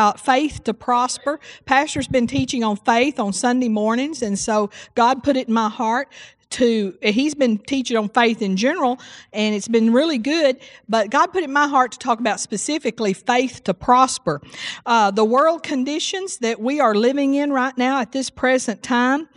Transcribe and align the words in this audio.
about 0.00 0.18
faith 0.18 0.64
to 0.64 0.72
prosper. 0.72 1.38
Pastor's 1.66 2.08
been 2.08 2.26
teaching 2.26 2.64
on 2.64 2.74
faith 2.74 3.20
on 3.20 3.34
Sunday 3.34 3.68
mornings, 3.68 4.22
and 4.22 4.38
so 4.38 4.70
God 4.94 5.22
put 5.22 5.36
it 5.36 5.48
in 5.48 5.52
my 5.52 5.68
heart 5.68 6.08
to 6.48 6.96
he's 7.02 7.34
been 7.34 7.58
teaching 7.58 7.98
on 7.98 8.08
faith 8.08 8.40
in 8.42 8.56
general 8.56 8.98
and 9.32 9.54
it's 9.54 9.68
been 9.68 9.92
really 9.92 10.18
good 10.18 10.58
but 10.88 11.08
god 11.08 11.26
put 11.26 11.42
it 11.42 11.44
in 11.44 11.52
my 11.52 11.68
heart 11.68 11.92
to 11.92 11.98
talk 12.00 12.18
about 12.18 12.40
specifically 12.40 13.12
faith 13.12 13.62
to 13.62 13.72
prosper 13.72 14.40
uh, 14.84 15.12
the 15.12 15.24
world 15.24 15.62
conditions 15.62 16.38
that 16.38 16.60
we 16.60 16.80
are 16.80 16.92
living 16.92 17.34
in 17.34 17.52
right 17.52 17.78
now 17.78 18.00
at 18.00 18.10
this 18.10 18.30
present 18.30 18.82
time 18.82 19.28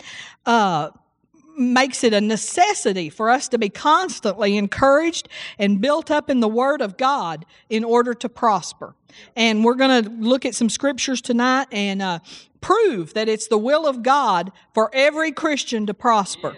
uh, 0.48 0.90
makes 1.58 2.04
it 2.04 2.14
a 2.14 2.22
necessity 2.22 3.10
for 3.10 3.30
us 3.30 3.48
to 3.50 3.58
be 3.58 3.70
constantly 3.70 4.58
encouraged 4.58 5.30
and 5.58 5.82
built 5.82 6.10
up 6.12 6.30
in 6.30 6.40
the 6.40 6.48
Word 6.48 6.82
of 6.82 6.98
God 6.98 7.46
in 7.70 7.84
order 7.84 8.14
to 8.16 8.30
prosper. 8.30 8.96
And 9.36 9.64
we're 9.64 9.76
going 9.76 10.04
to 10.04 10.10
look 10.10 10.46
at 10.46 10.56
some 10.56 10.70
scriptures 10.70 11.22
tonight 11.22 11.68
and 11.72 12.02
uh, 12.02 12.20
prove 12.62 13.14
that 13.14 13.30
it's 13.30 13.48
the 13.48 13.58
will 13.58 13.86
of 13.86 14.04
God 14.04 14.52
for 14.74 14.90
every 14.94 15.32
Christian 15.32 15.86
to 15.86 15.94
prosper. 15.94 16.56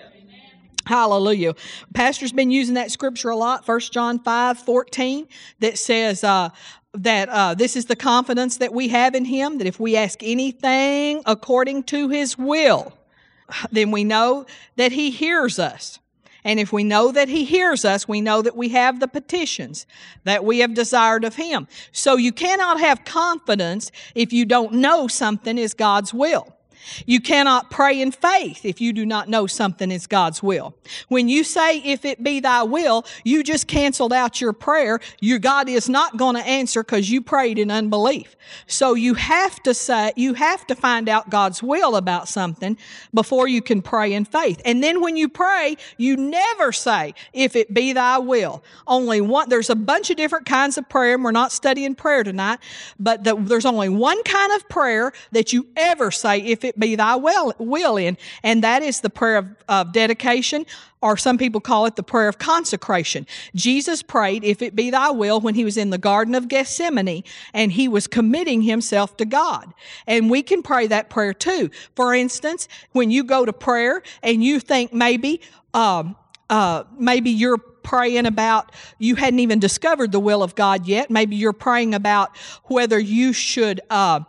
Hallelujah. 0.86 1.56
Pastor's 1.94 2.32
been 2.32 2.52
using 2.52 2.76
that 2.76 2.92
scripture 2.92 3.30
a 3.30 3.36
lot, 3.36 3.68
1 3.68 3.80
John 3.92 4.20
5 4.20 4.60
14, 4.60 5.28
that 5.60 5.80
says, 5.80 6.24
uh, 6.24 6.50
that 6.94 7.28
uh, 7.30 7.54
this 7.56 7.76
is 7.76 7.86
the 7.86 7.96
confidence 7.96 8.58
that 8.58 8.72
we 8.72 8.88
have 8.90 9.16
in 9.16 9.26
him 9.26 9.58
that 9.58 9.68
if 9.68 9.80
we 9.80 9.98
ask 9.98 10.24
anything 10.24 11.22
according 11.26 11.84
to 11.84 12.08
his 12.10 12.38
will 12.38 12.94
then 13.72 13.92
we 13.92 14.04
know 14.04 14.46
that 14.76 14.92
He 14.92 15.12
hears 15.12 15.60
us. 15.60 16.00
And 16.44 16.60
if 16.60 16.72
we 16.72 16.84
know 16.84 17.12
that 17.12 17.28
He 17.28 17.44
hears 17.44 17.84
us, 17.84 18.08
we 18.08 18.22
know 18.22 18.42
that 18.44 18.56
we 18.56 18.70
have 18.70 19.00
the 19.00 19.08
petitions 19.08 19.88
that 20.26 20.46
we 20.46 20.60
have 20.60 20.74
desired 20.76 21.24
of 21.24 21.36
Him. 21.36 21.68
So 21.92 22.18
you 22.18 22.32
cannot 22.32 22.80
have 22.80 23.04
confidence 23.04 23.92
if 24.14 24.32
you 24.32 24.46
don't 24.46 24.74
know 24.74 25.08
something 25.08 25.58
is 25.58 25.74
God's 25.74 26.14
will. 26.14 26.56
You 27.06 27.20
cannot 27.20 27.72
pray 27.72 28.02
in 28.02 28.12
faith 28.12 28.66
if 28.66 28.82
you 28.82 28.94
do 28.94 29.06
not 29.06 29.30
know 29.30 29.48
something 29.48 29.92
is 29.92 30.08
God's 30.08 30.42
will. 30.44 30.76
When 31.08 31.30
you 31.30 31.44
say, 31.44 31.80
if 31.80 32.06
it 32.06 32.24
be 32.24 32.40
thy 32.40 32.64
will, 32.64 33.06
you 33.24 33.44
just 33.44 33.68
canceled 33.68 34.14
out 34.14 34.42
your 34.42 34.54
prayer. 34.54 35.00
Your 35.20 35.40
God 35.40 35.70
is 35.70 35.90
not 35.90 36.18
going 36.18 36.36
to 36.36 36.42
answer 36.42 36.84
because 36.84 37.10
you 37.10 37.22
prayed 37.22 37.60
in 37.60 37.72
unbelief. 37.72 38.36
So 38.68 38.94
you 38.94 39.16
have 39.16 39.62
to 39.64 39.74
say, 39.74 40.14
you 40.16 40.34
have 40.34 40.66
to 40.68 40.76
find 40.76 41.10
out 41.10 41.30
God's 41.30 41.64
will 41.64 41.96
about 41.96 42.28
something 42.28 42.78
before 43.14 43.48
you 43.48 43.62
can 43.62 43.82
pray 43.82 44.14
in 44.14 44.26
faith. 44.26 44.62
And 44.66 44.84
then 44.84 45.02
when 45.02 45.18
you 45.18 45.30
pray, 45.30 45.78
you 45.98 46.16
never 46.16 46.72
say, 46.72 47.14
if 47.34 47.56
it 47.56 47.74
be 47.74 47.94
thy 47.94 48.18
will. 48.20 48.64
Only 48.88 49.22
one, 49.22 49.50
there's 49.50 49.70
a 49.70 49.76
bunch 49.76 50.10
of 50.10 50.18
different 50.18 50.46
kinds 50.46 50.78
of 50.78 50.88
prayer, 50.90 51.16
and 51.16 51.24
we're 51.24 51.32
not 51.32 51.52
studying 51.52 51.96
prayer 51.96 52.24
tonight, 52.24 52.60
but 53.00 53.24
the, 53.24 53.36
there's 53.36 53.66
only 53.66 53.90
one 53.90 54.22
kind 54.24 54.52
of 54.54 54.68
prayer 54.70 55.12
that 55.32 55.54
you 55.54 55.68
ever 55.76 56.12
say, 56.12 56.40
if 56.40 56.64
it 56.64 56.75
be 56.78 56.96
thy 56.96 57.16
will, 57.16 57.54
will 57.58 57.98
in. 57.98 58.18
And 58.44 58.64
that 58.64 58.84
is 58.84 59.02
the 59.02 59.10
prayer 59.10 59.38
of, 59.38 59.56
of 59.68 59.94
dedication, 59.94 60.66
or 61.02 61.18
some 61.18 61.38
people 61.38 61.62
call 61.62 61.86
it 61.86 61.96
the 61.96 62.04
prayer 62.04 62.28
of 62.28 62.38
consecration. 62.38 63.28
Jesus 63.54 64.02
prayed, 64.02 64.44
if 64.44 64.62
it 64.62 64.76
be 64.76 64.90
thy 64.90 65.12
will, 65.12 65.40
when 65.40 65.56
he 65.56 65.64
was 65.64 65.78
in 65.78 65.90
the 65.90 65.98
Garden 65.98 66.34
of 66.34 66.48
Gethsemane 66.48 67.24
and 67.54 67.72
he 67.72 67.88
was 67.88 68.08
committing 68.08 68.62
himself 68.64 69.16
to 69.18 69.26
God. 69.26 69.74
And 70.08 70.30
we 70.30 70.42
can 70.42 70.64
pray 70.64 70.88
that 70.88 71.10
prayer 71.10 71.34
too. 71.34 71.70
For 71.96 72.14
instance, 72.14 72.68
when 72.92 73.12
you 73.12 73.24
go 73.24 73.46
to 73.46 73.54
prayer 73.54 74.02
and 74.24 74.44
you 74.44 74.60
think 74.60 74.94
maybe, 74.94 75.42
um, 75.74 76.16
uh, 76.50 76.84
maybe 76.98 77.32
you're 77.32 77.58
praying 77.86 78.26
about 78.26 78.72
you 78.98 79.16
hadn't 79.16 79.40
even 79.40 79.60
discovered 79.60 80.12
the 80.12 80.20
will 80.20 80.42
of 80.44 80.56
God 80.56 80.88
yet. 80.88 81.12
Maybe 81.12 81.36
you're 81.36 81.54
praying 81.54 81.94
about 81.94 82.36
whether 82.66 83.00
you 83.00 83.32
should 83.32 83.80
uh, 83.90 84.22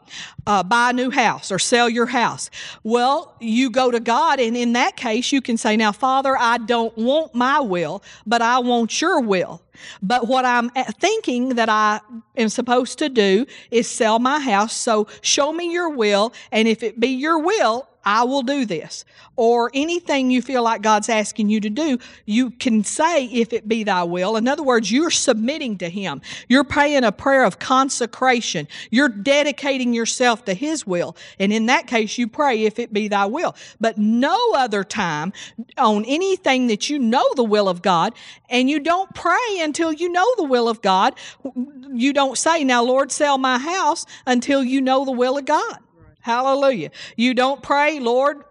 uh, 0.46 0.62
buy 0.62 0.90
a 0.90 0.92
new 0.92 1.10
house 1.10 1.50
or 1.50 1.58
sell 1.58 1.88
your 1.88 2.06
house. 2.06 2.50
Well, 2.84 3.34
you 3.40 3.70
go 3.70 3.90
to 3.90 3.98
God, 3.98 4.38
and 4.38 4.56
in 4.56 4.74
that 4.74 4.96
case, 4.96 5.32
you 5.32 5.40
can 5.40 5.56
say, 5.56 5.76
Now, 5.76 5.90
Father, 5.90 6.36
I 6.38 6.58
don't 6.58 6.96
want 6.96 7.34
my 7.34 7.58
will, 7.60 8.02
but 8.26 8.42
I 8.42 8.58
want 8.58 9.00
your 9.00 9.20
will. 9.20 9.62
But 10.02 10.26
what 10.26 10.44
I'm 10.44 10.70
thinking 10.70 11.50
that 11.50 11.68
I 11.68 12.00
am 12.36 12.48
supposed 12.48 12.98
to 12.98 13.08
do 13.08 13.46
is 13.70 13.88
sell 13.88 14.18
my 14.18 14.38
house. 14.40 14.74
So 14.74 15.06
show 15.22 15.52
me 15.52 15.72
your 15.72 15.90
will, 15.90 16.32
and 16.52 16.68
if 16.68 16.82
it 16.82 17.00
be 17.00 17.08
your 17.08 17.38
will, 17.38 17.88
I 18.06 18.22
will 18.22 18.42
do 18.42 18.64
this. 18.64 19.04
Or 19.34 19.70
anything 19.74 20.30
you 20.30 20.40
feel 20.40 20.62
like 20.62 20.80
God's 20.80 21.08
asking 21.08 21.50
you 21.50 21.60
to 21.60 21.68
do, 21.68 21.98
you 22.24 22.50
can 22.52 22.84
say, 22.84 23.26
if 23.26 23.52
it 23.52 23.68
be 23.68 23.82
thy 23.82 24.04
will. 24.04 24.36
In 24.36 24.46
other 24.46 24.62
words, 24.62 24.90
you're 24.90 25.10
submitting 25.10 25.76
to 25.78 25.90
Him. 25.90 26.22
You're 26.48 26.64
praying 26.64 27.02
a 27.04 27.12
prayer 27.12 27.44
of 27.44 27.58
consecration. 27.58 28.68
You're 28.90 29.08
dedicating 29.08 29.92
yourself 29.92 30.44
to 30.46 30.54
His 30.54 30.86
will. 30.86 31.16
And 31.40 31.52
in 31.52 31.66
that 31.66 31.88
case, 31.88 32.16
you 32.16 32.28
pray, 32.28 32.64
if 32.64 32.78
it 32.78 32.92
be 32.92 33.08
thy 33.08 33.26
will. 33.26 33.56
But 33.80 33.98
no 33.98 34.54
other 34.54 34.84
time 34.84 35.32
on 35.76 36.04
anything 36.04 36.68
that 36.68 36.88
you 36.88 36.98
know 37.00 37.24
the 37.34 37.44
will 37.44 37.68
of 37.68 37.82
God, 37.82 38.14
and 38.48 38.70
you 38.70 38.78
don't 38.78 39.12
pray 39.14 39.58
until 39.60 39.92
you 39.92 40.08
know 40.08 40.26
the 40.36 40.44
will 40.44 40.68
of 40.68 40.80
God. 40.80 41.14
You 41.92 42.12
don't 42.12 42.38
say, 42.38 42.62
now, 42.62 42.84
Lord, 42.84 43.10
sell 43.10 43.36
my 43.36 43.58
house 43.58 44.06
until 44.26 44.62
you 44.62 44.80
know 44.80 45.04
the 45.04 45.12
will 45.12 45.36
of 45.36 45.44
God. 45.44 45.78
Hallelujah. 46.26 46.90
You 47.14 47.34
don't 47.34 47.62
pray, 47.62 48.00
Lord, 48.00 48.42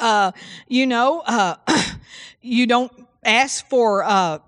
uh, 0.00 0.32
you 0.66 0.88
know, 0.88 1.22
uh, 1.24 1.54
you 2.42 2.66
don't 2.66 2.90
ask 3.24 3.64
for 3.68 4.02
uh, 4.02 4.40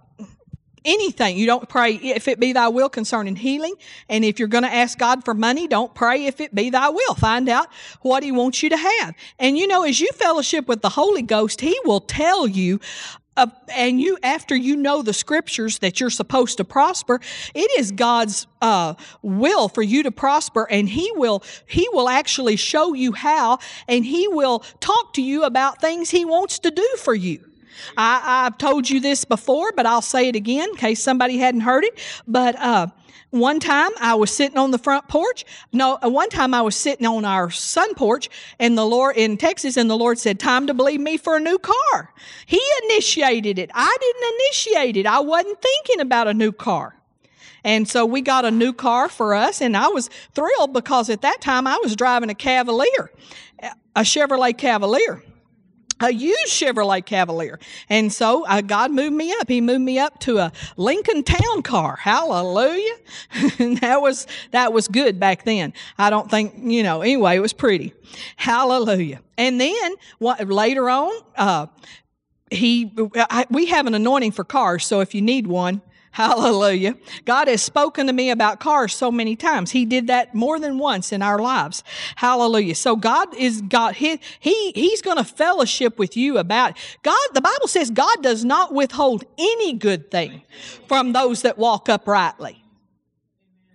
anything. 0.84 1.36
You 1.36 1.46
don't 1.46 1.68
pray 1.68 1.94
if 1.94 2.26
it 2.26 2.40
be 2.40 2.52
thy 2.52 2.66
will 2.66 2.88
concerning 2.88 3.36
healing. 3.36 3.76
And 4.08 4.24
if 4.24 4.40
you're 4.40 4.48
going 4.48 4.64
to 4.64 4.74
ask 4.74 4.98
God 4.98 5.24
for 5.24 5.34
money, 5.34 5.68
don't 5.68 5.94
pray 5.94 6.26
if 6.26 6.40
it 6.40 6.52
be 6.52 6.68
thy 6.68 6.88
will. 6.88 7.14
Find 7.14 7.48
out 7.48 7.68
what 8.00 8.24
he 8.24 8.32
wants 8.32 8.60
you 8.60 8.70
to 8.70 8.76
have. 8.76 9.14
And 9.38 9.56
you 9.56 9.68
know, 9.68 9.84
as 9.84 10.00
you 10.00 10.10
fellowship 10.12 10.66
with 10.66 10.82
the 10.82 10.88
Holy 10.88 11.22
Ghost, 11.22 11.60
he 11.60 11.78
will 11.84 12.00
tell 12.00 12.48
you 12.48 12.80
uh, 13.36 13.46
and 13.74 14.00
you 14.00 14.18
after 14.22 14.54
you 14.54 14.76
know 14.76 15.02
the 15.02 15.12
scriptures 15.12 15.78
that 15.78 16.00
you're 16.00 16.10
supposed 16.10 16.58
to 16.58 16.64
prosper 16.64 17.20
it 17.54 17.70
is 17.78 17.92
god's 17.92 18.46
uh, 18.60 18.94
will 19.22 19.68
for 19.68 19.82
you 19.82 20.02
to 20.02 20.10
prosper 20.10 20.66
and 20.70 20.88
he 20.88 21.10
will 21.14 21.42
he 21.66 21.88
will 21.92 22.08
actually 22.08 22.56
show 22.56 22.94
you 22.94 23.12
how 23.12 23.58
and 23.88 24.04
he 24.04 24.28
will 24.28 24.60
talk 24.80 25.12
to 25.14 25.22
you 25.22 25.44
about 25.44 25.80
things 25.80 26.10
he 26.10 26.24
wants 26.24 26.58
to 26.58 26.70
do 26.70 26.88
for 26.98 27.14
you 27.14 27.51
I, 27.96 28.44
have 28.44 28.58
told 28.58 28.88
you 28.88 29.00
this 29.00 29.24
before, 29.24 29.72
but 29.72 29.86
I'll 29.86 30.02
say 30.02 30.28
it 30.28 30.36
again 30.36 30.70
in 30.70 30.76
case 30.76 31.02
somebody 31.02 31.38
hadn't 31.38 31.62
heard 31.62 31.84
it. 31.84 31.98
But 32.26 32.56
uh, 32.56 32.88
one 33.32 33.60
time 33.60 33.90
I 33.98 34.14
was 34.14 34.30
sitting 34.30 34.58
on 34.58 34.72
the 34.72 34.78
front 34.78 35.08
porch. 35.08 35.46
No, 35.72 35.98
uh, 36.04 36.10
one 36.10 36.28
time 36.28 36.52
I 36.52 36.60
was 36.60 36.76
sitting 36.76 37.06
on 37.06 37.24
our 37.24 37.50
sun 37.50 37.94
porch 37.94 38.28
and 38.58 38.76
the 38.76 38.84
Lord 38.84 39.16
in 39.16 39.38
Texas 39.38 39.78
and 39.78 39.88
the 39.88 39.96
Lord 39.96 40.18
said, 40.18 40.38
time 40.38 40.66
to 40.66 40.74
believe 40.74 41.00
me 41.00 41.16
for 41.16 41.36
a 41.36 41.40
new 41.40 41.58
car. 41.58 42.12
He 42.44 42.60
initiated 42.84 43.58
it. 43.58 43.70
I 43.72 43.96
didn't 44.00 44.34
initiate 44.34 44.96
it. 44.98 45.06
I 45.06 45.20
wasn't 45.20 45.62
thinking 45.62 46.00
about 46.00 46.28
a 46.28 46.34
new 46.34 46.52
car. 46.52 46.94
And 47.64 47.88
so 47.88 48.04
we 48.04 48.20
got 48.20 48.44
a 48.44 48.50
new 48.50 48.74
car 48.74 49.08
for 49.08 49.34
us 49.34 49.62
and 49.62 49.78
I 49.78 49.88
was 49.88 50.10
thrilled 50.34 50.74
because 50.74 51.08
at 51.08 51.22
that 51.22 51.40
time 51.40 51.66
I 51.66 51.78
was 51.82 51.96
driving 51.96 52.28
a 52.28 52.34
Cavalier, 52.34 53.12
a 53.96 54.02
Chevrolet 54.02 54.58
Cavalier 54.58 55.22
a 56.02 56.12
used 56.12 56.48
Chevrolet 56.48 57.04
Cavalier. 57.04 57.58
And 57.88 58.12
so 58.12 58.44
uh, 58.46 58.60
God 58.60 58.90
moved 58.90 59.14
me 59.14 59.32
up. 59.40 59.48
He 59.48 59.60
moved 59.60 59.82
me 59.82 59.98
up 59.98 60.18
to 60.20 60.38
a 60.38 60.52
Lincoln 60.76 61.22
Town 61.22 61.62
Car. 61.62 61.96
Hallelujah. 61.96 62.96
that 63.80 64.00
was, 64.00 64.26
that 64.50 64.72
was 64.72 64.88
good 64.88 65.18
back 65.18 65.44
then. 65.44 65.72
I 65.98 66.10
don't 66.10 66.30
think, 66.30 66.54
you 66.58 66.82
know, 66.82 67.02
anyway, 67.02 67.36
it 67.36 67.40
was 67.40 67.52
pretty. 67.52 67.94
Hallelujah. 68.36 69.20
And 69.38 69.60
then 69.60 69.94
what, 70.18 70.46
later 70.48 70.90
on, 70.90 71.12
uh, 71.36 71.66
he, 72.50 72.92
I, 73.16 73.46
we 73.50 73.66
have 73.66 73.86
an 73.86 73.94
anointing 73.94 74.32
for 74.32 74.44
cars. 74.44 74.84
So 74.84 75.00
if 75.00 75.14
you 75.14 75.22
need 75.22 75.46
one, 75.46 75.80
Hallelujah. 76.12 76.96
God 77.24 77.48
has 77.48 77.62
spoken 77.62 78.06
to 78.06 78.12
me 78.12 78.30
about 78.30 78.60
cars 78.60 78.94
so 78.94 79.10
many 79.10 79.34
times. 79.34 79.70
He 79.70 79.86
did 79.86 80.08
that 80.08 80.34
more 80.34 80.60
than 80.60 80.76
once 80.78 81.10
in 81.10 81.22
our 81.22 81.38
lives. 81.38 81.82
Hallelujah. 82.16 82.74
So 82.74 82.96
God 82.96 83.34
is 83.34 83.62
God, 83.62 83.94
he, 83.96 84.20
he 84.38 84.72
He's 84.72 85.00
going 85.00 85.16
to 85.16 85.24
fellowship 85.24 85.98
with 85.98 86.14
you 86.14 86.36
about 86.36 86.76
God. 87.02 87.28
The 87.32 87.40
Bible 87.40 87.66
says 87.66 87.90
God 87.90 88.22
does 88.22 88.44
not 88.44 88.74
withhold 88.74 89.24
any 89.38 89.72
good 89.72 90.10
thing 90.10 90.42
from 90.86 91.14
those 91.14 91.42
that 91.42 91.56
walk 91.56 91.88
uprightly. 91.88 92.61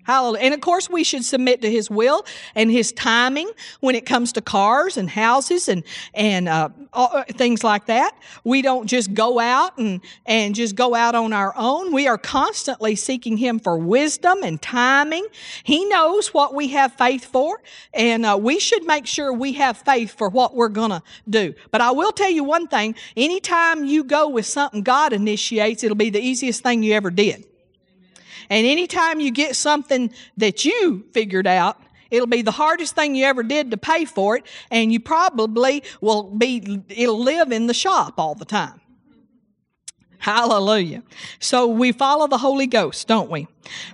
Hallelujah. 0.08 0.42
And 0.46 0.54
of 0.54 0.62
course, 0.62 0.90
we 0.90 1.04
should 1.04 1.26
submit 1.26 1.62
to 1.64 1.70
His 1.70 1.90
will 1.92 2.26
and 2.56 2.72
His 2.72 2.94
timing 2.94 3.52
when 3.82 3.94
it 3.94 4.06
comes 4.06 4.32
to 4.34 4.42
cars 4.42 4.96
and 4.96 5.10
houses 5.10 5.68
and, 5.68 5.84
and 6.14 6.48
uh, 6.48 6.70
uh, 6.94 7.26
things 7.26 7.62
like 7.62 7.88
that. 7.88 8.18
We 8.46 8.62
don't 8.62 8.88
just 8.88 9.14
go 9.14 9.38
out 9.38 9.78
and, 9.78 10.00
and 10.26 10.56
just 10.56 10.78
go 10.78 10.96
out 10.96 11.14
on 11.14 11.34
our 11.34 11.54
own. 11.58 11.92
We 11.92 12.08
are 12.08 12.18
constantly 12.18 12.96
seeking 12.96 13.36
Him 13.36 13.60
for 13.60 13.78
wisdom 13.78 14.44
and 14.44 14.62
timing. 14.62 15.28
He 15.66 15.84
knows 15.84 16.34
what 16.34 16.56
we 16.56 16.70
have 16.70 16.94
faith 16.94 17.26
for, 17.26 17.62
and 17.94 18.26
uh, 18.26 18.38
we 18.40 18.60
should 18.60 18.86
make 18.86 19.08
sure 19.08 19.34
we 19.34 19.52
have 19.54 19.78
faith 19.78 20.18
for 20.18 20.30
what 20.30 20.56
we're 20.56 20.70
to 20.70 21.04
do. 21.30 21.54
But 21.72 21.82
I 21.82 21.92
will 21.92 22.14
tell 22.14 22.32
you 22.32 22.46
one 22.46 22.68
thing 22.68 22.96
anytime 23.18 23.84
you 23.84 24.06
go 24.06 24.30
with 24.30 24.46
something 24.46 24.84
God 24.84 25.12
initiates, 25.12 25.84
it'll 25.84 25.98
be 25.98 26.12
the 26.12 26.22
easiest 26.22 26.64
thing 26.64 26.82
you 26.82 26.94
ever 26.94 27.10
did. 27.10 27.44
And 28.50 28.66
anytime 28.66 29.20
you 29.20 29.32
get 29.32 29.56
something 29.56 30.12
that 30.38 30.66
you 30.66 31.06
figured 31.12 31.48
out, 31.48 31.82
It'll 32.10 32.28
be 32.28 32.42
the 32.42 32.52
hardest 32.52 32.96
thing 32.96 33.16
you 33.16 33.26
ever 33.26 33.44
did 33.44 33.72
to 33.72 33.78
pay 33.78 34.06
for 34.06 34.38
it, 34.38 34.46
and 34.72 34.92
you 34.92 35.00
probably 35.00 35.84
will 36.02 36.24
be, 36.24 36.82
it'll 36.88 37.20
live 37.20 37.52
in 37.52 37.68
the 37.68 37.74
shop 37.74 38.14
all 38.18 38.36
the 38.36 38.46
time. 38.46 38.80
Hallelujah. 40.20 41.04
So 41.40 41.68
we 41.68 41.92
follow 41.92 42.28
the 42.28 42.40
Holy 42.40 42.66
Ghost, 42.66 43.08
don't 43.08 43.30
we? 43.30 43.48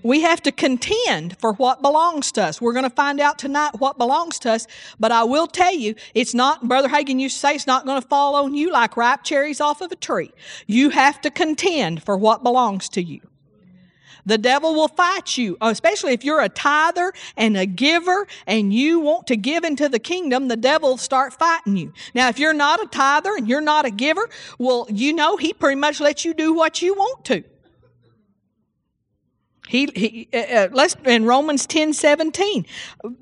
We 0.03 0.21
have 0.21 0.41
to 0.43 0.53
contend 0.53 1.37
for 1.37 1.51
what 1.53 1.81
belongs 1.81 2.31
to 2.33 2.43
us. 2.43 2.61
We're 2.61 2.71
going 2.71 2.89
to 2.89 2.95
find 2.95 3.19
out 3.19 3.37
tonight 3.37 3.79
what 3.79 3.97
belongs 3.97 4.39
to 4.39 4.51
us, 4.51 4.65
but 4.99 5.11
I 5.11 5.25
will 5.25 5.47
tell 5.47 5.73
you, 5.73 5.95
it's 6.13 6.33
not, 6.33 6.65
Brother 6.65 6.87
Hagin 6.87 7.19
used 7.19 7.35
to 7.35 7.39
say, 7.39 7.55
it's 7.55 7.67
not 7.67 7.85
going 7.85 8.01
to 8.01 8.07
fall 8.07 8.35
on 8.35 8.55
you 8.55 8.71
like 8.71 8.95
ripe 8.95 9.23
cherries 9.23 9.59
off 9.59 9.81
of 9.81 9.91
a 9.91 9.97
tree. 9.97 10.31
You 10.65 10.91
have 10.91 11.19
to 11.21 11.29
contend 11.29 12.03
for 12.03 12.15
what 12.15 12.41
belongs 12.41 12.87
to 12.89 13.03
you. 13.03 13.19
The 14.25 14.37
devil 14.37 14.73
will 14.73 14.87
fight 14.87 15.37
you, 15.37 15.57
especially 15.59 16.13
if 16.13 16.23
you're 16.23 16.41
a 16.41 16.49
tither 16.49 17.13
and 17.35 17.57
a 17.57 17.65
giver 17.65 18.27
and 18.47 18.73
you 18.73 18.99
want 18.99 19.27
to 19.27 19.35
give 19.35 19.63
into 19.63 19.89
the 19.89 19.99
kingdom, 19.99 20.47
the 20.47 20.55
devil 20.55 20.91
will 20.91 20.97
start 20.97 21.33
fighting 21.33 21.75
you. 21.75 21.93
Now, 22.13 22.29
if 22.29 22.39
you're 22.39 22.53
not 22.53 22.81
a 22.81 22.87
tither 22.87 23.35
and 23.35 23.47
you're 23.47 23.61
not 23.61 23.85
a 23.85 23.91
giver, 23.91 24.29
well, 24.57 24.87
you 24.89 25.13
know, 25.13 25.35
he 25.37 25.53
pretty 25.53 25.79
much 25.79 25.99
lets 25.99 26.23
you 26.23 26.33
do 26.33 26.53
what 26.53 26.81
you 26.81 26.93
want 26.93 27.25
to. 27.25 27.43
He, 29.67 29.89
he 29.95 30.29
uh, 30.33 30.37
uh 30.37 30.67
let's 30.73 30.95
in 31.05 31.25
Romans 31.25 31.65
10 31.65 31.93
17 31.93 32.65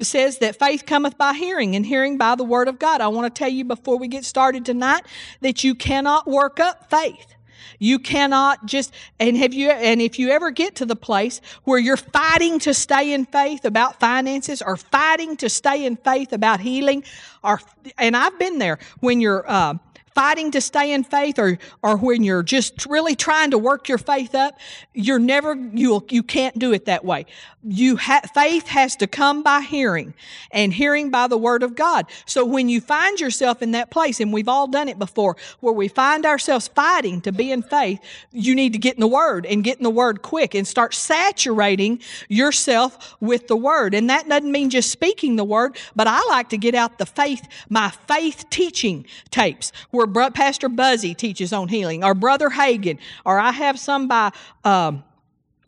says 0.01 0.39
that 0.39 0.57
faith 0.57 0.85
cometh 0.87 1.17
by 1.17 1.33
hearing, 1.33 1.75
and 1.75 1.85
hearing 1.85 2.17
by 2.17 2.35
the 2.35 2.43
word 2.43 2.67
of 2.67 2.79
God. 2.79 2.99
I 2.99 3.07
want 3.09 3.33
to 3.33 3.39
tell 3.39 3.49
you 3.49 3.63
before 3.63 3.97
we 3.97 4.07
get 4.07 4.25
started 4.25 4.65
tonight 4.65 5.03
that 5.41 5.63
you 5.63 5.75
cannot 5.75 6.27
work 6.27 6.59
up 6.59 6.89
faith. 6.89 7.35
You 7.83 7.97
cannot 7.97 8.67
just, 8.67 8.93
and 9.19 9.35
have 9.37 9.55
you, 9.55 9.71
and 9.71 9.99
if 10.03 10.19
you 10.19 10.29
ever 10.29 10.51
get 10.51 10.75
to 10.75 10.85
the 10.85 10.95
place 10.95 11.41
where 11.63 11.79
you're 11.79 11.97
fighting 11.97 12.59
to 12.59 12.75
stay 12.75 13.11
in 13.11 13.25
faith 13.25 13.65
about 13.65 13.99
finances 13.99 14.61
or 14.61 14.77
fighting 14.77 15.35
to 15.37 15.49
stay 15.49 15.83
in 15.83 15.95
faith 15.95 16.31
about 16.31 16.59
healing, 16.59 17.03
or, 17.43 17.59
and 17.97 18.15
I've 18.15 18.37
been 18.37 18.59
there 18.59 18.77
when 18.99 19.19
you're, 19.19 19.49
uh, 19.49 19.79
fighting 20.13 20.51
to 20.51 20.61
stay 20.61 20.91
in 20.93 21.03
faith 21.03 21.39
or, 21.39 21.57
or 21.81 21.97
when 21.97 22.23
you're 22.23 22.43
just 22.43 22.85
really 22.85 23.15
trying 23.15 23.51
to 23.51 23.57
work 23.57 23.87
your 23.87 23.97
faith 23.97 24.35
up, 24.35 24.59
you're 24.93 25.19
never, 25.19 25.55
you 25.55 26.03
you 26.09 26.23
can't 26.23 26.57
do 26.57 26.73
it 26.73 26.85
that 26.85 27.05
way 27.05 27.25
you 27.63 27.97
ha- 27.97 28.21
faith 28.33 28.67
has 28.67 28.95
to 28.95 29.07
come 29.07 29.43
by 29.43 29.61
hearing 29.61 30.13
and 30.51 30.73
hearing 30.73 31.09
by 31.09 31.27
the 31.27 31.37
word 31.37 31.63
of 31.63 31.75
God. 31.75 32.07
So 32.25 32.43
when 32.45 32.69
you 32.69 32.81
find 32.81 33.19
yourself 33.19 33.61
in 33.61 33.71
that 33.71 33.91
place, 33.91 34.19
and 34.19 34.33
we've 34.33 34.47
all 34.47 34.67
done 34.67 34.87
it 34.87 34.97
before, 34.97 35.37
where 35.59 35.73
we 35.73 35.87
find 35.87 36.25
ourselves 36.25 36.67
fighting 36.67 37.21
to 37.21 37.31
be 37.31 37.51
in 37.51 37.61
faith, 37.61 37.99
you 38.31 38.55
need 38.55 38.73
to 38.73 38.79
get 38.79 38.95
in 38.95 38.99
the 38.99 39.07
word 39.07 39.45
and 39.45 39.63
get 39.63 39.77
in 39.77 39.83
the 39.83 39.89
word 39.89 40.21
quick 40.21 40.55
and 40.55 40.67
start 40.67 40.93
saturating 40.93 42.01
yourself 42.29 43.15
with 43.19 43.47
the 43.47 43.55
word. 43.55 43.93
And 43.93 44.09
that 44.09 44.27
doesn't 44.27 44.51
mean 44.51 44.69
just 44.69 44.89
speaking 44.89 45.35
the 45.35 45.43
word, 45.43 45.77
but 45.95 46.07
I 46.07 46.21
like 46.29 46.49
to 46.49 46.57
get 46.57 46.73
out 46.73 46.97
the 46.97 47.05
faith, 47.05 47.47
my 47.69 47.89
faith 47.89 48.45
teaching 48.49 49.05
tapes 49.29 49.71
where 49.91 50.07
Pastor 50.11 50.69
Buzzy 50.69 51.13
teaches 51.13 51.53
on 51.53 51.67
healing 51.67 52.03
or 52.03 52.13
Brother 52.13 52.49
Hagin, 52.49 52.99
or 53.25 53.39
I 53.39 53.51
have 53.51 53.79
some 53.79 54.07
by, 54.07 54.31
um, 54.63 55.03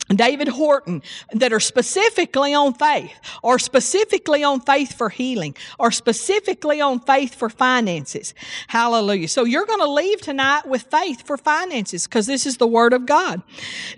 David 0.09 0.49
Horton 0.49 1.01
that 1.31 1.53
are 1.53 1.59
specifically 1.59 2.53
on 2.53 2.73
faith 2.73 3.13
or 3.41 3.57
specifically 3.57 4.43
on 4.43 4.59
faith 4.59 4.95
for 4.95 5.09
healing 5.09 5.55
or 5.79 5.91
specifically 5.91 6.81
on 6.81 6.99
faith 6.99 7.33
for 7.33 7.49
finances. 7.49 8.33
Hallelujah. 8.67 9.27
So 9.27 9.45
you're 9.45 9.65
going 9.65 9.79
to 9.79 9.89
leave 9.89 10.21
tonight 10.21 10.67
with 10.67 10.83
faith 10.83 11.25
for 11.25 11.37
finances 11.37 12.05
because 12.05 12.27
this 12.27 12.45
is 12.45 12.57
the 12.57 12.67
word 12.67 12.93
of 12.93 13.05
God. 13.05 13.41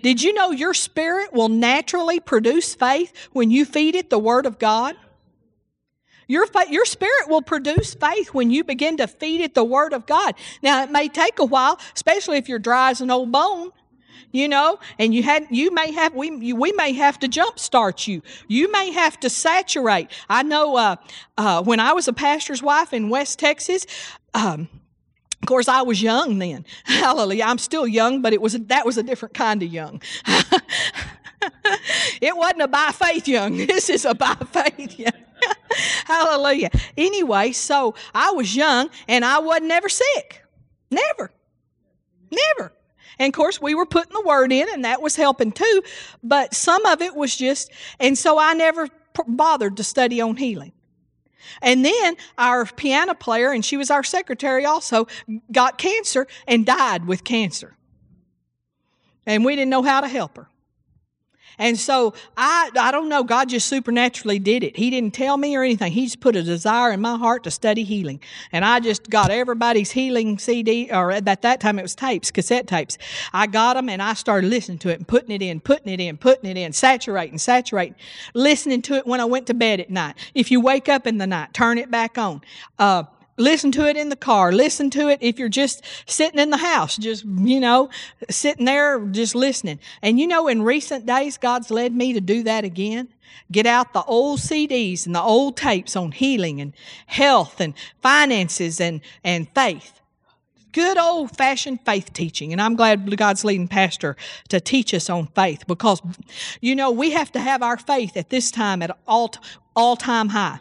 Did 0.02 0.22
you 0.22 0.32
know 0.32 0.52
your 0.52 0.74
spirit 0.74 1.32
will 1.32 1.48
naturally 1.48 2.20
produce 2.20 2.74
faith 2.74 3.12
when 3.32 3.50
you 3.50 3.64
feed 3.64 3.94
it 3.94 4.08
the 4.08 4.18
word 4.18 4.46
of 4.46 4.58
God? 4.58 4.96
Your, 6.28 6.46
your 6.68 6.84
spirit 6.84 7.28
will 7.28 7.42
produce 7.42 7.94
faith 7.94 8.34
when 8.34 8.50
you 8.50 8.64
begin 8.64 8.96
to 8.96 9.06
feed 9.06 9.40
it 9.40 9.54
the 9.54 9.64
word 9.64 9.92
of 9.92 10.06
God. 10.06 10.34
Now, 10.62 10.82
it 10.82 10.90
may 10.90 11.08
take 11.08 11.38
a 11.38 11.44
while, 11.44 11.78
especially 11.94 12.38
if 12.38 12.48
you're 12.48 12.58
dry 12.58 12.90
as 12.90 13.00
an 13.00 13.10
old 13.10 13.30
bone 13.30 13.72
you 14.32 14.48
know, 14.48 14.78
and 14.98 15.14
you 15.14 15.22
had 15.22 15.46
you 15.50 15.70
may 15.72 15.92
have 15.92 16.14
we 16.14 16.30
you, 16.30 16.56
we 16.56 16.72
may 16.72 16.92
have 16.92 17.18
to 17.20 17.28
jumpstart 17.28 18.06
you. 18.06 18.22
You 18.48 18.70
may 18.70 18.90
have 18.92 19.18
to 19.20 19.30
saturate. 19.30 20.10
I 20.28 20.42
know 20.42 20.76
uh, 20.76 20.96
uh, 21.38 21.62
when 21.62 21.80
I 21.80 21.92
was 21.94 22.06
a 22.06 22.12
pastor's 22.12 22.62
wife 22.62 22.92
in 22.92 23.08
West 23.08 23.38
Texas. 23.38 23.86
Um, 24.34 24.68
of 25.42 25.48
course, 25.48 25.68
I 25.68 25.82
was 25.82 26.02
young 26.02 26.38
then. 26.38 26.64
Hallelujah. 26.84 27.44
I'm 27.44 27.58
still 27.58 27.86
young, 27.86 28.20
but 28.20 28.32
it 28.32 28.42
was 28.42 28.54
that 28.54 28.84
was 28.84 28.98
a 28.98 29.02
different 29.02 29.34
kind 29.34 29.62
of 29.62 29.72
young. 29.72 30.02
it 32.20 32.36
wasn't 32.36 32.62
a 32.62 32.68
by 32.68 32.90
faith 32.92 33.28
young. 33.28 33.56
This 33.66 33.90
is 33.90 34.04
a 34.04 34.14
by 34.14 34.34
faith 34.34 34.98
young. 34.98 35.12
Hallelujah. 36.06 36.70
Anyway, 36.96 37.52
so 37.52 37.94
I 38.14 38.30
was 38.32 38.54
young 38.54 38.90
and 39.08 39.24
I 39.24 39.38
wasn't 39.38 39.70
ever 39.70 39.88
sick. 39.88 40.42
Never. 40.90 41.30
Never. 42.30 42.72
And 43.18 43.32
of 43.32 43.36
course, 43.36 43.60
we 43.60 43.74
were 43.74 43.86
putting 43.86 44.12
the 44.12 44.22
word 44.26 44.52
in, 44.52 44.68
and 44.72 44.84
that 44.84 45.00
was 45.00 45.16
helping 45.16 45.52
too. 45.52 45.82
But 46.22 46.54
some 46.54 46.84
of 46.86 47.00
it 47.00 47.14
was 47.14 47.34
just, 47.34 47.70
and 47.98 48.16
so 48.16 48.38
I 48.38 48.52
never 48.52 48.88
bothered 49.26 49.78
to 49.78 49.84
study 49.84 50.20
on 50.20 50.36
healing. 50.36 50.72
And 51.62 51.84
then 51.84 52.16
our 52.36 52.66
piano 52.66 53.14
player, 53.14 53.52
and 53.52 53.64
she 53.64 53.76
was 53.76 53.90
our 53.90 54.02
secretary 54.02 54.66
also, 54.66 55.06
got 55.50 55.78
cancer 55.78 56.26
and 56.46 56.66
died 56.66 57.06
with 57.06 57.24
cancer. 57.24 57.76
And 59.24 59.44
we 59.44 59.56
didn't 59.56 59.70
know 59.70 59.82
how 59.82 60.00
to 60.00 60.08
help 60.08 60.36
her. 60.36 60.48
And 61.58 61.78
so 61.78 62.14
I, 62.36 62.70
I 62.78 62.90
don't 62.90 63.08
know, 63.08 63.24
God 63.24 63.48
just 63.48 63.68
supernaturally 63.68 64.38
did 64.38 64.62
it. 64.62 64.76
He 64.76 64.90
didn't 64.90 65.14
tell 65.14 65.36
me 65.36 65.56
or 65.56 65.62
anything. 65.62 65.92
He 65.92 66.04
just 66.04 66.20
put 66.20 66.36
a 66.36 66.42
desire 66.42 66.92
in 66.92 67.00
my 67.00 67.16
heart 67.16 67.44
to 67.44 67.50
study 67.50 67.84
healing. 67.84 68.20
And 68.52 68.64
I 68.64 68.80
just 68.80 69.08
got 69.08 69.30
everybody's 69.30 69.90
healing 69.90 70.38
CD, 70.38 70.90
or 70.92 71.10
at 71.10 71.24
that 71.24 71.60
time 71.60 71.78
it 71.78 71.82
was 71.82 71.94
tapes, 71.94 72.30
cassette 72.30 72.66
tapes. 72.66 72.98
I 73.32 73.46
got 73.46 73.74
them 73.74 73.88
and 73.88 74.02
I 74.02 74.14
started 74.14 74.50
listening 74.50 74.78
to 74.78 74.90
it 74.90 74.98
and 74.98 75.08
putting 75.08 75.30
it 75.30 75.42
in, 75.42 75.60
putting 75.60 75.92
it 75.92 76.00
in, 76.00 76.16
putting 76.16 76.50
it 76.50 76.56
in, 76.56 76.72
saturating, 76.72 77.38
saturating, 77.38 77.94
listening 78.34 78.82
to 78.82 78.94
it 78.94 79.06
when 79.06 79.20
I 79.20 79.24
went 79.24 79.46
to 79.46 79.54
bed 79.54 79.80
at 79.80 79.90
night. 79.90 80.16
If 80.34 80.50
you 80.50 80.60
wake 80.60 80.88
up 80.88 81.06
in 81.06 81.18
the 81.18 81.26
night, 81.26 81.54
turn 81.54 81.78
it 81.78 81.90
back 81.90 82.18
on. 82.18 82.42
Uh, 82.78 83.04
Listen 83.38 83.70
to 83.72 83.86
it 83.86 83.96
in 83.96 84.08
the 84.08 84.16
car. 84.16 84.50
Listen 84.50 84.88
to 84.90 85.08
it 85.08 85.18
if 85.20 85.38
you're 85.38 85.48
just 85.48 85.82
sitting 86.06 86.40
in 86.40 86.50
the 86.50 86.56
house, 86.56 86.96
just, 86.96 87.24
you 87.24 87.60
know, 87.60 87.90
sitting 88.30 88.64
there, 88.64 88.98
just 89.06 89.34
listening. 89.34 89.78
And 90.00 90.18
you 90.18 90.26
know, 90.26 90.48
in 90.48 90.62
recent 90.62 91.04
days, 91.04 91.36
God's 91.36 91.70
led 91.70 91.94
me 91.94 92.14
to 92.14 92.20
do 92.20 92.42
that 92.44 92.64
again. 92.64 93.08
Get 93.52 93.66
out 93.66 93.92
the 93.92 94.04
old 94.04 94.40
CDs 94.40 95.04
and 95.04 95.14
the 95.14 95.20
old 95.20 95.56
tapes 95.56 95.96
on 95.96 96.12
healing 96.12 96.60
and 96.60 96.72
health 97.06 97.60
and 97.60 97.74
finances 98.00 98.80
and, 98.80 99.02
and 99.22 99.48
faith. 99.54 100.00
Good 100.72 100.98
old 100.98 101.36
fashioned 101.36 101.80
faith 101.84 102.12
teaching. 102.12 102.52
And 102.52 102.60
I'm 102.60 102.74
glad 102.74 103.16
God's 103.16 103.44
leading 103.44 103.68
pastor 103.68 104.16
to 104.48 104.60
teach 104.60 104.94
us 104.94 105.10
on 105.10 105.26
faith 105.28 105.64
because, 105.66 106.00
you 106.60 106.74
know, 106.74 106.90
we 106.90 107.10
have 107.10 107.30
to 107.32 107.40
have 107.40 107.62
our 107.62 107.76
faith 107.76 108.16
at 108.16 108.30
this 108.30 108.50
time 108.50 108.82
at 108.82 108.96
all, 109.06 109.32
all 109.74 109.96
time 109.96 110.30
high 110.30 110.58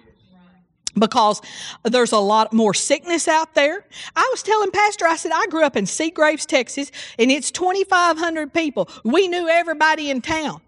because 0.98 1.42
there's 1.84 2.12
a 2.12 2.20
lot 2.20 2.54
more 2.54 2.74
sickness 2.74 3.28
out 3.28 3.54
there. 3.54 3.86
I 4.16 4.28
was 4.32 4.44
telling 4.44 4.72
Pastor, 4.72 5.06
I 5.06 5.16
said, 5.16 5.32
I 5.34 5.48
grew 5.48 5.64
up 5.64 5.76
in 5.76 5.86
Seagraves, 5.86 6.46
Texas, 6.46 6.92
and 7.20 7.32
it's 7.32 7.52
2,500 7.52 8.54
people. 8.54 8.90
We 9.04 9.28
knew 9.28 9.48
everybody 9.48 10.10
in 10.10 10.22
town. 10.22 10.62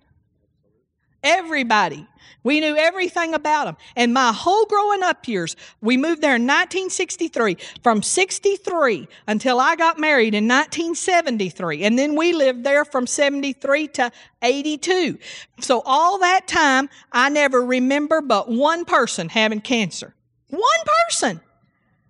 Everybody. 1.24 2.08
We 2.44 2.62
knew 2.62 2.78
everything 2.78 3.34
about 3.34 3.66
them. 3.66 3.78
And 3.98 4.14
my 4.14 4.32
whole 4.32 4.64
growing 4.68 5.04
up 5.04 5.28
years, 5.28 5.58
we 5.82 5.98
moved 5.98 6.22
there 6.22 6.36
in 6.36 6.44
1963. 6.44 7.58
From 7.84 8.02
63 8.02 9.08
until 9.28 9.60
I 9.60 9.76
got 9.76 10.00
married 10.00 10.34
in 10.34 10.48
1973. 10.48 11.84
And 11.84 12.00
then 12.00 12.16
we 12.16 12.32
lived 12.32 12.64
there 12.64 12.86
from 12.86 13.06
73 13.06 13.90
to 13.90 14.12
82. 14.42 15.20
So 15.60 15.82
all 15.86 16.20
that 16.20 16.48
time, 16.48 16.90
I 17.12 17.28
never 17.28 17.62
remember 17.62 18.22
but 18.22 18.50
one 18.50 18.86
person 18.86 19.28
having 19.28 19.60
cancer. 19.60 20.14
One 20.50 20.62
person. 21.08 21.42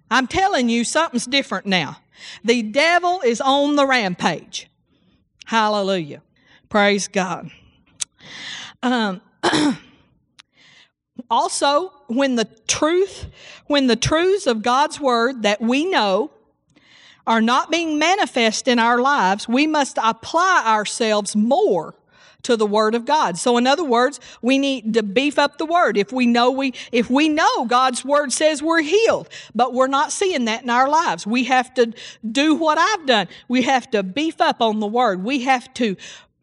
I'm 0.10 0.28
telling 0.28 0.70
you, 0.70 0.84
something's 0.84 1.26
different 1.26 1.66
now. 1.66 1.98
The 2.44 2.64
devil 2.64 3.22
is 3.22 3.42
on 3.42 3.76
the 3.76 3.86
rampage. 3.86 4.70
Hallelujah. 5.46 6.22
Praise 6.70 7.08
God. 7.08 7.52
Um, 8.84 9.22
also, 11.30 11.92
when 12.08 12.36
the 12.36 12.46
truth, 12.68 13.28
when 13.68 13.88
the 13.88 13.96
truths 13.96 14.48
of 14.48 14.62
God's 14.62 15.00
word 15.00 15.44
that 15.44 15.62
we 15.62 15.86
know 15.86 16.32
are 17.26 17.42
not 17.42 17.70
being 17.70 18.00
manifest 18.00 18.68
in 18.68 18.80
our 18.80 19.00
lives, 19.00 19.48
we 19.48 19.68
must 19.68 19.98
apply 20.02 20.64
ourselves 20.66 21.36
more 21.36 21.96
to 22.44 22.56
the 22.56 22.66
word 22.66 22.96
of 22.96 23.06
God. 23.06 23.38
So 23.38 23.58
in 23.58 23.68
other 23.68 23.84
words, 23.84 24.20
we 24.42 24.58
need 24.58 24.94
to 24.94 25.04
beef 25.04 25.38
up 25.38 25.58
the 25.58 25.66
word. 25.66 25.98
If 25.98 26.12
we 26.12 26.26
know 26.26 26.52
we 26.52 26.74
if 26.92 27.10
we 27.10 27.30
know 27.30 27.66
God's 27.66 28.06
word 28.06 28.32
says 28.32 28.62
we're 28.64 28.82
healed, 28.82 29.30
but 29.54 29.74
we're 29.74 29.88
not 29.88 30.12
seeing 30.12 30.46
that 30.46 30.64
in 30.64 30.70
our 30.70 30.88
lives, 30.88 31.28
we 31.28 31.46
have 31.46 31.74
to 31.76 31.94
do 32.30 32.56
what 32.56 32.78
I've 32.78 33.06
done. 33.06 33.28
We 33.48 33.64
have 33.64 33.90
to 33.92 34.04
beef 34.04 34.40
up 34.40 34.62
on 34.62 34.80
the 34.80 34.88
word. 34.88 35.24
We 35.24 35.44
have 35.44 35.74
to 35.76 35.98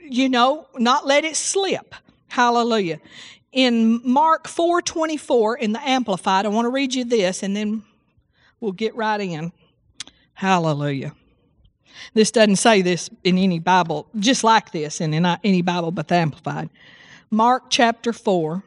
you 0.06 0.28
know, 0.28 0.68
not 0.76 1.06
let 1.06 1.24
it 1.24 1.36
slip. 1.36 1.94
Hallelujah. 2.28 3.00
in 3.52 4.00
Mark 4.04 4.48
4:24 4.48 5.56
in 5.58 5.72
the 5.72 5.88
Amplified, 5.88 6.44
I 6.44 6.48
want 6.48 6.66
to 6.66 6.70
read 6.70 6.94
you 6.94 7.04
this 7.04 7.42
and 7.42 7.56
then 7.56 7.84
we'll 8.60 8.72
get 8.72 8.94
right 8.96 9.20
in. 9.20 9.52
Hallelujah. 10.34 11.14
This 12.14 12.30
doesn't 12.30 12.56
say 12.56 12.82
this 12.82 13.10
in 13.22 13.38
any 13.38 13.58
Bible, 13.58 14.06
just 14.18 14.44
like 14.44 14.72
this 14.72 15.00
in 15.00 15.12
any 15.14 15.62
Bible 15.62 15.90
but 15.90 16.08
the 16.08 16.16
Amplified. 16.16 16.70
Mark 17.30 17.64
chapter 17.70 18.12
4, 18.12 18.62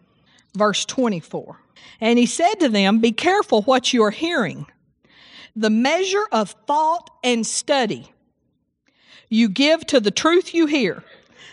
verse 0.55 0.85
24. 0.85 1.59
And 2.01 2.19
he 2.19 2.25
said 2.25 2.55
to 2.55 2.69
them, 2.69 2.99
Be 2.99 3.11
careful 3.11 3.61
what 3.63 3.93
you 3.93 4.03
are 4.03 4.11
hearing. 4.11 4.65
The 5.55 5.69
measure 5.69 6.27
of 6.31 6.51
thought 6.67 7.09
and 7.23 7.45
study 7.45 8.11
you 9.29 9.49
give 9.49 9.85
to 9.87 9.99
the 9.99 10.11
truth 10.11 10.53
you 10.53 10.65
hear. 10.65 11.03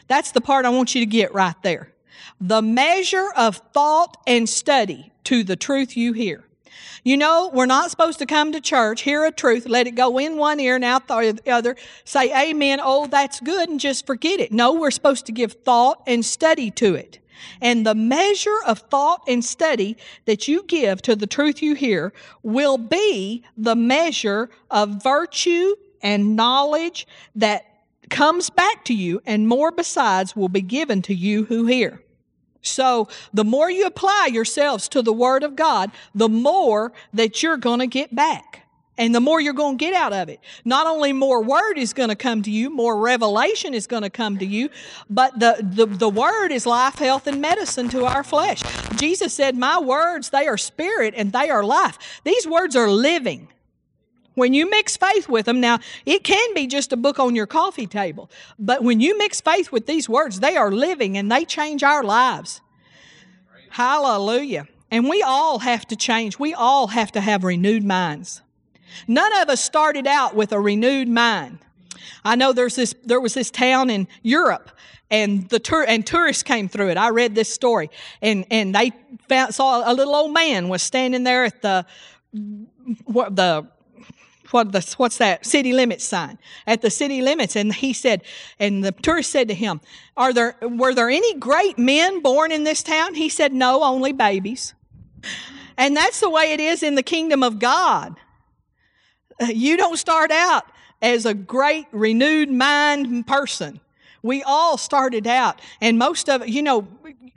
That's 0.06 0.32
the 0.32 0.40
part 0.40 0.64
I 0.64 0.70
want 0.70 0.94
you 0.94 1.00
to 1.00 1.06
get 1.06 1.34
right 1.34 1.60
there. 1.62 1.92
The 2.40 2.62
measure 2.62 3.30
of 3.36 3.56
thought 3.72 4.16
and 4.26 4.48
study 4.48 5.12
to 5.24 5.44
the 5.44 5.56
truth 5.56 5.96
you 5.96 6.12
hear. 6.12 6.44
You 7.02 7.16
know, 7.16 7.50
we're 7.52 7.66
not 7.66 7.90
supposed 7.90 8.18
to 8.20 8.26
come 8.26 8.52
to 8.52 8.60
church, 8.60 9.02
hear 9.02 9.24
a 9.24 9.30
truth, 9.30 9.66
let 9.66 9.86
it 9.86 9.92
go 9.94 10.18
in 10.18 10.36
one 10.36 10.58
ear 10.60 10.76
and 10.76 10.84
out 10.84 11.08
the 11.08 11.40
other, 11.46 11.76
say 12.04 12.50
amen, 12.50 12.80
oh, 12.82 13.06
that's 13.06 13.40
good, 13.40 13.68
and 13.68 13.78
just 13.78 14.06
forget 14.06 14.40
it. 14.40 14.52
No, 14.52 14.72
we're 14.72 14.90
supposed 14.90 15.26
to 15.26 15.32
give 15.32 15.52
thought 15.52 16.02
and 16.06 16.24
study 16.24 16.70
to 16.72 16.94
it. 16.94 17.18
And 17.60 17.86
the 17.86 17.94
measure 17.94 18.58
of 18.66 18.78
thought 18.78 19.22
and 19.28 19.44
study 19.44 19.96
that 20.24 20.48
you 20.48 20.62
give 20.64 21.02
to 21.02 21.14
the 21.14 21.26
truth 21.26 21.62
you 21.62 21.74
hear 21.74 22.12
will 22.42 22.78
be 22.78 23.44
the 23.56 23.76
measure 23.76 24.48
of 24.70 25.02
virtue 25.02 25.74
and 26.02 26.36
knowledge 26.36 27.06
that 27.34 27.66
comes 28.10 28.50
back 28.50 28.84
to 28.84 28.94
you, 28.94 29.20
and 29.26 29.48
more 29.48 29.72
besides 29.72 30.36
will 30.36 30.48
be 30.48 30.60
given 30.60 31.02
to 31.02 31.14
you 31.14 31.44
who 31.44 31.66
hear. 31.66 32.03
So, 32.64 33.08
the 33.32 33.44
more 33.44 33.70
you 33.70 33.86
apply 33.86 34.30
yourselves 34.32 34.88
to 34.88 35.02
the 35.02 35.12
Word 35.12 35.42
of 35.42 35.54
God, 35.54 35.90
the 36.14 36.28
more 36.28 36.92
that 37.12 37.42
you're 37.42 37.58
going 37.58 37.80
to 37.80 37.86
get 37.86 38.14
back. 38.14 38.62
And 38.96 39.12
the 39.12 39.20
more 39.20 39.40
you're 39.40 39.54
going 39.54 39.76
to 39.76 39.84
get 39.84 39.92
out 39.92 40.12
of 40.12 40.28
it. 40.28 40.38
Not 40.64 40.86
only 40.86 41.12
more 41.12 41.42
word 41.42 41.78
is 41.78 41.92
going 41.92 42.10
to 42.10 42.14
come 42.14 42.42
to 42.42 42.50
you, 42.50 42.70
more 42.70 42.96
revelation 42.96 43.74
is 43.74 43.88
going 43.88 44.04
to 44.04 44.10
come 44.10 44.38
to 44.38 44.46
you, 44.46 44.70
but 45.10 45.38
the, 45.40 45.56
the, 45.60 45.86
the 45.86 46.08
word 46.08 46.52
is 46.52 46.64
life, 46.64 46.94
health, 46.94 47.26
and 47.26 47.40
medicine 47.40 47.88
to 47.88 48.04
our 48.04 48.22
flesh. 48.22 48.62
Jesus 48.94 49.34
said, 49.34 49.56
My 49.56 49.80
words, 49.80 50.30
they 50.30 50.46
are 50.46 50.56
spirit 50.56 51.12
and 51.16 51.32
they 51.32 51.50
are 51.50 51.64
life. 51.64 52.20
These 52.22 52.46
words 52.46 52.76
are 52.76 52.88
living. 52.88 53.48
When 54.34 54.52
you 54.52 54.68
mix 54.68 54.96
faith 54.96 55.28
with 55.28 55.46
them, 55.46 55.60
now 55.60 55.78
it 56.04 56.24
can 56.24 56.54
be 56.54 56.66
just 56.66 56.92
a 56.92 56.96
book 56.96 57.18
on 57.18 57.36
your 57.36 57.46
coffee 57.46 57.86
table, 57.86 58.30
but 58.58 58.82
when 58.82 59.00
you 59.00 59.16
mix 59.16 59.40
faith 59.40 59.70
with 59.70 59.86
these 59.86 60.08
words, 60.08 60.40
they 60.40 60.56
are 60.56 60.72
living 60.72 61.16
and 61.16 61.30
they 61.30 61.44
change 61.44 61.82
our 61.82 62.02
lives. 62.02 62.60
Hallelujah. 63.70 64.66
And 64.90 65.08
we 65.08 65.22
all 65.22 65.60
have 65.60 65.86
to 65.88 65.96
change. 65.96 66.38
We 66.38 66.54
all 66.54 66.88
have 66.88 67.10
to 67.12 67.20
have 67.20 67.42
renewed 67.42 67.84
minds. 67.84 68.42
None 69.08 69.32
of 69.40 69.48
us 69.48 69.60
started 69.60 70.06
out 70.06 70.36
with 70.36 70.52
a 70.52 70.60
renewed 70.60 71.08
mind. 71.08 71.58
I 72.24 72.36
know 72.36 72.52
there's 72.52 72.76
this, 72.76 72.94
there 73.04 73.20
was 73.20 73.34
this 73.34 73.50
town 73.50 73.90
in 73.90 74.08
Europe 74.22 74.70
and 75.10 75.48
the 75.48 75.58
tour 75.58 75.84
and 75.86 76.06
tourists 76.06 76.42
came 76.42 76.68
through 76.68 76.90
it. 76.90 76.96
I 76.96 77.10
read 77.10 77.34
this 77.34 77.52
story 77.52 77.90
and, 78.22 78.46
and 78.50 78.74
they 78.74 78.92
found, 79.28 79.54
saw 79.54 79.90
a 79.90 79.94
little 79.94 80.14
old 80.14 80.32
man 80.32 80.68
was 80.68 80.82
standing 80.82 81.24
there 81.24 81.44
at 81.44 81.62
the, 81.62 81.86
the 82.82 83.66
what 84.50 84.72
the, 84.72 84.94
what's 84.96 85.18
that 85.18 85.46
city 85.46 85.72
limits 85.72 86.04
sign? 86.04 86.38
At 86.66 86.82
the 86.82 86.90
city 86.90 87.22
limits 87.22 87.56
and 87.56 87.72
he 87.72 87.92
said 87.92 88.22
and 88.58 88.84
the 88.84 88.92
tourist 88.92 89.30
said 89.30 89.48
to 89.48 89.54
him 89.54 89.80
are 90.16 90.32
there 90.32 90.56
were 90.62 90.94
there 90.94 91.10
any 91.10 91.34
great 91.34 91.78
men 91.78 92.20
born 92.20 92.52
in 92.52 92.64
this 92.64 92.82
town? 92.82 93.14
He 93.14 93.28
said 93.28 93.52
no 93.52 93.82
only 93.82 94.12
babies. 94.12 94.74
And 95.76 95.96
that's 95.96 96.20
the 96.20 96.30
way 96.30 96.52
it 96.52 96.60
is 96.60 96.82
in 96.82 96.94
the 96.94 97.02
kingdom 97.02 97.42
of 97.42 97.58
god. 97.58 98.16
Uh, 99.40 99.46
you 99.46 99.76
don't 99.76 99.96
start 99.96 100.30
out 100.30 100.64
as 101.02 101.26
a 101.26 101.34
great 101.34 101.86
renewed 101.90 102.50
mind 102.50 103.26
person. 103.26 103.80
We 104.22 104.42
all 104.42 104.78
started 104.78 105.26
out 105.26 105.60
and 105.80 105.98
most 105.98 106.28
of 106.28 106.48
you 106.48 106.62
know 106.62 106.86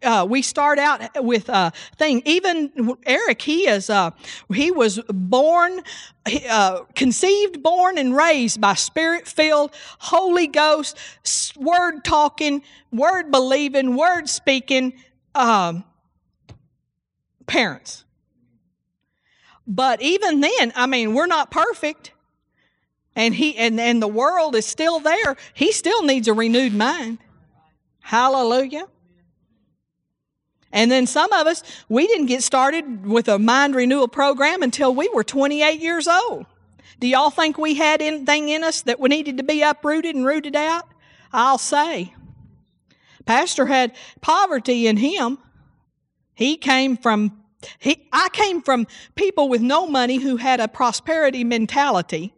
uh, 0.03 0.25
we 0.29 0.41
start 0.41 0.79
out 0.79 1.01
with 1.23 1.49
a 1.49 1.71
thing. 1.97 2.21
Even 2.25 2.95
Eric, 3.05 3.41
he 3.41 3.67
is 3.67 3.89
uh, 3.89 4.11
he 4.53 4.71
was 4.71 4.99
born, 5.09 5.81
uh, 6.49 6.81
conceived, 6.95 7.63
born, 7.63 7.97
and 7.97 8.15
raised 8.15 8.61
by 8.61 8.75
Spirit 8.75 9.27
filled, 9.27 9.73
Holy 9.99 10.47
Ghost, 10.47 10.97
word 11.57 12.03
talking, 12.03 12.61
word 12.91 13.31
believing, 13.31 13.95
word 13.95 14.29
speaking 14.29 14.93
um, 15.33 15.83
parents. 17.47 18.03
But 19.65 20.01
even 20.01 20.41
then, 20.41 20.71
I 20.75 20.85
mean, 20.85 21.13
we're 21.13 21.27
not 21.27 21.51
perfect. 21.51 22.11
And 23.15 23.33
he 23.33 23.57
and, 23.57 23.79
and 23.79 24.01
the 24.01 24.07
world 24.07 24.55
is 24.55 24.65
still 24.65 24.99
there. 24.99 25.35
He 25.55 25.71
still 25.71 26.03
needs 26.03 26.27
a 26.27 26.33
renewed 26.33 26.73
mind. 26.73 27.17
Hallelujah. 27.99 28.87
And 30.77 30.91
then 30.91 31.07
some 31.07 31.33
of 31.33 31.47
us, 31.47 31.63
we 31.89 32.05
didn't 32.05 32.27
get 32.27 32.43
started 32.43 33.03
with 33.03 33.27
a 33.27 33.39
mind 33.39 33.73
renewal 33.73 34.07
program 34.07 34.61
until 34.61 34.93
we 34.93 35.09
were 35.09 35.23
28 35.23 35.81
years 35.81 36.07
old. 36.07 36.45
Do 36.99 37.07
y'all 37.07 37.31
think 37.31 37.57
we 37.57 37.73
had 37.73 37.99
anything 37.99 38.49
in 38.49 38.63
us 38.63 38.83
that 38.83 38.99
we 38.99 39.09
needed 39.09 39.37
to 39.37 39.43
be 39.43 39.63
uprooted 39.63 40.15
and 40.15 40.23
rooted 40.23 40.55
out? 40.55 40.87
I'll 41.33 41.57
say. 41.57 42.13
Pastor 43.25 43.65
had 43.65 43.95
poverty 44.21 44.85
in 44.85 44.97
him. 44.97 45.39
He 46.35 46.57
came 46.57 46.95
from 46.95 47.41
he, 47.79 48.07
I 48.13 48.29
came 48.31 48.61
from 48.61 48.85
people 49.15 49.49
with 49.49 49.63
no 49.63 49.87
money 49.87 50.17
who 50.17 50.37
had 50.37 50.59
a 50.59 50.67
prosperity 50.67 51.43
mentality, 51.43 52.35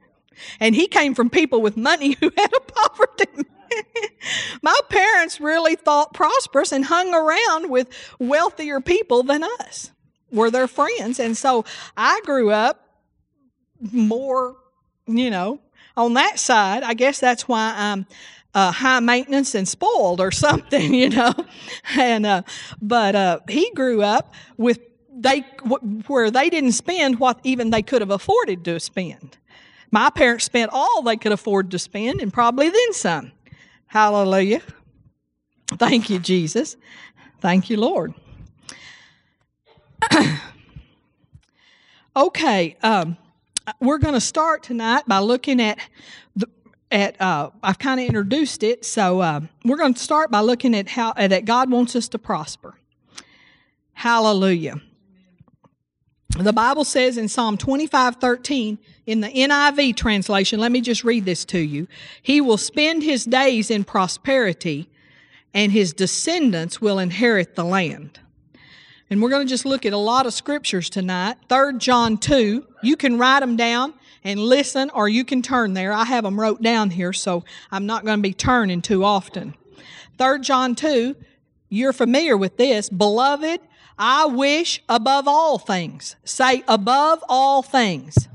and 0.61 0.73
he 0.75 0.87
came 0.87 1.13
from 1.13 1.29
people 1.29 1.61
with 1.61 1.75
money 1.75 2.15
who 2.21 2.31
had 2.37 2.53
a 2.55 2.59
poverty 2.71 3.49
My 4.61 4.77
parents 4.89 5.39
really 5.39 5.75
thought 5.75 6.13
prosperous 6.13 6.71
and 6.71 6.85
hung 6.85 7.13
around 7.13 7.69
with 7.69 7.87
wealthier 8.19 8.81
people 8.81 9.23
than 9.23 9.43
us, 9.43 9.91
were 10.31 10.51
their 10.51 10.67
friends. 10.67 11.19
And 11.19 11.35
so 11.35 11.65
I 11.97 12.21
grew 12.23 12.51
up 12.51 12.89
more, 13.91 14.55
you 15.07 15.29
know, 15.29 15.59
on 15.95 16.13
that 16.15 16.39
side. 16.39 16.83
I 16.83 16.93
guess 16.93 17.19
that's 17.19 17.47
why 17.47 17.73
I'm 17.75 18.05
uh, 18.53 18.71
high 18.71 18.99
maintenance 18.99 19.55
and 19.55 19.67
spoiled 19.67 20.19
or 20.19 20.31
something, 20.47 20.93
you 20.93 21.09
know. 21.09 21.33
And 21.97 22.25
uh, 22.25 22.43
but 22.81 23.15
uh, 23.15 23.39
he 23.47 23.71
grew 23.71 24.01
up 24.01 24.33
with 24.57 24.79
they 25.11 25.41
where 26.07 26.31
they 26.31 26.49
didn't 26.49 26.71
spend 26.73 27.19
what 27.19 27.39
even 27.43 27.69
they 27.69 27.81
could 27.81 28.01
have 28.01 28.11
afforded 28.11 28.63
to 28.65 28.79
spend. 28.79 29.37
My 29.91 30.09
parents 30.09 30.45
spent 30.45 30.69
all 30.71 31.01
they 31.01 31.17
could 31.17 31.31
afford 31.31 31.71
to 31.71 31.79
spend 31.79 32.21
and 32.21 32.31
probably 32.31 32.69
then 32.69 32.93
some. 32.93 33.31
Hallelujah. 33.89 34.61
Thank 35.71 36.11
you, 36.11 36.19
Jesus. 36.19 36.77
Thank 37.41 37.71
you, 37.71 37.77
Lord. 37.77 38.13
okay, 42.15 42.77
um, 42.83 43.17
we're 43.79 43.97
going 43.97 44.13
to 44.13 44.21
start 44.21 44.61
tonight 44.61 45.05
by 45.07 45.17
looking 45.17 45.59
at 45.59 45.79
the 46.35 46.47
at 46.91 47.19
uh, 47.19 47.49
I've 47.63 47.79
kind 47.79 47.99
of 47.99 48.05
introduced 48.05 48.61
it, 48.61 48.85
so 48.85 49.21
uh, 49.21 49.41
we're 49.65 49.77
going 49.77 49.95
to 49.95 49.99
start 49.99 50.29
by 50.29 50.41
looking 50.41 50.75
at 50.75 50.89
how 50.89 51.09
uh, 51.11 51.27
that 51.27 51.45
God 51.45 51.71
wants 51.71 51.95
us 51.95 52.07
to 52.09 52.19
prosper. 52.19 52.75
Hallelujah. 53.93 54.81
The 56.37 56.53
Bible 56.53 56.85
says 56.85 57.17
in 57.17 57.27
Psalm 57.27 57.57
25 57.57 58.17
13, 58.17 58.77
in 59.07 59.21
the 59.21 59.29
NIV 59.29 59.95
translation, 59.95 60.59
let 60.59 60.71
me 60.71 60.79
just 60.79 61.03
read 61.03 61.25
this 61.25 61.43
to 61.45 61.59
you. 61.59 61.87
He 62.21 62.39
will 62.39 62.57
spend 62.57 63.01
his 63.01 63.25
days 63.25 63.71
in 63.71 63.83
prosperity, 63.83 64.89
and 65.53 65.71
his 65.71 65.91
descendants 65.91 66.79
will 66.79 66.99
inherit 66.99 67.55
the 67.55 67.65
land. 67.65 68.19
And 69.09 69.21
we're 69.21 69.31
going 69.31 69.47
to 69.47 69.49
just 69.49 69.65
look 69.65 69.87
at 69.87 69.93
a 69.93 69.97
lot 69.97 70.27
of 70.27 70.33
scriptures 70.33 70.87
tonight. 70.89 71.37
3 71.49 71.79
John 71.79 72.17
2, 72.17 72.65
you 72.83 72.95
can 72.95 73.17
write 73.17 73.39
them 73.39 73.57
down 73.57 73.95
and 74.23 74.39
listen, 74.39 74.91
or 74.91 75.09
you 75.09 75.25
can 75.25 75.41
turn 75.41 75.73
there. 75.73 75.91
I 75.91 76.05
have 76.05 76.23
them 76.23 76.39
wrote 76.39 76.61
down 76.61 76.91
here, 76.91 77.11
so 77.11 77.43
I'm 77.71 77.87
not 77.87 78.05
going 78.05 78.19
to 78.19 78.23
be 78.23 78.33
turning 78.33 78.83
too 78.83 79.03
often. 79.03 79.55
3 80.19 80.41
John 80.41 80.75
2, 80.75 81.15
you're 81.69 81.93
familiar 81.93 82.37
with 82.37 82.57
this. 82.57 82.87
Beloved, 82.87 83.61
I 83.99 84.25
wish 84.25 84.81
above 84.87 85.27
all 85.27 85.59
things. 85.59 86.15
Say, 86.23 86.63
above 86.69 87.21
all 87.27 87.61
things. 87.61 88.29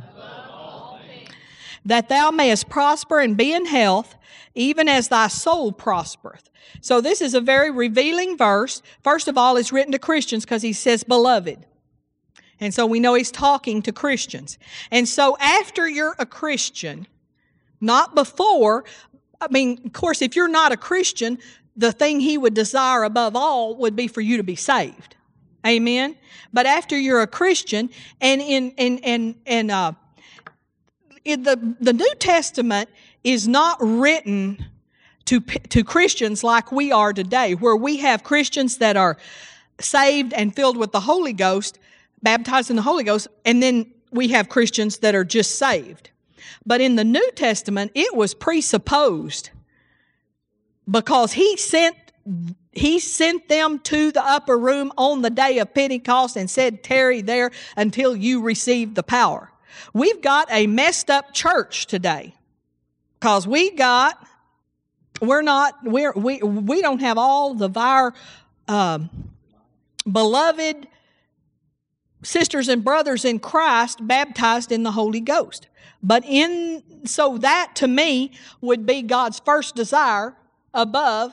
That 1.87 2.11
thou 2.11 2.30
mayest 2.30 2.68
prosper 2.68 3.18
and 3.18 3.37
be 3.37 3.52
in 3.52 3.64
health, 3.64 4.14
even 4.54 4.88
as 4.88 5.09
thy 5.09 5.28
soul 5.28 5.73
prospereth. 5.73 6.50
So 6.83 7.00
this 7.00 7.23
is 7.23 7.33
a 7.33 7.40
very 7.40 7.71
revealing 7.71 8.37
verse. 8.37 8.83
First 9.02 9.26
of 9.26 9.38
all, 9.38 9.56
it's 9.56 9.73
written 9.73 9.92
to 9.92 9.99
Christians 9.99 10.44
because 10.44 10.62
he 10.62 10.75
says, 10.75 11.02
beloved. 11.02 11.64
And 12.61 12.73
so 12.73 12.87
we 12.87 13.00
know 13.00 13.14
he's 13.14 13.30
talking 13.30 13.83
to 13.83 13.92
Christians. 13.92 14.59
And 14.90 15.09
so 15.09 15.37
after 15.40 15.88
you're 15.88 16.14
a 16.18 16.26
Christian, 16.26 17.06
not 17.80 18.14
before, 18.14 18.85
I 19.40 19.49
mean, 19.49 19.80
of 19.85 19.92
course, 19.92 20.23
if 20.23 20.37
you're 20.37 20.49
not 20.49 20.73
a 20.73 20.76
Christian, 20.76 21.38
the 21.76 21.92
thing 21.92 22.21
he 22.21 22.38
would 22.38 22.54
desire 22.54 23.02
above 23.02 23.35
all 23.35 23.76
would 23.76 23.97
be 23.97 24.09
for 24.09 24.21
you 24.21 24.37
to 24.37 24.42
be 24.42 24.56
saved. 24.56 25.16
Amen. 25.66 26.16
But 26.52 26.66
after 26.66 26.99
you're 26.99 27.23
a 27.23 27.26
Christian, 27.26 27.90
and 28.21 28.40
in 28.40 28.71
in 28.73 28.99
and 28.99 29.35
and 29.47 29.71
uh, 29.71 29.92
in 31.25 31.42
the 31.42 31.76
the 31.80 31.92
New 31.92 32.14
Testament 32.18 32.88
is 33.23 33.49
not 33.49 33.78
written 33.80 34.66
to 35.25 35.40
to 35.40 35.83
Christians 35.83 36.44
like 36.44 36.71
we 36.71 36.92
are 36.92 37.12
today, 37.12 37.54
where 37.54 37.76
we 37.76 37.97
have 37.99 38.23
Christians 38.23 38.78
that 38.78 38.97
are 38.97 39.16
saved 39.80 40.33
and 40.35 40.54
filled 40.54 40.76
with 40.76 40.92
the 40.92 41.00
Holy 41.00 41.33
Ghost, 41.33 41.78
baptized 42.23 42.71
in 42.71 42.76
the 42.76 42.83
Holy 42.83 43.04
Ghost, 43.04 43.26
and 43.44 43.62
then 43.62 43.87
we 44.12 44.28
have 44.28 44.49
Christians 44.49 44.99
that 44.99 45.14
are 45.14 45.25
just 45.25 45.59
saved. 45.59 46.11
But 46.66 46.80
in 46.80 46.97
the 46.97 47.04
New 47.04 47.30
Testament, 47.33 47.90
it 47.94 48.14
was 48.14 48.35
presupposed 48.35 49.50
because 50.88 51.33
he 51.33 51.56
sent 51.56 51.97
he 52.76 52.99
sent 52.99 53.49
them 53.49 53.78
to 53.81 54.12
the 54.12 54.25
upper 54.25 54.59
room 54.59 54.93
on 54.97 55.23
the 55.23 55.31
day 55.31 55.59
of 55.59 55.75
Pentecost 55.75 56.37
and 56.37 56.50
said, 56.50 56.83
Tarry 56.83 57.21
there 57.21 57.50
until 57.76 58.16
you 58.16 58.43
receive 58.43 58.95
the 58.95 59.02
power. 59.02 59.50
We've 59.93 60.21
got 60.21 60.49
a 60.50 60.66
messed 60.66 61.11
up 61.11 61.33
church 61.33 61.87
today 61.87 62.35
because 63.19 63.47
we 63.47 63.71
got, 63.71 64.26
we're 65.21 65.43
not, 65.43 65.76
we're, 65.85 66.12
we, 66.12 66.38
we 66.43 66.83
don't 66.83 67.00
have 67.00 67.19
all 67.19 67.62
of 67.62 67.76
our 67.76 68.14
um, 68.69 69.11
beloved 70.11 70.87
sisters 72.23 72.69
and 72.69 72.83
brothers 72.83 73.25
in 73.25 73.38
Christ 73.38 74.07
baptized 74.07 74.73
in 74.73 74.83
the 74.83 74.93
Holy 74.93 75.21
Ghost. 75.21 75.69
But 76.02 76.25
in, 76.26 76.83
so 77.04 77.38
that 77.38 77.73
to 77.76 77.88
me 77.88 78.33
would 78.61 78.85
be 78.85 79.02
God's 79.02 79.40
first 79.40 79.75
desire 79.75 80.37
above 80.73 81.33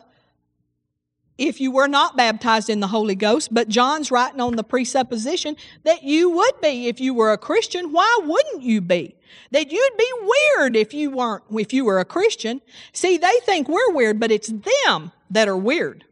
if 1.41 1.59
you 1.59 1.71
were 1.71 1.87
not 1.87 2.15
baptized 2.15 2.69
in 2.69 2.81
the 2.81 2.87
Holy 2.87 3.15
Ghost, 3.15 3.51
but 3.51 3.67
John's 3.67 4.11
writing 4.11 4.39
on 4.39 4.55
the 4.55 4.63
presupposition 4.63 5.55
that 5.83 6.03
you 6.03 6.29
would 6.29 6.61
be 6.61 6.87
if 6.87 7.01
you 7.01 7.15
were 7.15 7.31
a 7.31 7.37
Christian. 7.37 7.91
Why 7.91 8.19
wouldn't 8.23 8.61
you 8.61 8.79
be? 8.79 9.15
That 9.49 9.71
you'd 9.71 9.97
be 9.97 10.11
weird 10.21 10.75
if 10.75 10.93
you 10.93 11.09
weren't, 11.09 11.43
if 11.51 11.73
you 11.73 11.83
were 11.83 11.99
a 11.99 12.05
Christian. 12.05 12.61
See, 12.93 13.17
they 13.17 13.39
think 13.43 13.67
we're 13.67 13.91
weird, 13.91 14.19
but 14.19 14.31
it's 14.31 14.49
them 14.49 15.11
that 15.31 15.47
are 15.47 15.57
weird. 15.57 16.05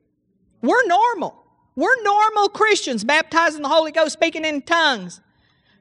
We're 0.64 0.88
normal. 0.88 1.46
We're 1.76 2.02
normal 2.02 2.50
Christians, 2.50 3.04
baptized 3.04 3.56
in 3.56 3.62
the 3.62 3.70
Holy 3.70 3.92
Ghost, 3.92 4.14
speaking 4.14 4.46
in 4.46 4.64
tongues, 4.64 5.22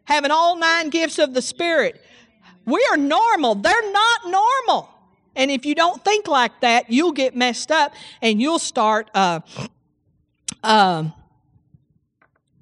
having 0.05 0.31
all 0.31 0.57
nine 0.57 0.90
gifts 0.90 1.19
of 1.19 1.33
the 1.33 1.43
Spirit. 1.43 2.02
We 2.67 2.87
are 2.90 2.99
normal. 2.99 3.55
They're 3.55 3.93
not 3.93 4.21
normal. 4.26 4.90
And 5.38 5.52
if 5.52 5.64
you 5.64 5.76
don't 5.76 6.04
think 6.04 6.26
like 6.26 6.61
that, 6.61 6.90
you'll 6.90 7.12
get 7.12 7.37
messed 7.37 7.71
up 7.71 7.95
and 8.21 8.42
you'll 8.42 8.59
start 8.59 9.09
uh, 9.14 9.38
uh, 10.64 11.04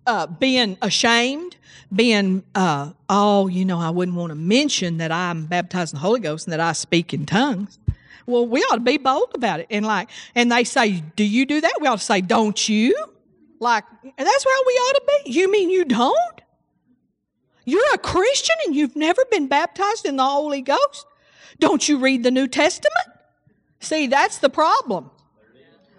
uh, 0.07 0.27
being 0.27 0.77
ashamed, 0.83 1.57
being, 1.95 2.45
uh, 2.55 2.93
oh, 3.09 3.49
you 3.49 3.65
know, 3.65 3.81
I 3.81 3.89
wouldn't 3.89 4.15
want 4.15 4.31
to 4.31 4.35
mention 4.37 4.99
that 4.99 5.11
I'm 5.11 5.47
baptized 5.47 5.95
in 5.95 5.97
the 5.97 6.03
Holy 6.03 6.21
Ghost 6.21 6.47
and 6.47 6.53
that 6.53 6.61
I 6.61 6.73
speak 6.73 7.15
in 7.15 7.25
tongues. 7.25 7.79
Well, 8.27 8.47
we 8.47 8.61
ought 8.61 8.75
to 8.75 8.81
be 8.81 8.99
bold 8.99 9.31
about 9.35 9.61
it. 9.61 9.69
And 9.71 9.87
like, 9.87 10.11
and 10.35 10.53
they 10.53 10.65
say, 10.65 11.03
do 11.17 11.25
you 11.25 11.47
do 11.47 11.63
that? 11.63 11.79
We 11.81 11.87
ought 11.87 11.99
to 11.99 12.05
say, 12.05 12.21
don't 12.21 12.69
you? 12.69 12.95
Like, 13.59 13.85
that's 14.19 14.45
how 14.45 14.63
we 14.67 14.73
ought 14.75 14.95
to 14.97 15.03
be. 15.25 15.31
You 15.31 15.51
mean 15.51 15.71
you 15.71 15.87
don't? 15.87 16.41
You're 17.65 17.95
a 17.95 17.99
Christian 17.99 18.57
and 18.67 18.77
you've 18.77 18.97
never 18.97 19.25
been 19.31 19.49
baptized 19.49 20.05
in 20.05 20.17
the 20.17 20.25
Holy 20.25 20.61
Ghost? 20.61 21.07
Don't 21.59 21.89
you 21.89 21.99
read 21.99 22.23
the 22.23 22.31
New 22.31 22.49
Testament? 22.49 23.09
See, 23.81 24.07
that's 24.07 24.39
the 24.39 24.51
problem. 24.51 25.11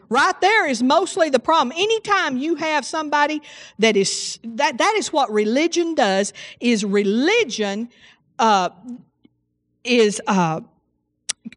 Right 0.09 0.39
there 0.39 0.67
is 0.67 0.81
mostly 0.81 1.29
the 1.29 1.39
problem. 1.39 1.73
Anytime 1.77 2.37
you 2.37 2.55
have 2.55 2.85
somebody 2.85 3.41
that 3.79 3.97
is 3.97 4.39
that 4.43 4.77
that 4.77 4.95
is 4.97 5.11
what 5.11 5.29
religion 5.31 5.95
does. 5.95 6.31
Is 6.61 6.85
religion 6.85 7.89
uh, 8.39 8.69
is 9.83 10.22
uh, 10.27 10.61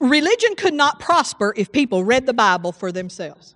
religion 0.00 0.56
could 0.56 0.74
not 0.74 0.98
prosper 0.98 1.54
if 1.56 1.70
people 1.70 2.02
read 2.02 2.26
the 2.26 2.34
Bible 2.34 2.72
for 2.72 2.90
themselves. 2.90 3.54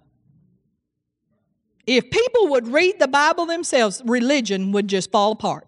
If 1.87 2.11
people 2.11 2.48
would 2.48 2.68
read 2.68 3.00
the 3.00 3.09
Bible 3.09 3.46
themselves, 3.46 4.00
religion 4.07 4.70
would 4.72 4.87
just 4.87 5.11
fall 5.11 5.33
apart. 5.33 5.66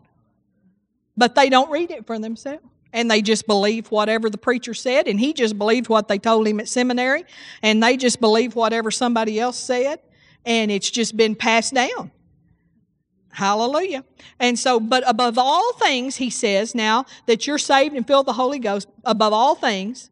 But 1.17 1.35
they 1.35 1.51
don't 1.51 1.71
read 1.71 1.91
it 1.91 2.07
for 2.07 2.19
themselves 2.19 2.65
and 2.97 3.11
they 3.11 3.21
just 3.21 3.47
believe 3.47 3.89
whatever 3.89 4.31
the 4.31 4.39
preacher 4.39 4.73
said, 4.73 5.07
and 5.07 5.21
he 5.21 5.35
just 5.35 5.59
believed 5.59 5.91
what 5.91 6.09
they 6.09 6.19
told 6.19 6.49
him 6.49 6.59
at 6.59 6.67
seminary, 6.67 7.25
and 7.63 7.83
they 7.83 7.95
just 7.95 8.21
believe 8.23 8.57
whatever 8.57 8.91
somebody 8.91 9.39
else 9.39 9.59
said, 9.59 10.01
and 10.47 10.71
it's 10.71 10.91
just 10.91 11.15
been 11.15 11.35
passed 11.35 11.75
down. 11.75 12.11
Hallelujah. 13.33 14.03
And 14.41 14.59
so, 14.59 14.81
but 14.81 15.05
above 15.07 15.37
all 15.37 15.75
things, 15.75 16.17
he 16.17 16.31
says 16.31 16.75
now 16.75 17.05
that 17.27 17.47
you're 17.47 17.59
saved 17.59 17.95
and 17.95 18.07
filled 18.07 18.27
with 18.27 18.35
the 18.35 18.43
Holy 18.43 18.59
Ghost, 18.59 18.89
above 19.05 19.35
all 19.35 19.55
things, 19.55 20.11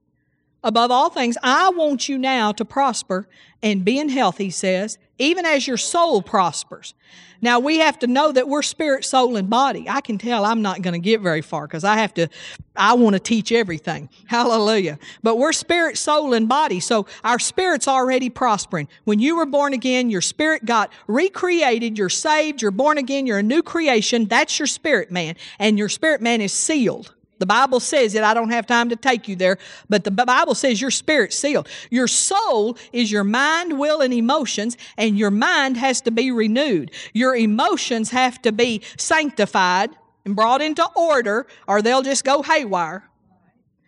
above 0.63 0.91
all 0.91 1.09
things, 1.09 1.39
I 1.43 1.71
want 1.71 2.07
you 2.07 2.19
now 2.19 2.53
to 2.53 2.67
prosper 2.67 3.27
and 3.63 3.83
be 3.83 3.99
in 3.99 4.11
health, 4.11 4.37
he 4.37 4.51
says, 4.51 4.99
even 5.19 5.45
as 5.47 5.67
your 5.67 5.77
soul 5.77 6.23
prospers. 6.23 6.95
Now 7.41 7.59
we 7.59 7.79
have 7.79 7.99
to 7.99 8.07
know 8.07 8.33
that 8.33 8.49
we're 8.49 8.63
spirit, 8.63 9.05
soul, 9.05 9.37
and 9.37 9.51
body. 9.51 9.87
I 9.89 10.01
can 10.01 10.17
tell 10.17 10.45
I'm 10.45 10.63
not 10.63 10.83
going 10.83 10.95
to 10.95 10.99
get 10.99 11.21
very 11.21 11.43
far 11.43 11.67
because 11.67 11.85
I 11.85 11.99
have 11.99 12.15
to, 12.15 12.29
I 12.75 12.95
want 12.95 13.15
to 13.15 13.21
teach 13.21 13.53
everything. 13.53 14.09
Hallelujah. 14.27 14.99
But 15.23 15.37
we're 15.37 15.53
spirit, 15.53 15.99
soul, 15.99 16.33
and 16.33 16.49
body. 16.49 16.81
So 16.81 17.07
our 17.23 17.39
spirit's 17.39 17.87
already 17.87 18.31
prospering. 18.31 18.89
When 19.05 19.19
you 19.19 19.37
were 19.37 19.47
born 19.47 19.75
again, 19.75 20.11
your 20.11 20.23
spirit 20.23 20.65
got 20.65 20.91
recreated. 21.07 21.99
You're 21.99 22.09
saved. 22.09 22.63
You're 22.63 22.71
born 22.71 22.99
again. 22.99 23.27
You're 23.27 23.39
a 23.39 23.43
new 23.43 23.63
creation. 23.63 24.25
That's 24.25 24.59
your 24.59 24.67
spirit 24.67 25.11
man. 25.11 25.37
And 25.59 25.79
your 25.79 25.89
spirit 25.89 26.23
man 26.23 26.41
is 26.41 26.53
sealed. 26.53 27.14
The 27.39 27.47
Bible 27.47 27.81
says 27.81 28.15
it. 28.15 28.23
I 28.23 28.33
don't 28.33 28.51
have 28.51 28.67
time 28.67 28.89
to 28.91 28.97
take 28.97 29.29
you 29.29 29.37
there, 29.37 29.59
but 29.89 30.05
the 30.05 30.11
Bible 30.11 30.55
says 30.55 30.81
your 30.81 30.91
spirit's 30.91 31.37
sealed. 31.37 31.69
Your 31.91 32.07
soul 32.07 32.79
is 32.93 33.11
your 33.11 33.25
mind, 33.25 33.79
will, 33.79 34.01
and 34.01 34.15
emotions, 34.15 34.77
and 34.97 35.19
your 35.19 35.31
mind 35.31 35.77
has 35.77 36.01
to 36.03 36.11
be 36.11 36.31
renewed. 36.31 36.91
Your 37.13 37.35
emotions 37.35 38.11
have 38.11 38.41
to 38.43 38.53
be 38.53 38.83
sanctified 38.97 39.91
and 40.25 40.37
brought 40.37 40.63
into 40.63 40.89
order, 40.95 41.47
or 41.67 41.83
they'll 41.83 42.03
just 42.03 42.25
go 42.25 42.43
haywire. 42.43 43.09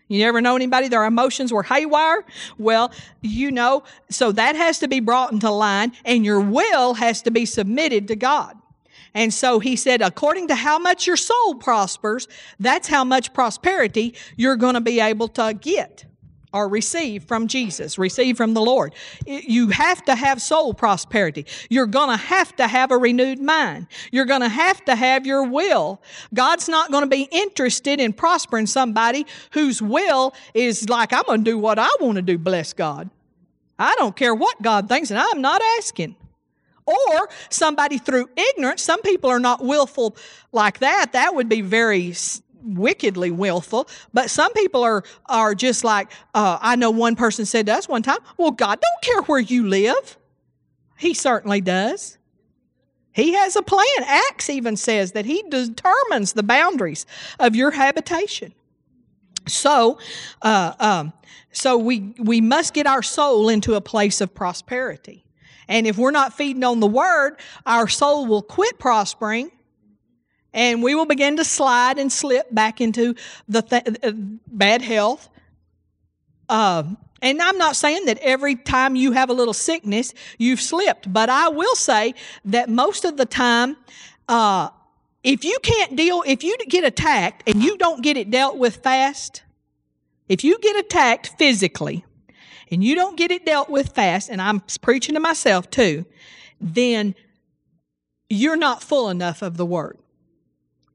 You 0.09 0.21
never 0.21 0.41
know 0.41 0.55
anybody, 0.55 0.89
their 0.89 1.05
emotions 1.05 1.53
were 1.53 1.65
haywire? 1.65 2.25
Well, 2.59 2.93
you 3.23 3.51
know, 3.51 3.83
so 4.09 4.33
that 4.33 4.55
has 4.55 4.79
to 4.81 4.89
be 4.89 5.01
brought 5.01 5.33
into 5.33 5.51
line, 5.51 5.93
and 6.05 6.25
your 6.25 6.41
will 6.41 6.95
has 6.95 7.23
to 7.23 7.31
be 7.31 7.47
submitted 7.47 8.09
to 8.09 8.17
God. 8.17 8.57
And 9.17 9.33
so 9.33 9.61
he 9.61 9.77
said, 9.77 10.03
according 10.03 10.49
to 10.49 10.55
how 10.55 10.79
much 10.79 11.07
your 11.07 11.17
soul 11.17 11.55
prospers, 11.55 12.29
that's 12.61 12.87
how 12.87 13.03
much 13.03 13.33
prosperity 13.33 14.15
you're 14.37 14.57
going 14.57 14.75
to 14.75 14.83
be 14.83 15.01
able 15.01 15.29
to 15.29 15.57
get 15.59 16.05
or 16.53 16.69
receive 16.69 17.25
from 17.25 17.49
Jesus, 17.49 17.97
receive 17.97 18.37
from 18.37 18.53
the 18.53 18.61
Lord. 18.61 18.95
You 19.27 19.69
have 19.69 20.05
to 20.05 20.15
have 20.15 20.43
soul 20.43 20.75
prosperity. 20.75 21.47
You're 21.71 21.87
going 21.87 22.11
to 22.11 22.23
have 22.23 22.55
to 22.57 22.67
have 22.69 22.91
a 22.91 22.99
renewed 22.99 23.41
mind. 23.41 23.87
You're 24.13 24.27
going 24.27 24.43
to 24.43 24.51
have 24.51 24.85
to 24.85 24.95
have 24.95 25.25
your 25.27 25.45
will. 25.45 26.03
God's 26.35 26.69
not 26.69 26.91
going 26.91 27.05
to 27.05 27.09
be 27.09 27.27
interested 27.33 27.99
in 28.01 28.13
prospering 28.13 28.67
somebody 28.67 29.25
whose 29.53 29.81
will 29.81 30.35
is 30.53 30.91
like, 30.91 31.15
I'm 31.15 31.25
going 31.25 31.43
to 31.43 31.51
do 31.51 31.59
what 31.59 31.79
I 31.79 31.89
want 32.01 32.17
to 32.17 32.23
do, 32.23 32.37
bless 32.37 32.75
God. 32.75 33.09
I 33.79 33.95
don't 33.97 34.15
care 34.15 34.35
what 34.35 34.61
God 34.61 34.91
thinks, 34.91 35.11
and 35.11 35.19
I'm 35.19 35.41
not 35.41 35.63
asking 35.79 36.17
or 36.87 37.29
somebody 37.51 37.99
through 37.99 38.29
ignorance. 38.37 38.83
Some 38.83 39.03
people 39.03 39.31
are 39.31 39.41
not 39.41 39.63
willful 39.65 40.17
like 40.53 40.79
that. 40.79 41.13
That 41.13 41.35
would 41.35 41.49
be 41.49 41.61
very 41.61 42.15
wickedly 42.63 43.31
willful. 43.31 43.89
But 44.13 44.31
some 44.31 44.53
people 44.53 44.83
are 44.83 45.05
are 45.27 45.55
just 45.55 45.85
like 45.85 46.11
uh, 46.35 46.59
I 46.61 46.77
know 46.77 46.91
one 46.91 47.17
person 47.17 47.47
said 47.47 47.67
to 47.67 47.75
us 47.75 47.89
one 47.89 48.03
time, 48.03 48.19
"Well, 48.37 48.51
God 48.51 48.81
don't 48.81 49.03
care 49.03 49.23
where 49.23 49.41
you 49.41 49.67
live." 49.69 50.17
He 50.97 51.13
certainly 51.15 51.61
does. 51.61 52.19
He 53.13 53.33
has 53.33 53.57
a 53.57 53.63
plan. 53.63 53.87
Acts 54.05 54.51
even 54.51 54.77
says 54.77 55.13
that 55.13 55.25
he 55.25 55.43
determines 55.49 56.35
the 56.35 56.43
boundaries 56.43 57.07
of 57.39 57.57
your 57.57 57.71
habitation. 57.71 58.53
So, 59.49 59.99
uh, 60.43 60.75
um, 60.79 61.13
so 61.53 61.79
we 61.79 62.15
we 62.19 62.41
must 62.41 62.75
get 62.75 62.87
our 62.87 63.03
soul 63.03 63.49
into 63.49 63.75
a 63.75 63.81
place 63.81 64.21
of 64.21 64.35
prosperity. 64.35 65.26
And 65.69 65.87
if 65.87 65.99
we're 65.99 66.13
not 66.13 66.35
feeding 66.35 66.65
on 66.65 66.81
the 66.81 66.87
word, 66.87 67.37
our 67.65 67.89
soul 67.89 68.27
will 68.27 68.43
quit 68.43 68.79
prospering 68.79 69.51
and 70.57 70.83
we 70.83 70.95
will 70.95 71.05
begin 71.05 71.37
to 71.37 71.45
slide 71.45 71.99
and 71.99 72.11
slip 72.11 72.53
back 72.53 72.81
into 72.81 73.15
the 73.47 73.61
th- 73.61 73.99
uh, 74.03 74.13
bad 74.47 74.81
health. 74.81 75.29
Uh, 76.49 76.85
and 77.21 77.43
I'm 77.43 77.59
not 77.59 77.77
saying 77.77 78.07
that 78.07 78.19
every 78.19 78.57
time 78.57 78.97
you 78.97 79.13
have 79.13 79.29
a 79.29 79.35
little 79.35 79.53
sickness, 79.53 80.15
you've 80.39 80.61
slipped, 80.61 81.13
but 81.13 81.29
I 81.29 81.51
will 81.51 81.75
say 81.75 82.15
that 82.47 82.71
most 82.71 83.05
of 83.05 83.19
the 83.19 83.27
time, 83.27 83.77
uh, 84.29 84.71
if 85.23 85.45
you 85.45 85.59
can't 85.63 85.95
deal, 85.95 86.23
if 86.27 86.43
you 86.43 86.57
get 86.69 86.85
attacked 86.85 87.43
and 87.47 87.63
you 87.63 87.77
don't 87.77 88.03
get 88.03 88.17
it 88.17 88.31
dealt 88.31 88.57
with 88.57 88.77
fast, 88.77 89.43
if 90.29 90.43
you 90.43 90.59
get 90.59 90.77
attacked 90.77 91.35
physically 91.39 92.06
and 92.71 92.83
you 92.83 92.95
don't 92.95 93.17
get 93.17 93.31
it 93.31 93.47
dealt 93.47 93.71
with 93.71 93.95
fast, 93.95 94.29
and 94.29 94.41
I'm 94.41 94.63
preaching 94.81 95.15
to 95.15 95.21
myself 95.21 95.71
too, 95.71 96.05
then 96.61 97.15
you're 98.29 98.57
not 98.57 98.83
full 98.83 99.09
enough 99.09 99.43
of 99.43 99.57
the 99.57 99.67
word. 99.67 99.99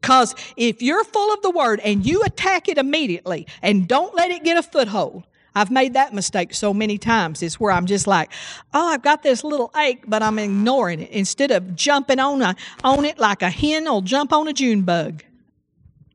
Because 0.02 0.36
if 0.58 0.82
you're 0.82 1.04
full 1.04 1.32
of 1.34 1.42
the 1.44 1.52
word 1.52 1.80
and 1.82 2.06
you 2.06 2.24
attack 2.24 2.68
it 2.68 2.78
immediately 2.78 3.46
and 3.62 3.88
don't 3.88 4.16
let 4.16 4.32
it 4.32 4.44
get 4.44 4.58
a 4.58 4.64
foothold, 4.64 5.24
I've 5.54 5.70
made 5.70 5.94
that 5.94 6.14
mistake 6.14 6.54
so 6.54 6.74
many 6.74 6.98
times. 6.98 7.44
It's 7.44 7.60
where 7.60 7.72
I'm 7.72 7.86
just 7.86 8.08
like, 8.08 8.32
oh, 8.74 8.88
I've 8.88 9.04
got 9.04 9.22
this 9.22 9.44
little 9.44 9.72
ache, 9.76 10.04
but 10.08 10.24
I'm 10.24 10.40
ignoring 10.40 11.02
it 11.02 11.12
instead 11.12 11.52
of 11.52 11.76
jumping 11.76 12.20
on, 12.20 12.42
a, 12.42 12.56
on 12.84 13.06
it 13.06 13.20
like 13.20 13.42
a 13.42 13.50
hen 13.50 13.84
will 13.84 14.02
jump 14.02 14.34
on 14.34 14.48
a 14.48 14.54
June 14.54 14.82
bug. 14.84 15.24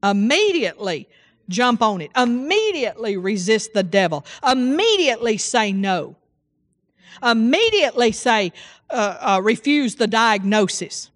Immediately 0.02 1.08
jump 1.48 1.82
on 1.82 2.00
it. 2.00 2.10
Immediately 2.16 3.16
resist 3.16 3.72
the 3.74 3.82
devil. 3.82 4.24
Immediately 4.46 5.38
say 5.38 5.72
no. 5.72 6.16
Immediately 7.22 8.12
say, 8.12 8.52
uh, 8.90 9.16
uh, 9.20 9.40
refuse 9.42 9.96
the 9.96 10.06
diagnosis. 10.06 11.10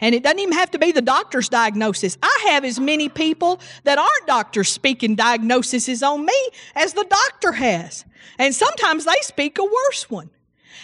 And 0.00 0.14
it 0.14 0.22
doesn't 0.22 0.38
even 0.38 0.54
have 0.54 0.70
to 0.70 0.78
be 0.78 0.92
the 0.92 1.02
doctor's 1.02 1.48
diagnosis. 1.48 2.16
I 2.22 2.46
have 2.50 2.64
as 2.64 2.80
many 2.80 3.08
people 3.08 3.60
that 3.84 3.98
aren't 3.98 4.26
doctors 4.26 4.70
speaking 4.70 5.14
diagnoses 5.14 6.02
on 6.02 6.24
me 6.24 6.48
as 6.74 6.94
the 6.94 7.04
doctor 7.04 7.52
has. 7.52 8.04
And 8.38 8.54
sometimes 8.54 9.04
they 9.04 9.20
speak 9.20 9.58
a 9.58 9.64
worse 9.64 10.08
one. 10.08 10.30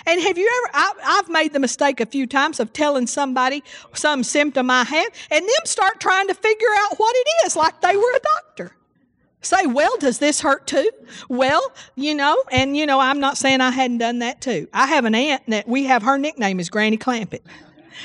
And 0.07 0.21
have 0.21 0.39
you 0.39 0.47
ever, 0.47 0.77
I, 0.77 1.17
have 1.17 1.29
made 1.29 1.53
the 1.53 1.61
mistake 1.61 2.01
a 2.01 2.07
few 2.07 2.27
times 2.27 2.61
of 2.61 2.73
telling 2.73 3.07
somebody 3.07 3.63
some 3.95 4.23
symptom 4.23 4.71
I 4.71 4.85
have 4.85 5.13
and 5.31 5.43
them 5.43 5.65
start 5.65 6.01
trying 6.01 6.29
to 6.29 6.35
figure 6.35 6.69
out 6.79 6.99
what 6.99 7.15
it 7.17 7.47
is 7.47 7.57
like 7.57 7.81
they 7.81 7.97
were 7.97 8.17
a 8.17 8.21
doctor. 8.21 8.73
Say, 9.43 9.67
well, 9.67 9.97
does 9.99 10.19
this 10.19 10.41
hurt 10.41 10.67
too? 10.67 10.91
Well, 11.29 11.73
you 11.95 12.15
know, 12.15 12.43
and 12.51 12.77
you 12.77 12.85
know, 12.85 12.99
I'm 12.99 13.21
not 13.21 13.39
saying 13.39 13.61
I 13.61 13.71
hadn't 13.71 13.99
done 13.99 14.19
that 14.19 14.41
too. 14.41 14.69
I 14.73 14.87
have 14.87 15.05
an 15.05 15.15
aunt 15.15 15.43
that 15.49 15.69
we 15.69 15.85
have 15.85 16.03
her 16.03 16.19
nickname 16.19 16.59
is 16.59 16.69
Granny 16.69 16.99
Clampett. 16.99 17.43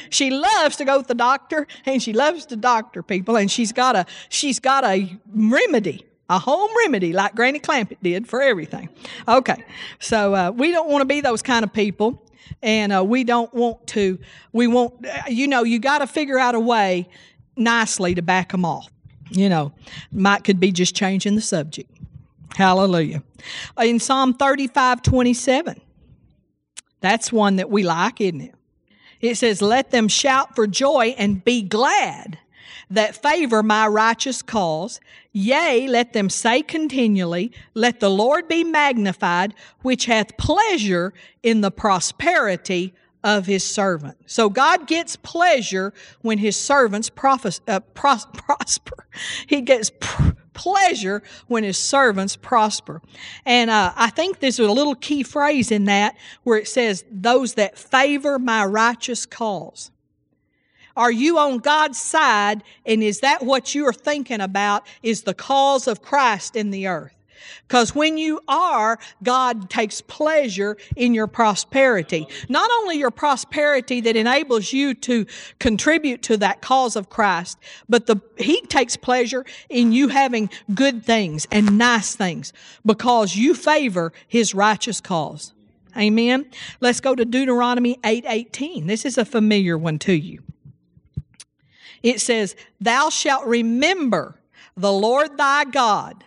She 0.10 0.30
loves 0.30 0.78
to 0.78 0.86
go 0.86 1.02
to 1.02 1.08
the 1.08 1.16
doctor 1.16 1.68
and 1.86 2.02
she 2.02 2.14
loves 2.14 2.46
to 2.48 2.56
doctor 2.56 3.04
people 3.04 3.36
and 3.38 3.50
she's 3.50 3.72
got 3.72 3.96
a 3.96 4.06
she's 4.30 4.60
got 4.60 4.84
a 4.84 5.18
remedy 5.34 6.06
a 6.32 6.40
home 6.40 6.72
remedy 6.78 7.12
like 7.12 7.36
Granny 7.36 7.60
Clampett 7.60 7.98
did 8.02 8.26
for 8.26 8.42
everything. 8.42 8.88
Okay, 9.28 9.64
so 10.00 10.34
uh, 10.34 10.52
we 10.52 10.72
don't 10.72 10.90
want 10.90 11.02
to 11.02 11.06
be 11.06 11.20
those 11.20 11.42
kind 11.42 11.64
of 11.64 11.74
people, 11.74 12.26
and 12.64 12.94
uh, 12.94 13.04
we 13.04 13.26
don't 13.26 13.54
want 13.54 13.86
to. 13.88 14.18
We 14.54 14.66
want, 14.68 15.06
you 15.28 15.48
know, 15.48 15.64
you 15.64 15.78
got 15.78 16.00
to 16.00 16.08
figure 16.08 16.40
out 16.40 16.56
a 16.56 16.60
way 16.60 17.10
nicely 17.58 18.16
to 18.16 18.22
back 18.22 18.54
them 18.54 18.64
off. 18.64 18.90
You 19.30 19.50
know, 19.50 19.74
might 20.12 20.46
could 20.46 20.60
be 20.60 20.72
just 20.72 20.96
changing 20.96 21.36
the 21.36 21.42
subject. 21.42 21.92
Hallelujah. 22.56 23.24
In 23.82 24.00
Psalm 24.00 24.34
35 24.34 25.02
27, 25.02 25.82
that's 27.02 27.32
one 27.32 27.58
that 27.58 27.70
we 27.70 27.84
like, 27.84 28.22
isn't 28.22 28.42
it? 28.42 28.56
It 29.20 29.36
says, 29.36 29.62
Let 29.62 29.92
them 29.92 30.08
shout 30.08 30.56
for 30.56 30.66
joy 30.66 31.14
and 31.18 31.44
be 31.44 31.62
glad 31.62 32.40
that 32.92 33.22
favor 33.22 33.64
my 33.64 33.88
righteous 33.88 34.42
cause. 34.42 35.00
Yea, 35.32 35.88
let 35.88 36.14
them 36.14 36.30
say 36.30 36.62
continually, 36.62 37.52
Let 37.74 38.00
the 38.00 38.10
Lord 38.10 38.48
be 38.48 38.64
magnified, 38.64 39.54
which 39.82 40.06
hath 40.06 40.38
pleasure 40.38 41.14
in 41.42 41.62
the 41.62 41.72
prosperity 41.72 42.94
of 43.24 43.46
his 43.46 43.64
servant. 43.64 44.18
So 44.26 44.50
God 44.50 44.88
gets 44.88 45.16
pleasure 45.16 45.94
when 46.22 46.40
his 46.40 46.58
servants 46.58 47.12
uh, 47.68 47.80
pros- 47.94 48.26
prosper. 48.34 49.08
He 49.48 49.62
gets 49.62 49.92
pr- 50.00 50.32
pleasure 50.54 51.22
when 51.48 51.64
his 51.64 51.78
servants 51.78 52.36
prosper. 52.36 53.02
And 53.46 53.70
uh, 53.70 53.94
I 53.96 54.10
think 54.10 54.40
there's 54.40 54.60
a 54.60 54.72
little 54.72 54.96
key 54.96 55.24
phrase 55.24 55.72
in 55.72 55.86
that 55.86 56.16
where 56.44 56.58
it 56.58 56.68
says, 56.68 57.06
Those 57.12 57.56
that 57.56 57.78
favor 57.78 58.40
my 58.40 58.66
righteous 58.66 59.26
cause. 59.26 59.92
Are 60.96 61.12
you 61.12 61.38
on 61.38 61.60
God's 61.60 62.00
side? 62.00 62.64
And 62.86 63.04
is 63.04 63.20
that 63.22 63.44
what 63.44 63.74
you 63.76 63.88
are 63.88 63.94
thinking 63.94 64.42
about? 64.42 64.86
Is 65.04 65.24
the 65.24 65.34
cause 65.34 65.88
of 65.88 66.02
Christ 66.02 66.56
in 66.56 66.72
the 66.72 66.88
earth? 66.88 67.14
Because 67.68 67.96
when 67.96 68.18
you 68.18 68.42
are, 68.48 69.00
God 69.24 69.70
takes 69.70 70.02
pleasure 70.02 70.78
in 70.96 71.14
your 71.14 71.28
prosperity. 71.28 72.28
Not 72.50 72.70
only 72.72 72.98
your 72.98 73.12
prosperity 73.12 74.02
that 74.02 74.16
enables 74.16 74.74
you 74.74 74.94
to 74.96 75.26
contribute 75.60 76.22
to 76.24 76.38
that 76.38 76.62
cause 76.62 76.96
of 76.96 77.10
Christ, 77.10 77.58
but 77.88 78.08
the, 78.08 78.18
He 78.38 78.62
takes 78.64 78.98
pleasure 78.98 79.46
in 79.70 79.92
you 79.92 80.10
having 80.10 80.50
good 80.74 81.04
things 81.06 81.48
and 81.52 81.78
nice 81.78 82.16
things 82.16 82.54
because 82.86 83.36
you 83.36 83.54
favor 83.54 84.12
His 84.28 84.54
righteous 84.54 85.02
cause. 85.02 85.54
Amen. 85.98 86.46
Let's 86.80 87.02
go 87.02 87.16
to 87.16 87.26
Deuteronomy 87.26 87.98
8:18. 88.04 88.88
this 88.88 89.06
is 89.06 89.18
a 89.18 89.26
familiar 89.26 89.78
one 89.78 90.00
to 90.00 90.14
you. 90.14 90.42
It 92.04 92.22
says, 92.22 92.56
"Thou 92.80 93.10
shalt 93.10 93.46
remember 93.46 94.40
the 94.76 94.92
Lord 94.92 95.38
thy 95.38 95.66
God, 95.66 96.24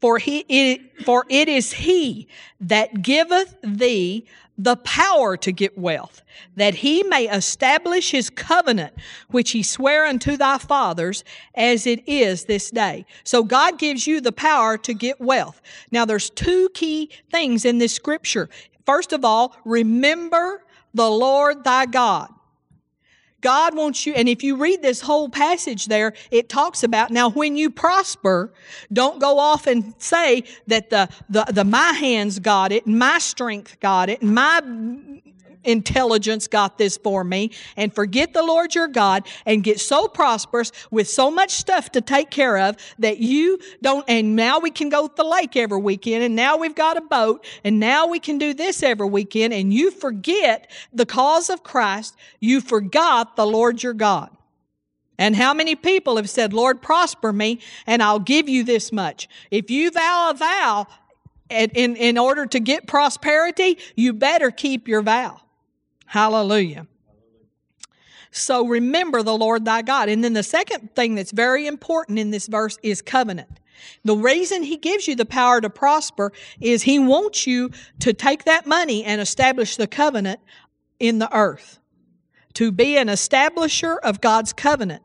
for 0.00 0.18
he 0.18 0.44
it, 0.48 1.04
for 1.04 1.24
it 1.28 1.48
is 1.48 1.72
he 1.72 2.28
that 2.60 3.02
giveth 3.02 3.54
thee 3.62 4.26
the 4.60 4.76
power 4.76 5.36
to 5.36 5.52
get 5.52 5.78
wealth, 5.78 6.22
that 6.56 6.74
he 6.74 7.04
may 7.04 7.28
establish 7.28 8.10
his 8.10 8.28
covenant, 8.28 8.92
which 9.28 9.52
he 9.52 9.62
sware 9.62 10.04
unto 10.04 10.36
thy 10.36 10.58
fathers, 10.58 11.22
as 11.54 11.86
it 11.86 12.02
is 12.08 12.44
this 12.46 12.68
day. 12.70 13.06
So 13.22 13.44
God 13.44 13.78
gives 13.78 14.06
you 14.08 14.20
the 14.20 14.32
power 14.32 14.76
to 14.78 14.92
get 14.94 15.20
wealth. 15.20 15.62
Now 15.92 16.04
there's 16.04 16.28
two 16.30 16.68
key 16.74 17.10
things 17.30 17.64
in 17.64 17.78
this 17.78 17.94
scripture. 17.94 18.48
First 18.84 19.12
of 19.12 19.24
all, 19.24 19.54
remember 19.64 20.64
the 20.92 21.08
Lord 21.08 21.62
thy 21.62 21.86
God. 21.86 22.28
God 23.40 23.76
wants 23.76 24.04
you, 24.04 24.14
and 24.14 24.28
if 24.28 24.42
you 24.42 24.56
read 24.56 24.82
this 24.82 25.00
whole 25.00 25.28
passage 25.28 25.86
there, 25.86 26.14
it 26.30 26.48
talks 26.48 26.82
about 26.82 27.10
now 27.10 27.30
when 27.30 27.56
you 27.56 27.70
prosper, 27.70 28.52
don't 28.92 29.20
go 29.20 29.38
off 29.38 29.66
and 29.66 29.94
say 29.98 30.44
that 30.66 30.90
the, 30.90 31.08
the, 31.28 31.44
the 31.52 31.64
my 31.64 31.92
hands 31.92 32.38
got 32.40 32.72
it, 32.72 32.86
and 32.86 32.98
my 32.98 33.18
strength 33.18 33.78
got 33.80 34.08
it, 34.08 34.22
and 34.22 34.34
my 34.34 34.60
intelligence 35.64 36.46
got 36.46 36.78
this 36.78 36.96
for 36.96 37.24
me 37.24 37.50
and 37.76 37.94
forget 37.94 38.32
the 38.32 38.42
Lord 38.42 38.74
your 38.74 38.88
God 38.88 39.26
and 39.46 39.62
get 39.62 39.80
so 39.80 40.08
prosperous 40.08 40.72
with 40.90 41.08
so 41.08 41.30
much 41.30 41.50
stuff 41.50 41.92
to 41.92 42.00
take 42.00 42.30
care 42.30 42.58
of 42.58 42.76
that 42.98 43.18
you 43.18 43.58
don't, 43.82 44.04
and 44.08 44.36
now 44.36 44.58
we 44.58 44.70
can 44.70 44.88
go 44.88 45.06
to 45.06 45.14
the 45.16 45.24
lake 45.24 45.56
every 45.56 45.80
weekend 45.80 46.24
and 46.24 46.36
now 46.36 46.56
we've 46.56 46.74
got 46.74 46.96
a 46.96 47.02
boat 47.02 47.44
and 47.64 47.80
now 47.80 48.06
we 48.06 48.18
can 48.18 48.38
do 48.38 48.54
this 48.54 48.82
every 48.82 49.08
weekend 49.08 49.52
and 49.52 49.72
you 49.72 49.90
forget 49.90 50.70
the 50.92 51.06
cause 51.06 51.50
of 51.50 51.62
Christ. 51.62 52.16
You 52.40 52.60
forgot 52.60 53.36
the 53.36 53.46
Lord 53.46 53.82
your 53.82 53.94
God. 53.94 54.30
And 55.20 55.34
how 55.34 55.52
many 55.52 55.74
people 55.74 56.16
have 56.16 56.30
said, 56.30 56.52
Lord, 56.52 56.80
prosper 56.80 57.32
me 57.32 57.60
and 57.86 58.02
I'll 58.02 58.20
give 58.20 58.48
you 58.48 58.62
this 58.62 58.92
much? 58.92 59.28
If 59.50 59.68
you 59.68 59.90
vow 59.90 60.30
a 60.30 60.34
vow, 60.34 60.86
in, 61.50 61.96
in 61.96 62.18
order 62.18 62.46
to 62.46 62.60
get 62.60 62.86
prosperity, 62.86 63.78
you 63.96 64.12
better 64.12 64.50
keep 64.50 64.88
your 64.88 65.02
vow. 65.02 65.40
Hallelujah. 66.08 66.86
So 68.30 68.66
remember 68.66 69.22
the 69.22 69.36
Lord 69.36 69.66
thy 69.66 69.82
God. 69.82 70.08
And 70.08 70.24
then 70.24 70.32
the 70.32 70.42
second 70.42 70.94
thing 70.94 71.14
that's 71.14 71.32
very 71.32 71.66
important 71.66 72.18
in 72.18 72.30
this 72.30 72.46
verse 72.46 72.78
is 72.82 73.02
covenant. 73.02 73.60
The 74.04 74.16
reason 74.16 74.62
he 74.62 74.78
gives 74.78 75.06
you 75.06 75.14
the 75.14 75.26
power 75.26 75.60
to 75.60 75.68
prosper 75.68 76.32
is 76.60 76.82
he 76.82 76.98
wants 76.98 77.46
you 77.46 77.70
to 78.00 78.14
take 78.14 78.44
that 78.44 78.66
money 78.66 79.04
and 79.04 79.20
establish 79.20 79.76
the 79.76 79.86
covenant 79.86 80.40
in 80.98 81.18
the 81.18 81.34
earth. 81.34 81.78
To 82.54 82.72
be 82.72 82.96
an 82.96 83.08
establisher 83.08 83.98
of 84.02 84.22
God's 84.22 84.54
covenant. 84.54 85.02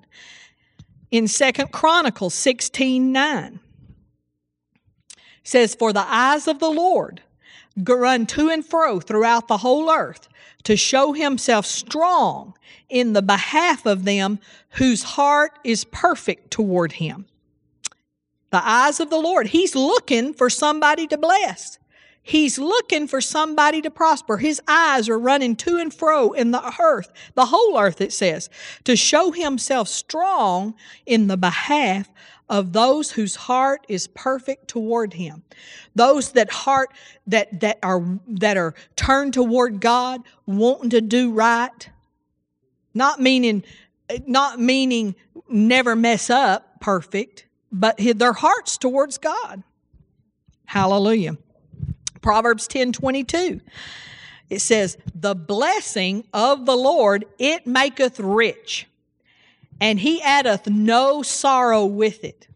In 1.12 1.28
Second 1.28 1.72
Chronicles 1.72 2.34
16 2.34 3.12
9 3.12 3.60
says, 5.44 5.76
For 5.76 5.92
the 5.92 6.06
eyes 6.08 6.48
of 6.48 6.60
the 6.60 6.72
Lord 6.72 7.22
run 7.78 8.26
to 8.28 8.50
and 8.50 8.66
fro 8.66 9.00
throughout 9.00 9.48
the 9.48 9.58
whole 9.58 9.90
earth 9.90 10.28
to 10.64 10.78
show 10.78 11.14
himself 11.14 11.66
strong 11.66 12.54
in 12.90 13.14
the 13.14 13.22
behalf 13.22 13.86
of 13.86 14.06
them 14.06 14.40
whose 14.72 15.04
heart 15.04 15.58
is 15.64 15.84
perfect 15.86 16.52
toward 16.52 16.94
him. 16.94 17.26
The 18.52 18.66
eyes 18.66 19.00
of 19.00 19.10
the 19.10 19.20
Lord. 19.20 19.48
He's 19.48 19.76
looking 19.76 20.34
for 20.34 20.50
somebody 20.50 21.08
to 21.08 21.18
bless. 21.18 21.80
He's 22.22 22.58
looking 22.58 23.08
for 23.08 23.20
somebody 23.20 23.82
to 23.82 23.92
prosper. 23.92 24.38
His 24.38 24.62
eyes 24.68 25.10
are 25.10 25.20
running 25.20 25.58
to 25.58 25.78
and 25.78 25.94
fro 25.94 26.32
in 26.32 26.52
the 26.52 26.74
earth, 26.80 27.12
the 27.34 27.48
whole 27.48 27.78
earth, 27.78 28.00
it 28.00 28.14
says, 28.14 28.50
to 28.86 28.96
show 28.96 29.32
himself 29.32 29.90
strong 29.90 30.74
in 31.06 31.28
the 31.28 31.36
behalf 31.36 32.10
of 32.54 32.72
those 32.72 33.12
whose 33.12 33.36
heart 33.36 33.84
is 33.90 34.06
perfect 34.08 34.68
toward 34.68 35.14
him. 35.14 35.42
Those 35.96 36.34
that 36.34 36.52
heart 36.52 36.94
that 37.26 37.62
that 37.62 37.80
are 37.82 38.20
that 38.28 38.58
are 38.58 38.76
turned 38.96 39.34
toward 39.34 39.82
god 39.82 40.22
wanting 40.46 40.92
to 40.92 41.02
do 41.02 41.32
right. 41.32 41.90
Not 42.94 43.20
meaning 43.20 43.64
not 44.28 44.60
meaning 44.60 45.16
never 45.50 45.96
mess 45.96 46.30
up 46.30 46.80
perfect 46.80 47.46
but 47.72 47.98
their 47.98 48.34
hearts 48.34 48.78
towards 48.78 49.18
god. 49.18 49.64
Hallelujah. 50.66 51.38
Proverbs 52.22 52.68
10 52.68 52.94
22. 52.94 53.62
It 54.52 54.60
says, 54.60 54.96
The 55.16 55.34
blessing 55.34 56.28
of 56.34 56.68
the 56.68 56.78
Lord, 56.78 57.26
it 57.40 57.66
maketh 57.66 58.20
rich, 58.20 58.88
and 59.84 60.00
he 60.00 60.22
addeth 60.22 60.66
no 60.66 61.22
sorrow 61.22 61.86
with 61.86 62.24
it. 62.24 62.48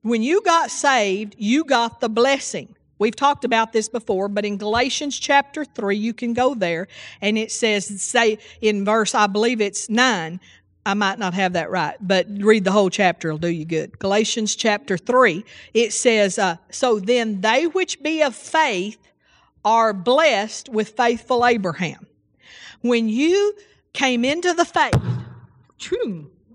When 0.00 0.22
you 0.22 0.40
got 0.40 0.70
saved, 0.70 1.34
you 1.36 1.64
got 1.64 2.00
the 2.00 2.08
blessing. 2.08 2.74
We've 2.98 3.14
talked 3.14 3.44
about 3.44 3.74
this 3.74 3.90
before, 3.90 4.26
but 4.28 4.46
in 4.46 4.56
Galatians 4.56 5.18
chapter 5.18 5.66
3, 5.66 5.94
you 5.94 6.14
can 6.14 6.32
go 6.32 6.54
there, 6.54 6.88
and 7.20 7.36
it 7.36 7.52
says, 7.52 8.00
say 8.00 8.38
in 8.62 8.86
verse, 8.86 9.14
I 9.14 9.26
believe 9.26 9.60
it's 9.60 9.90
9, 9.90 10.40
I 10.86 10.94
might 10.94 11.18
not 11.18 11.34
have 11.34 11.52
that 11.52 11.70
right, 11.70 11.96
but 12.00 12.26
read 12.38 12.64
the 12.64 12.72
whole 12.72 12.88
chapter, 12.88 13.28
it'll 13.28 13.38
do 13.38 13.48
you 13.48 13.66
good. 13.66 13.98
Galatians 13.98 14.56
chapter 14.56 14.96
3, 14.96 15.44
it 15.74 15.92
says, 15.92 16.38
uh, 16.38 16.56
So 16.70 16.98
then 16.98 17.42
they 17.42 17.66
which 17.66 18.02
be 18.02 18.22
of 18.22 18.34
faith 18.34 18.96
are 19.62 19.92
blessed 19.92 20.70
with 20.70 20.96
faithful 20.96 21.44
Abraham. 21.44 22.06
When 22.80 23.10
you 23.10 23.56
came 23.92 24.24
into 24.24 24.54
the 24.54 24.64
faith, 24.64 24.94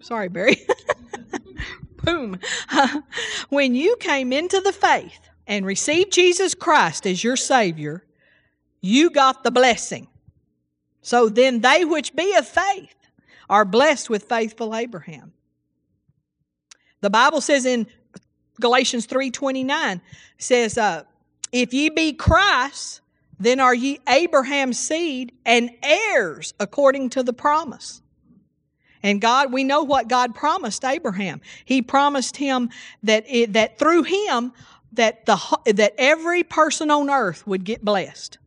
sorry, 0.01 0.29
Barry. 0.29 0.65
Boom. 2.03 2.39
when 3.49 3.75
you 3.75 3.97
came 3.99 4.31
into 4.31 4.61
the 4.61 4.71
faith 4.71 5.19
and 5.45 5.65
received 5.65 6.13
Jesus 6.13 6.53
Christ 6.53 7.05
as 7.05 7.23
your 7.23 7.35
Savior, 7.35 8.03
you 8.81 9.09
got 9.09 9.43
the 9.43 9.51
blessing. 9.51 10.07
So 11.01 11.29
then 11.29 11.61
they 11.61 11.85
which 11.85 12.15
be 12.15 12.35
of 12.35 12.47
faith 12.47 12.95
are 13.49 13.65
blessed 13.65 14.09
with 14.09 14.23
faithful 14.23 14.75
Abraham. 14.75 15.33
The 17.01 17.09
Bible 17.09 17.41
says 17.41 17.65
in 17.65 17.87
Galatians 18.59 19.07
3:29 19.07 20.01
says 20.37 20.77
uh, 20.77 21.03
if 21.51 21.73
ye 21.73 21.89
be 21.89 22.13
Christ 22.13 23.01
then 23.39 23.59
are 23.59 23.73
ye 23.73 23.99
Abraham's 24.07 24.79
seed 24.79 25.31
and 25.45 25.69
heirs 25.83 26.53
according 26.59 27.09
to 27.11 27.23
the 27.23 27.33
promise. 27.33 28.01
And 29.07 29.21
God, 29.21 29.53
we 29.53 29.63
know 29.63 29.83
what 29.83 30.09
God 30.09 30.35
promised 30.35 30.83
Abraham. 30.83 31.39
He 31.63 31.81
promised 31.81 32.35
him 32.35 32.69
that 33.03 33.23
it, 33.25 33.53
that 33.53 33.79
through 33.79 34.03
him 34.03 34.51
that 34.91 35.25
the 35.25 35.37
that 35.65 35.93
every 35.97 36.43
person 36.43 36.91
on 36.91 37.09
earth 37.09 37.47
would 37.47 37.63
get 37.63 37.85
blessed 37.85 38.37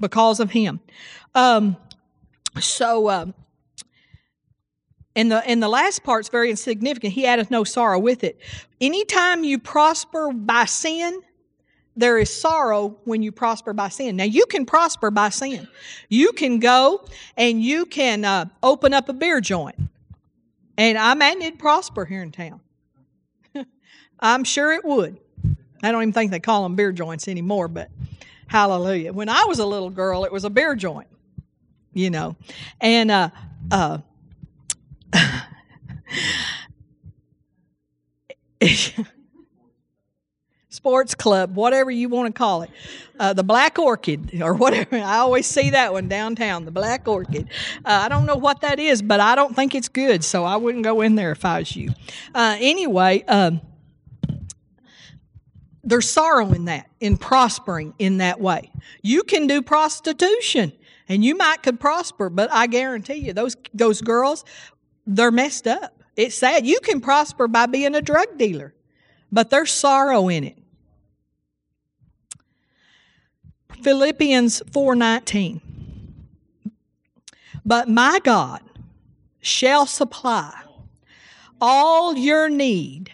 because 0.00 0.40
of 0.40 0.52
him. 0.52 0.80
Um, 1.34 1.76
so, 2.58 3.10
um, 3.10 3.34
and 5.14 5.30
the 5.30 5.46
and 5.46 5.62
the 5.62 5.68
last 5.68 6.02
part's 6.02 6.30
very 6.30 6.48
insignificant. 6.48 7.12
He 7.12 7.26
addeth 7.26 7.50
no 7.50 7.62
sorrow 7.62 7.98
with 7.98 8.24
it. 8.24 8.40
Anytime 8.80 9.44
you 9.44 9.58
prosper 9.58 10.32
by 10.32 10.64
sin, 10.64 11.20
there 11.96 12.18
is 12.18 12.30
sorrow 12.30 12.96
when 13.04 13.22
you 13.22 13.32
prosper 13.32 13.72
by 13.72 13.88
sin. 13.88 14.16
Now, 14.16 14.24
you 14.24 14.46
can 14.46 14.66
prosper 14.66 15.10
by 15.10 15.30
sin. 15.30 15.66
You 16.08 16.32
can 16.32 16.60
go 16.60 17.04
and 17.36 17.62
you 17.62 17.86
can 17.86 18.24
uh, 18.24 18.46
open 18.62 18.92
up 18.92 19.08
a 19.08 19.12
beer 19.12 19.40
joint. 19.40 19.76
And 20.76 20.98
I 20.98 21.14
mean, 21.14 21.40
it'd 21.40 21.58
prosper 21.58 22.04
here 22.04 22.22
in 22.22 22.32
town. 22.32 22.60
I'm 24.20 24.44
sure 24.44 24.72
it 24.72 24.84
would. 24.84 25.18
I 25.82 25.90
don't 25.90 26.02
even 26.02 26.12
think 26.12 26.30
they 26.30 26.40
call 26.40 26.62
them 26.64 26.76
beer 26.76 26.92
joints 26.92 27.28
anymore, 27.28 27.68
but 27.68 27.90
hallelujah. 28.46 29.12
When 29.12 29.28
I 29.28 29.44
was 29.44 29.58
a 29.58 29.66
little 29.66 29.90
girl, 29.90 30.24
it 30.24 30.32
was 30.32 30.44
a 30.44 30.50
beer 30.50 30.74
joint, 30.74 31.08
you 31.94 32.10
know. 32.10 32.36
And, 32.80 33.10
uh, 33.10 33.30
uh, 33.70 33.98
sports 40.76 41.14
club, 41.14 41.56
whatever 41.56 41.90
you 41.90 42.08
want 42.08 42.32
to 42.32 42.38
call 42.38 42.62
it, 42.62 42.70
uh, 43.18 43.32
the 43.32 43.42
Black 43.42 43.78
Orchid 43.78 44.40
or 44.40 44.54
whatever. 44.54 44.96
I 44.96 45.18
always 45.18 45.46
see 45.46 45.70
that 45.70 45.92
one 45.92 46.08
downtown, 46.08 46.64
the 46.64 46.70
Black 46.70 47.08
Orchid. 47.08 47.48
Uh, 47.84 48.04
I 48.04 48.08
don't 48.08 48.26
know 48.26 48.36
what 48.36 48.60
that 48.60 48.78
is, 48.78 49.02
but 49.02 49.18
I 49.18 49.34
don't 49.34 49.56
think 49.56 49.74
it's 49.74 49.88
good, 49.88 50.22
so 50.22 50.44
I 50.44 50.56
wouldn't 50.56 50.84
go 50.84 51.00
in 51.00 51.14
there 51.14 51.32
if 51.32 51.44
I 51.44 51.58
was 51.58 51.74
you. 51.74 51.90
Uh, 52.34 52.56
anyway, 52.60 53.24
um, 53.24 53.60
there's 55.82 56.08
sorrow 56.08 56.52
in 56.52 56.66
that, 56.66 56.90
in 57.00 57.16
prospering 57.16 57.94
in 57.98 58.18
that 58.18 58.40
way. 58.40 58.70
You 59.02 59.22
can 59.22 59.46
do 59.46 59.62
prostitution 59.62 60.72
and 61.08 61.24
you 61.24 61.36
might 61.36 61.62
could 61.62 61.78
prosper, 61.80 62.28
but 62.28 62.52
I 62.52 62.66
guarantee 62.66 63.14
you 63.14 63.32
those 63.32 63.56
those 63.72 64.00
girls, 64.00 64.44
they're 65.06 65.30
messed 65.30 65.66
up. 65.66 66.02
It's 66.16 66.34
sad. 66.34 66.66
You 66.66 66.80
can 66.80 67.00
prosper 67.00 67.46
by 67.46 67.66
being 67.66 67.94
a 67.94 68.02
drug 68.02 68.38
dealer, 68.38 68.74
but 69.30 69.50
there's 69.50 69.70
sorrow 69.70 70.28
in 70.28 70.44
it. 70.44 70.58
Philippians 73.82 74.62
4:19. 74.70 75.60
But 77.64 77.88
my 77.88 78.20
God 78.22 78.60
shall 79.40 79.86
supply 79.86 80.52
all 81.60 82.16
your 82.16 82.48
need. 82.48 83.12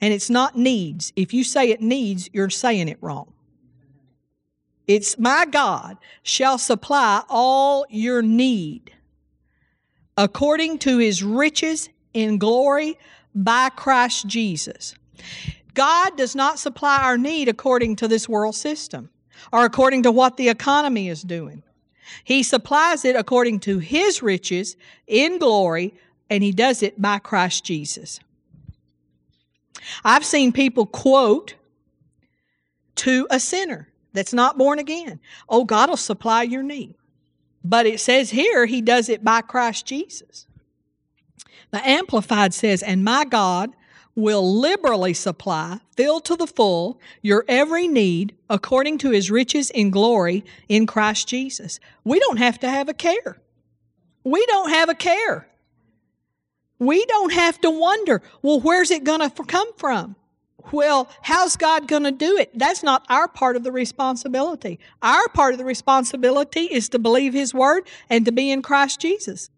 And 0.00 0.14
it's 0.14 0.30
not 0.30 0.56
needs. 0.56 1.12
If 1.16 1.34
you 1.34 1.42
say 1.42 1.70
it 1.70 1.80
needs, 1.80 2.30
you're 2.32 2.50
saying 2.50 2.88
it 2.88 2.98
wrong. 3.00 3.32
It's 4.86 5.18
my 5.18 5.44
God 5.44 5.98
shall 6.22 6.56
supply 6.56 7.22
all 7.28 7.84
your 7.90 8.22
need 8.22 8.92
according 10.16 10.78
to 10.78 10.98
his 10.98 11.22
riches 11.22 11.88
in 12.14 12.38
glory 12.38 12.98
by 13.34 13.68
Christ 13.70 14.26
Jesus. 14.26 14.94
God 15.74 16.16
does 16.16 16.34
not 16.34 16.58
supply 16.58 17.02
our 17.02 17.18
need 17.18 17.48
according 17.48 17.96
to 17.96 18.08
this 18.08 18.28
world 18.28 18.54
system 18.54 19.10
or 19.52 19.64
according 19.64 20.02
to 20.04 20.12
what 20.12 20.36
the 20.36 20.48
economy 20.48 21.08
is 21.08 21.22
doing. 21.22 21.62
He 22.24 22.42
supplies 22.42 23.04
it 23.04 23.16
according 23.16 23.60
to 23.60 23.78
His 23.78 24.22
riches 24.22 24.76
in 25.06 25.38
glory, 25.38 25.94
and 26.30 26.42
He 26.42 26.52
does 26.52 26.82
it 26.82 27.00
by 27.00 27.18
Christ 27.18 27.64
Jesus. 27.64 28.20
I've 30.04 30.24
seen 30.24 30.52
people 30.52 30.86
quote 30.86 31.54
to 32.96 33.26
a 33.30 33.38
sinner 33.38 33.88
that's 34.12 34.32
not 34.32 34.58
born 34.58 34.78
again, 34.78 35.20
Oh, 35.48 35.64
God 35.64 35.88
will 35.88 35.96
supply 35.96 36.42
your 36.42 36.62
need. 36.62 36.94
But 37.64 37.86
it 37.86 38.00
says 38.00 38.30
here, 38.30 38.66
He 38.66 38.80
does 38.80 39.08
it 39.08 39.22
by 39.22 39.42
Christ 39.42 39.86
Jesus. 39.86 40.46
The 41.70 41.86
Amplified 41.86 42.54
says, 42.54 42.82
And 42.82 43.04
my 43.04 43.24
God 43.24 43.70
will 44.18 44.58
liberally 44.58 45.14
supply, 45.14 45.78
fill 45.96 46.18
to 46.18 46.34
the 46.34 46.46
full, 46.46 47.00
your 47.22 47.44
every 47.46 47.86
need 47.86 48.34
according 48.50 48.98
to 48.98 49.10
his 49.10 49.30
riches 49.30 49.70
in 49.70 49.90
glory 49.90 50.44
in 50.68 50.86
Christ 50.86 51.28
Jesus. 51.28 51.78
We 52.02 52.18
don't 52.18 52.38
have 52.38 52.58
to 52.60 52.68
have 52.68 52.88
a 52.88 52.94
care. 52.94 53.38
We 54.24 54.44
don't 54.46 54.70
have 54.70 54.88
a 54.88 54.94
care. 54.96 55.46
We 56.80 57.06
don't 57.06 57.32
have 57.32 57.60
to 57.60 57.70
wonder, 57.70 58.20
well, 58.42 58.58
where's 58.58 58.90
it 58.90 59.04
going 59.04 59.20
to 59.20 59.30
come 59.44 59.72
from? 59.76 60.16
Well, 60.72 61.08
how's 61.22 61.56
God 61.56 61.86
going 61.86 62.02
to 62.02 62.10
do 62.10 62.38
it? 62.38 62.50
That's 62.58 62.82
not 62.82 63.06
our 63.08 63.28
part 63.28 63.54
of 63.54 63.62
the 63.62 63.72
responsibility. 63.72 64.80
Our 65.00 65.28
part 65.28 65.54
of 65.54 65.58
the 65.58 65.64
responsibility 65.64 66.64
is 66.64 66.88
to 66.88 66.98
believe 66.98 67.34
His 67.34 67.54
Word 67.54 67.86
and 68.10 68.24
to 68.24 68.32
be 68.32 68.50
in 68.50 68.62
Christ 68.62 69.00
Jesus. 69.00 69.48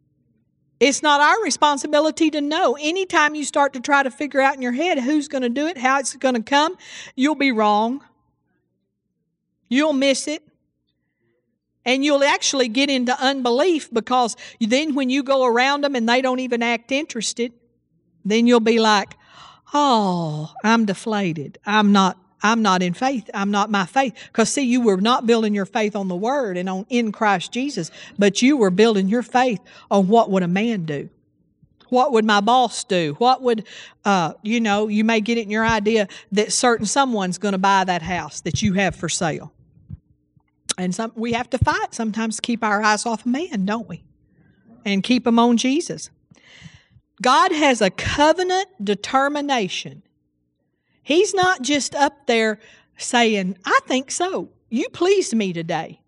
It's 0.81 1.03
not 1.03 1.21
our 1.21 1.43
responsibility 1.45 2.31
to 2.31 2.41
know. 2.41 2.77
Anytime 2.81 3.35
you 3.35 3.45
start 3.45 3.75
to 3.75 3.81
try 3.81 4.03
to 4.03 4.11
figure 4.11 4.41
out 4.41 4.57
in 4.57 4.63
your 4.63 4.73
head 4.73 4.99
who's 4.99 5.29
going 5.29 5.43
to 5.43 5.51
do 5.51 5.67
it, 5.67 5.77
how 5.77 5.99
it's 5.99 6.17
going 6.17 6.35
to 6.35 6.43
come, 6.43 6.77
you'll 7.15 7.35
be 7.35 7.53
wrong. 7.53 8.03
You'll 9.69 9.93
miss 9.93 10.27
it. 10.27 10.43
And 11.85 12.03
you'll 12.03 12.25
actually 12.25 12.69
get 12.69 12.89
into 12.89 13.15
unbelief 13.23 13.93
because 13.93 14.37
then 14.59 14.95
when 14.95 15.11
you 15.11 15.23
go 15.23 15.45
around 15.45 15.85
them 15.85 15.95
and 15.95 16.09
they 16.09 16.23
don't 16.23 16.41
even 16.41 16.63
act 16.63 16.93
interested, 16.93 17.53
then 18.25 18.47
you'll 18.47 18.61
be 18.61 18.79
like, 18.79 19.17
oh, 19.75 20.53
I'm 20.65 20.87
deflated. 20.87 21.59
I'm 21.67 21.93
not 21.93 22.19
I'm 22.43 22.63
not 22.63 22.83
in 22.83 22.95
faith. 22.95 23.29
I'm 23.35 23.51
not 23.51 23.71
my 23.71 23.87
faith. 23.87 24.15
Because 24.27 24.53
see, 24.53 24.63
you 24.63 24.81
were 24.81 24.97
not 24.97 25.27
building 25.27 25.55
your 25.55 25.67
faith 25.67 25.95
on 25.95 26.09
the 26.09 26.17
word 26.17 26.57
and 26.57 26.69
on 26.69 26.87
in 26.89 27.13
Christ 27.13 27.53
Jesus, 27.53 27.91
but 28.19 28.43
you 28.43 28.57
were 28.57 28.71
building 28.71 29.09
your 29.09 29.23
faith 29.23 29.61
on 29.91 30.09
what 30.09 30.31
would 30.31 30.43
a 30.43 30.49
man 30.49 30.85
do. 30.85 31.09
What 31.91 32.13
would 32.13 32.25
my 32.25 32.41
boss 32.41 32.85
do? 32.85 33.15
What 33.19 33.43
would, 33.43 33.67
uh, 34.05 34.35
you 34.43 34.61
know, 34.61 34.87
you 34.89 35.05
may 35.05 35.21
get 35.21 35.39
it 35.39 35.43
in 35.43 35.51
your 35.51 35.67
idea 35.67 36.09
that 36.33 36.53
certain 36.53 36.87
someone's 36.87 37.37
going 37.37 37.53
to 37.53 37.59
buy 37.59 37.85
that 37.85 38.01
house 38.01 38.41
that 38.43 38.63
you 38.63 38.75
have 38.75 38.95
for 38.95 39.09
sale. 39.09 39.53
And 40.79 40.95
some, 40.95 41.13
we 41.15 41.33
have 41.33 41.51
to 41.51 41.59
fight 41.59 41.93
sometimes 41.93 42.37
to 42.37 42.43
keep 42.43 42.65
our 42.65 42.83
eyes 42.83 43.05
off 43.07 43.21
of 43.21 43.27
man, 43.27 43.67
don't 43.67 43.89
we? 43.89 44.05
And 44.85 45.03
keep 45.03 45.25
them 45.25 45.39
on 45.39 45.57
Jesus. 45.57 46.11
God 47.21 47.53
has 47.53 47.83
a 47.83 47.91
covenant 47.91 48.69
determination 48.83 50.03
He's 51.03 51.35
not 51.35 51.63
just 51.63 51.95
up 51.95 52.27
there 52.27 52.59
saying, 52.97 53.57
I 53.65 53.81
think 53.87 54.11
so. 54.11 54.51
You 54.69 54.89
pleased 54.89 55.35
me 55.35 55.53
today. 55.53 56.01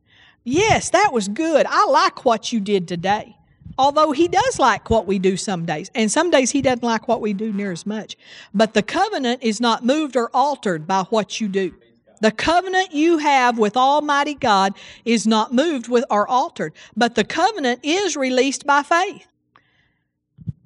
Yes, 0.45 0.91
that 0.91 1.13
was 1.13 1.29
good. 1.29 1.67
I 1.69 1.87
like 1.87 2.25
what 2.25 2.53
you 2.53 2.61
did 2.61 2.89
today. 2.89 3.37
Although 3.79 4.13
he 4.13 4.29
does 4.29 4.59
like 4.59 4.91
what 4.91 5.07
we 5.07 5.19
do 5.19 5.37
some 5.37 5.65
days, 5.65 5.91
and 5.95 6.11
some 6.11 6.31
days 6.31 6.51
he 6.51 6.61
doesn't 6.61 6.83
like 6.83 7.09
what 7.09 7.21
we 7.21 7.33
do 7.33 7.53
near 7.53 7.73
as 7.73 7.87
much. 7.87 8.17
But 8.53 8.75
the 8.75 8.83
covenant 8.83 9.43
is 9.43 9.61
not 9.61 9.85
moved 9.85 10.17
or 10.17 10.31
altered 10.35 10.87
by 10.87 11.05
what 11.05 11.41
you 11.41 11.49
do. 11.49 11.75
The 12.21 12.31
covenant 12.31 12.93
you 12.93 13.19
have 13.19 13.59
with 13.59 13.77
Almighty 13.77 14.35
God 14.35 14.75
is 15.05 15.27
not 15.27 15.53
moved 15.53 15.89
with 15.89 16.05
or 16.11 16.29
altered, 16.29 16.75
but 16.97 17.15
the 17.15 17.25
covenant 17.25 17.81
is 17.83 18.17
released 18.17 18.67
by 18.67 18.83
faith. 18.83 19.27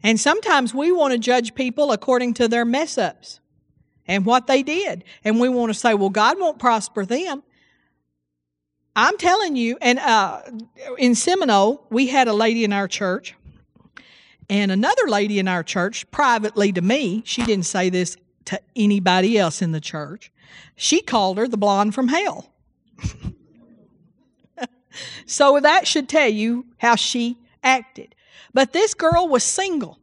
And 0.02 0.20
sometimes 0.20 0.74
we 0.74 0.92
want 0.92 1.12
to 1.12 1.18
judge 1.18 1.54
people 1.54 1.92
according 1.92 2.34
to 2.34 2.48
their 2.48 2.64
mess 2.64 2.98
ups 2.98 3.40
and 4.08 4.24
what 4.24 4.46
they 4.46 4.62
did. 4.62 5.04
And 5.24 5.40
we 5.40 5.48
want 5.48 5.72
to 5.72 5.78
say, 5.78 5.94
well, 5.94 6.10
God 6.10 6.38
won't 6.38 6.58
prosper 6.58 7.04
them. 7.04 7.42
I'm 8.94 9.18
telling 9.18 9.56
you, 9.56 9.76
and 9.82 9.98
uh, 9.98 10.40
in 10.96 11.14
Seminole, 11.14 11.86
we 11.90 12.06
had 12.06 12.28
a 12.28 12.32
lady 12.32 12.64
in 12.64 12.72
our 12.72 12.88
church, 12.88 13.34
and 14.48 14.72
another 14.72 15.06
lady 15.06 15.38
in 15.38 15.48
our 15.48 15.62
church, 15.62 16.10
privately 16.10 16.72
to 16.72 16.80
me, 16.80 17.22
she 17.26 17.44
didn't 17.44 17.66
say 17.66 17.90
this 17.90 18.16
to 18.46 18.60
anybody 18.74 19.36
else 19.36 19.60
in 19.60 19.72
the 19.72 19.80
church. 19.80 20.32
She 20.76 21.02
called 21.02 21.36
her 21.36 21.46
the 21.46 21.58
blonde 21.58 21.94
from 21.94 22.08
hell. 22.08 22.50
so 25.26 25.60
that 25.60 25.86
should 25.86 26.08
tell 26.08 26.28
you 26.28 26.64
how 26.78 26.94
she 26.94 27.36
acted. 27.62 28.14
But 28.54 28.72
this 28.72 28.94
girl 28.94 29.28
was 29.28 29.44
single. 29.44 29.98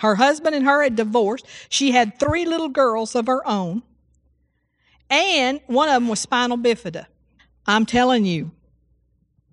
Her 0.00 0.14
husband 0.14 0.54
and 0.54 0.64
her 0.64 0.82
had 0.82 0.96
divorced. 0.96 1.46
She 1.68 1.90
had 1.90 2.18
three 2.18 2.46
little 2.46 2.70
girls 2.70 3.14
of 3.14 3.26
her 3.26 3.46
own, 3.46 3.82
and 5.10 5.60
one 5.66 5.88
of 5.88 5.94
them 5.94 6.08
was 6.08 6.20
spinal 6.20 6.56
bifida. 6.56 7.04
I'm 7.66 7.84
telling 7.84 8.24
you, 8.24 8.50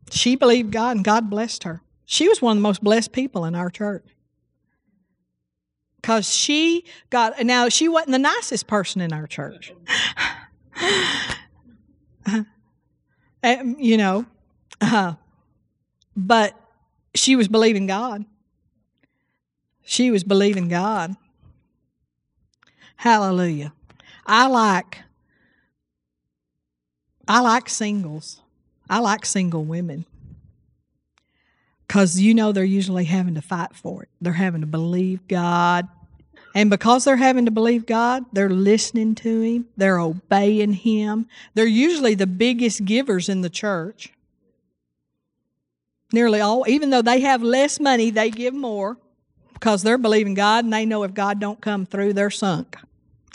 she 0.09 0.37
believed 0.37 0.71
God 0.71 0.95
and 0.95 1.05
God 1.05 1.29
blessed 1.29 1.63
her. 1.63 1.81
She 2.05 2.29
was 2.29 2.41
one 2.41 2.55
of 2.55 2.61
the 2.61 2.63
most 2.63 2.81
blessed 2.81 3.11
people 3.11 3.43
in 3.43 3.55
our 3.55 3.69
church. 3.69 4.05
Because 5.97 6.33
she 6.33 6.85
got, 7.09 7.43
now 7.43 7.67
she 7.67 7.89
wasn't 7.89 8.11
the 8.11 8.19
nicest 8.19 8.67
person 8.67 9.01
in 9.01 9.11
our 9.11 9.27
church. 9.27 9.73
you 13.43 13.97
know, 13.97 14.25
uh, 14.79 15.15
but 16.15 16.53
she 17.15 17.35
was 17.35 17.49
believing 17.49 17.85
God. 17.85 18.23
She 19.89 20.11
was 20.11 20.25
believing 20.25 20.67
God. 20.67 21.15
Hallelujah. 22.97 23.71
I 24.25 24.47
like 24.47 24.99
I 27.25 27.39
like 27.39 27.69
singles. 27.69 28.41
I 28.89 28.99
like 28.99 29.25
single 29.25 29.63
women. 29.63 30.05
Because 31.87 32.19
you 32.19 32.33
know 32.33 32.51
they're 32.51 32.65
usually 32.65 33.05
having 33.05 33.35
to 33.35 33.41
fight 33.41 33.77
for 33.77 34.03
it. 34.03 34.09
They're 34.19 34.33
having 34.33 34.59
to 34.59 34.67
believe 34.67 35.25
God. 35.29 35.87
And 36.53 36.69
because 36.69 37.05
they're 37.05 37.15
having 37.15 37.45
to 37.45 37.51
believe 37.51 37.85
God, 37.85 38.25
they're 38.33 38.49
listening 38.49 39.15
to 39.15 39.39
Him, 39.39 39.67
they're 39.77 39.99
obeying 39.99 40.73
Him. 40.73 41.27
They're 41.53 41.65
usually 41.65 42.13
the 42.13 42.27
biggest 42.27 42.83
givers 42.83 43.29
in 43.29 43.39
the 43.39 43.49
church. 43.49 44.11
Nearly 46.11 46.41
all, 46.41 46.65
even 46.67 46.89
though 46.89 47.01
they 47.01 47.21
have 47.21 47.41
less 47.41 47.79
money, 47.79 48.09
they 48.09 48.29
give 48.29 48.53
more 48.53 48.97
because 49.59 49.81
they're 49.81 49.97
believing 49.97 50.35
God 50.35 50.65
and 50.65 50.71
they 50.71 50.85
know 50.85 51.01
if 51.01 51.15
God 51.15 51.39
don't 51.39 51.59
come 51.59 51.85
through, 51.85 52.13
they're 52.13 52.29
sunk. 52.29 52.77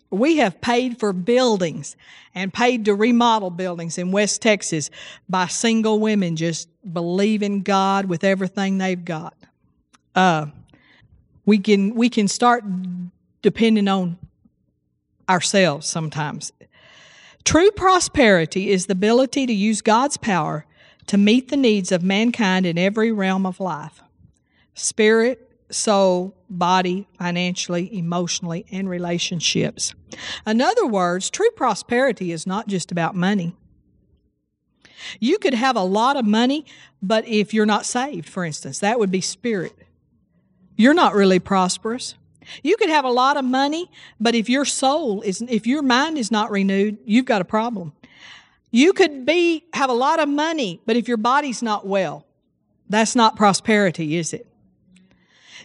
We 0.09 0.37
have 0.37 0.61
paid 0.61 1.01
for 1.01 1.13
buildings 1.13 1.97
and 2.33 2.53
paid 2.53 2.85
to 2.85 2.95
remodel 2.95 3.51
buildings 3.51 3.99
in 3.99 4.13
West 4.13 4.41
Texas 4.41 4.89
by 5.29 5.47
single 5.49 5.99
women 5.99 6.37
just 6.37 6.69
believing 6.93 7.63
God 7.63 8.07
with 8.07 8.23
everything 8.23 8.79
they've 8.79 9.05
got. 9.05 9.35
Uh, 10.15 10.47
we 11.45 11.59
can 11.59 11.95
we 11.95 12.09
can 12.09 12.29
start 12.29 12.63
depending 13.41 13.89
on 13.89 14.17
ourselves 15.29 15.89
sometimes. 15.89 16.53
True 17.45 17.71
prosperity 17.73 18.71
is 18.71 18.87
the 18.87 18.93
ability 18.93 19.47
to 19.47 19.53
use 19.53 19.81
God's 19.81 20.17
power 20.17 20.67
to 21.09 21.19
meet 21.19 21.49
the 21.49 21.57
needs 21.57 21.91
of 21.91 22.05
mankind 22.05 22.65
in 22.65 22.79
every 22.79 23.11
realm 23.11 23.45
of 23.45 23.59
life. 23.59 24.03
Spirit, 24.75 25.52
soul, 25.73 26.35
body, 26.49 27.09
financially, 27.19 27.97
emotionally, 27.97 28.67
and 28.71 28.89
relationships. 28.89 29.95
In 30.47 30.61
other 30.61 30.87
words, 30.87 31.31
true 31.31 31.51
prosperity 31.57 32.33
is 32.33 32.47
not 32.47 32.69
just 32.69 32.93
about 32.93 33.15
money. 33.15 33.57
You 35.19 35.39
could 35.39 35.55
have 35.55 35.77
a 35.77 35.83
lot 35.83 36.17
of 36.17 36.25
money, 36.25 36.65
but 37.03 37.27
if 37.27 37.53
you're 37.53 37.67
not 37.67 37.87
saved, 37.87 38.29
for 38.29 38.45
instance, 38.45 38.79
that 38.81 38.99
would 38.99 39.11
be 39.11 39.21
spirit. 39.21 39.75
You're 40.77 40.95
not 40.95 41.15
really 41.15 41.39
prosperous. 41.39 42.15
You 42.63 42.77
could 42.77 42.89
have 42.89 43.05
a 43.05 43.11
lot 43.11 43.37
of 43.37 43.45
money, 43.45 43.91
but 44.21 44.35
if 44.35 44.49
your 44.49 44.65
soul 44.65 45.23
is 45.23 45.43
if 45.43 45.67
your 45.67 45.83
mind 45.83 46.19
is 46.19 46.31
not 46.31 46.51
renewed, 46.51 46.99
you've 47.05 47.25
got 47.25 47.41
a 47.41 47.45
problem. 47.45 47.93
You 48.71 48.93
could 48.93 49.27
be 49.27 49.65
have 49.75 49.91
a 49.91 49.95
lot 49.95 50.19
of 50.19 50.29
money, 50.29 50.81
but 50.87 50.97
if 50.97 51.09
your 51.09 51.17
body's 51.17 51.63
not 51.63 51.87
well, 51.87 52.27
that's 52.89 53.15
not 53.15 53.37
prosperity, 53.37 54.17
is 54.17 54.33
it? 54.33 54.47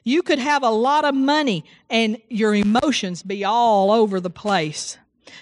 You 0.07 0.23
could 0.23 0.39
have 0.39 0.63
a 0.63 0.69
lot 0.69 1.03
of 1.03 1.13
money 1.13 1.65
and 1.89 2.21
your 2.29 2.55
emotions 2.55 3.23
be 3.23 3.43
all 3.43 3.91
over 3.91 4.21
the 4.21 4.29
place. 4.29 4.97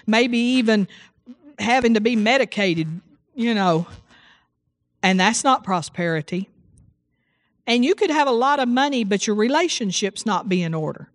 Maybe 0.08 0.38
even 0.38 0.88
having 1.60 1.94
to 1.94 2.00
be 2.00 2.16
medicated, 2.16 3.00
you 3.32 3.54
know. 3.54 3.86
And 5.04 5.20
that's 5.20 5.44
not 5.44 5.62
prosperity. 5.62 6.50
And 7.64 7.84
you 7.84 7.94
could 7.94 8.10
have 8.10 8.26
a 8.26 8.32
lot 8.32 8.58
of 8.58 8.68
money, 8.68 9.04
but 9.04 9.24
your 9.28 9.36
relationships 9.36 10.26
not 10.26 10.48
be 10.48 10.64
in 10.64 10.74
order. 10.74 11.12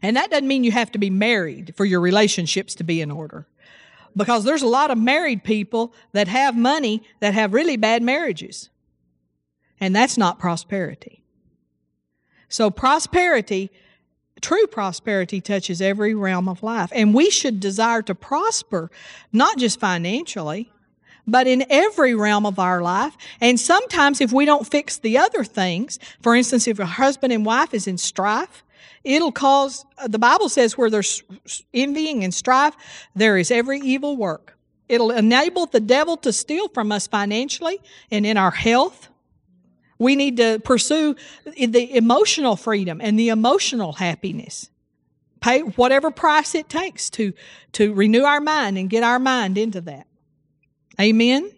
And 0.00 0.16
that 0.16 0.30
doesn't 0.30 0.48
mean 0.48 0.64
you 0.64 0.72
have 0.72 0.92
to 0.92 0.98
be 0.98 1.10
married 1.10 1.74
for 1.76 1.84
your 1.84 2.00
relationships 2.00 2.74
to 2.76 2.82
be 2.82 3.02
in 3.02 3.10
order. 3.10 3.46
Because 4.16 4.44
there's 4.44 4.62
a 4.62 4.66
lot 4.66 4.90
of 4.90 4.96
married 4.96 5.44
people 5.44 5.92
that 6.12 6.28
have 6.28 6.56
money 6.56 7.02
that 7.20 7.34
have 7.34 7.52
really 7.52 7.76
bad 7.76 8.02
marriages. 8.02 8.70
And 9.78 9.94
that's 9.94 10.16
not 10.16 10.38
prosperity. 10.38 11.18
So 12.48 12.70
prosperity, 12.70 13.70
true 14.40 14.66
prosperity 14.66 15.40
touches 15.40 15.80
every 15.80 16.14
realm 16.14 16.48
of 16.48 16.62
life. 16.62 16.90
And 16.94 17.14
we 17.14 17.30
should 17.30 17.60
desire 17.60 18.02
to 18.02 18.14
prosper, 18.14 18.90
not 19.32 19.58
just 19.58 19.78
financially, 19.80 20.70
but 21.26 21.46
in 21.46 21.64
every 21.68 22.14
realm 22.14 22.46
of 22.46 22.58
our 22.58 22.80
life. 22.80 23.14
And 23.40 23.60
sometimes 23.60 24.20
if 24.20 24.32
we 24.32 24.46
don't 24.46 24.66
fix 24.66 24.96
the 24.96 25.18
other 25.18 25.44
things, 25.44 25.98
for 26.22 26.34
instance, 26.34 26.66
if 26.66 26.78
a 26.78 26.86
husband 26.86 27.32
and 27.32 27.44
wife 27.44 27.74
is 27.74 27.86
in 27.86 27.98
strife, 27.98 28.64
it'll 29.04 29.32
cause, 29.32 29.84
uh, 29.98 30.08
the 30.08 30.18
Bible 30.18 30.48
says 30.48 30.78
where 30.78 30.88
there's 30.88 31.22
envying 31.74 32.24
and 32.24 32.32
strife, 32.32 32.74
there 33.14 33.36
is 33.36 33.50
every 33.50 33.78
evil 33.80 34.16
work. 34.16 34.56
It'll 34.88 35.10
enable 35.10 35.66
the 35.66 35.80
devil 35.80 36.16
to 36.18 36.32
steal 36.32 36.68
from 36.68 36.90
us 36.92 37.06
financially 37.06 37.78
and 38.10 38.24
in 38.24 38.38
our 38.38 38.50
health 38.50 39.08
we 39.98 40.16
need 40.16 40.36
to 40.36 40.60
pursue 40.60 41.16
the 41.44 41.96
emotional 41.96 42.56
freedom 42.56 43.00
and 43.02 43.18
the 43.18 43.28
emotional 43.28 43.92
happiness. 43.92 44.70
Pay 45.40 45.60
whatever 45.60 46.10
price 46.10 46.54
it 46.54 46.68
takes 46.68 47.10
to, 47.10 47.32
to 47.72 47.94
renew 47.94 48.24
our 48.24 48.40
mind 48.40 48.78
and 48.78 48.90
get 48.90 49.02
our 49.02 49.18
mind 49.18 49.56
into 49.58 49.80
that. 49.82 50.06
Amen? 51.00 51.50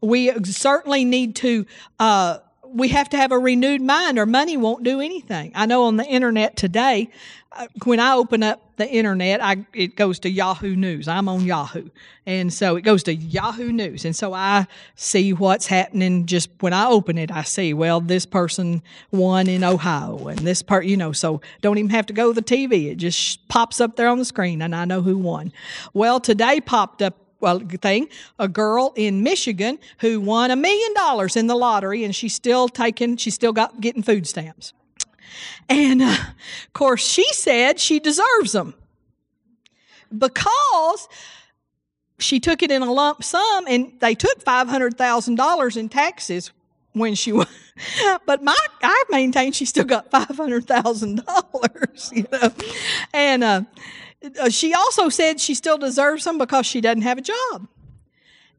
We 0.00 0.32
certainly 0.44 1.04
need 1.04 1.36
to, 1.36 1.66
uh, 1.98 2.38
we 2.72 2.88
have 2.88 3.08
to 3.10 3.16
have 3.16 3.32
a 3.32 3.38
renewed 3.38 3.82
mind 3.82 4.18
or 4.18 4.26
money 4.26 4.56
won't 4.56 4.82
do 4.82 5.00
anything. 5.00 5.52
I 5.54 5.66
know 5.66 5.84
on 5.84 5.96
the 5.96 6.06
internet 6.06 6.56
today, 6.56 7.10
uh, 7.54 7.66
when 7.84 8.00
I 8.00 8.14
open 8.14 8.42
up 8.42 8.76
the 8.76 8.88
internet, 8.88 9.42
I, 9.42 9.66
it 9.74 9.94
goes 9.94 10.18
to 10.20 10.30
Yahoo 10.30 10.74
News. 10.74 11.06
I'm 11.06 11.28
on 11.28 11.44
Yahoo. 11.44 11.90
And 12.24 12.52
so 12.52 12.76
it 12.76 12.82
goes 12.82 13.02
to 13.04 13.14
Yahoo 13.14 13.72
News. 13.72 14.04
And 14.04 14.16
so 14.16 14.32
I 14.32 14.66
see 14.94 15.32
what's 15.32 15.66
happening 15.66 16.24
just 16.24 16.48
when 16.60 16.72
I 16.72 16.86
open 16.86 17.18
it. 17.18 17.30
I 17.30 17.42
see, 17.42 17.74
well, 17.74 18.00
this 18.00 18.24
person 18.24 18.82
won 19.10 19.48
in 19.48 19.64
Ohio 19.64 20.28
and 20.28 20.38
this 20.38 20.62
part, 20.62 20.86
you 20.86 20.96
know, 20.96 21.12
so 21.12 21.40
don't 21.60 21.78
even 21.78 21.90
have 21.90 22.06
to 22.06 22.14
go 22.14 22.32
to 22.32 22.40
the 22.40 22.42
TV. 22.42 22.90
It 22.90 22.96
just 22.96 23.46
pops 23.48 23.80
up 23.80 23.96
there 23.96 24.08
on 24.08 24.18
the 24.18 24.24
screen 24.24 24.62
and 24.62 24.74
I 24.74 24.84
know 24.86 25.02
who 25.02 25.18
won. 25.18 25.52
Well, 25.92 26.20
today 26.20 26.60
popped 26.60 27.02
up 27.02 27.21
well, 27.42 27.58
thing, 27.58 28.08
a 28.38 28.48
girl 28.48 28.92
in 28.96 29.22
Michigan 29.22 29.78
who 29.98 30.20
won 30.20 30.50
a 30.50 30.56
million 30.56 30.94
dollars 30.94 31.36
in 31.36 31.48
the 31.48 31.56
lottery 31.56 32.04
and 32.04 32.14
she's 32.14 32.34
still 32.34 32.68
taking, 32.68 33.16
she's 33.16 33.34
still 33.34 33.52
got 33.52 33.80
getting 33.80 34.02
food 34.02 34.26
stamps. 34.26 34.72
And 35.68 36.02
uh, 36.02 36.16
of 36.66 36.72
course, 36.72 37.04
she 37.04 37.24
said 37.32 37.80
she 37.80 37.98
deserves 37.98 38.52
them 38.52 38.74
because 40.16 41.08
she 42.18 42.40
took 42.40 42.62
it 42.62 42.70
in 42.70 42.82
a 42.82 42.92
lump 42.92 43.24
sum 43.24 43.64
and 43.68 43.94
they 44.00 44.14
took 44.14 44.44
$500,000 44.44 45.76
in 45.76 45.88
taxes 45.88 46.52
when 46.92 47.14
she 47.14 47.32
was. 47.32 47.46
But 48.26 48.42
my, 48.42 48.54
I 48.82 49.04
maintain 49.10 49.52
she 49.52 49.64
still 49.64 49.84
got 49.84 50.10
$500,000, 50.10 52.12
you 52.16 52.26
know. 52.30 52.52
And 53.12 53.42
uh, 53.42 53.62
uh, 54.40 54.48
she 54.48 54.74
also 54.74 55.08
said 55.08 55.40
she 55.40 55.54
still 55.54 55.78
deserves 55.78 56.24
them 56.24 56.38
because 56.38 56.66
she 56.66 56.80
doesn't 56.80 57.02
have 57.02 57.18
a 57.18 57.22
job. 57.22 57.68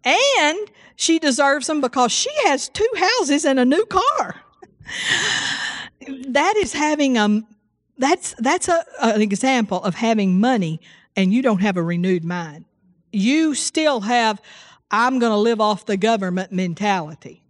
And 0.06 0.60
she 0.96 1.20
deserves 1.20 1.68
them 1.68 1.82
because 1.82 2.12
she 2.12 2.30
has 2.46 2.70
two 2.70 2.90
houses 2.98 3.46
and 3.46 3.60
a 3.60 3.66
new 3.66 3.86
car 3.86 4.42
that 6.28 6.56
is 6.58 6.74
having 6.74 7.18
a 7.18 7.42
that's 7.98 8.36
that's 8.40 8.68
a, 8.68 8.84
an 9.02 9.22
example 9.22 9.82
of 9.84 9.96
having 9.96 10.40
money 10.40 10.82
and 11.16 11.34
you 11.34 11.42
don't 11.42 11.62
have 11.62 11.78
a 11.78 11.84
renewed 11.84 12.24
mind. 12.24 12.66
You 13.12 13.54
still 13.54 14.02
have, 14.02 14.42
I'm 14.90 15.20
going 15.20 15.32
to 15.32 15.38
live 15.38 15.62
off 15.62 15.86
the 15.86 15.98
government 15.98 16.52
mentality. 16.52 17.44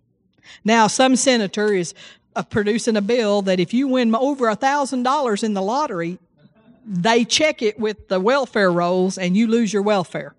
Now, 0.63 0.87
some 0.87 1.15
senator 1.15 1.73
is 1.73 1.93
uh, 2.35 2.43
producing 2.43 2.97
a 2.97 3.01
bill 3.01 3.41
that 3.43 3.59
if 3.59 3.73
you 3.73 3.87
win 3.87 4.13
over 4.13 4.49
a 4.49 4.57
$1,000 4.57 5.43
in 5.43 5.53
the 5.53 5.61
lottery, 5.61 6.19
they 6.85 7.25
check 7.25 7.61
it 7.61 7.79
with 7.79 8.07
the 8.07 8.19
welfare 8.19 8.71
rolls 8.71 9.17
and 9.17 9.35
you 9.37 9.47
lose 9.47 9.71
your 9.71 9.81
welfare. 9.81 10.35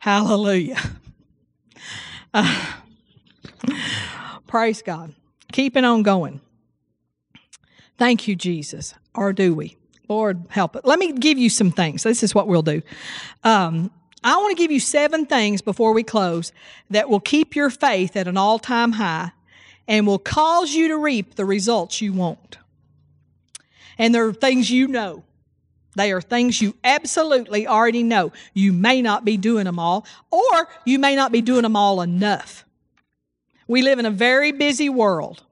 Hallelujah. 0.00 0.78
Uh, 2.32 2.74
praise 4.46 4.82
God. 4.82 5.14
Keeping 5.52 5.84
on 5.84 6.02
going. 6.02 6.40
Thank 7.98 8.28
you, 8.28 8.36
Jesus. 8.36 8.94
Or 9.14 9.32
do 9.32 9.54
we? 9.54 9.76
Lord, 10.08 10.44
help 10.50 10.76
it. 10.76 10.84
Let 10.84 10.98
me 10.98 11.12
give 11.12 11.38
you 11.38 11.50
some 11.50 11.70
things. 11.70 12.02
This 12.02 12.22
is 12.22 12.34
what 12.34 12.46
we'll 12.46 12.62
do. 12.62 12.82
Um, 13.42 13.90
I 14.22 14.36
want 14.36 14.56
to 14.56 14.62
give 14.62 14.70
you 14.70 14.80
seven 14.80 15.26
things 15.26 15.62
before 15.62 15.92
we 15.92 16.02
close 16.02 16.52
that 16.90 17.08
will 17.08 17.20
keep 17.20 17.56
your 17.56 17.70
faith 17.70 18.16
at 18.16 18.28
an 18.28 18.36
all 18.36 18.58
time 18.58 18.92
high 18.92 19.32
and 19.88 20.06
will 20.06 20.18
cause 20.18 20.74
you 20.74 20.88
to 20.88 20.96
reap 20.96 21.36
the 21.36 21.44
results 21.44 22.00
you 22.00 22.12
want. 22.12 22.58
And 23.98 24.14
there 24.14 24.26
are 24.26 24.32
things 24.32 24.70
you 24.70 24.88
know. 24.88 25.24
They 25.96 26.12
are 26.12 26.20
things 26.20 26.60
you 26.60 26.76
absolutely 26.84 27.66
already 27.66 28.02
know. 28.02 28.32
You 28.54 28.72
may 28.72 29.02
not 29.02 29.24
be 29.24 29.36
doing 29.36 29.64
them 29.64 29.78
all, 29.78 30.06
or 30.30 30.68
you 30.84 30.98
may 30.98 31.16
not 31.16 31.32
be 31.32 31.40
doing 31.40 31.62
them 31.62 31.74
all 31.74 32.00
enough. 32.00 32.64
We 33.66 33.82
live 33.82 33.98
in 33.98 34.06
a 34.06 34.10
very 34.10 34.52
busy 34.52 34.88
world. 34.88 35.42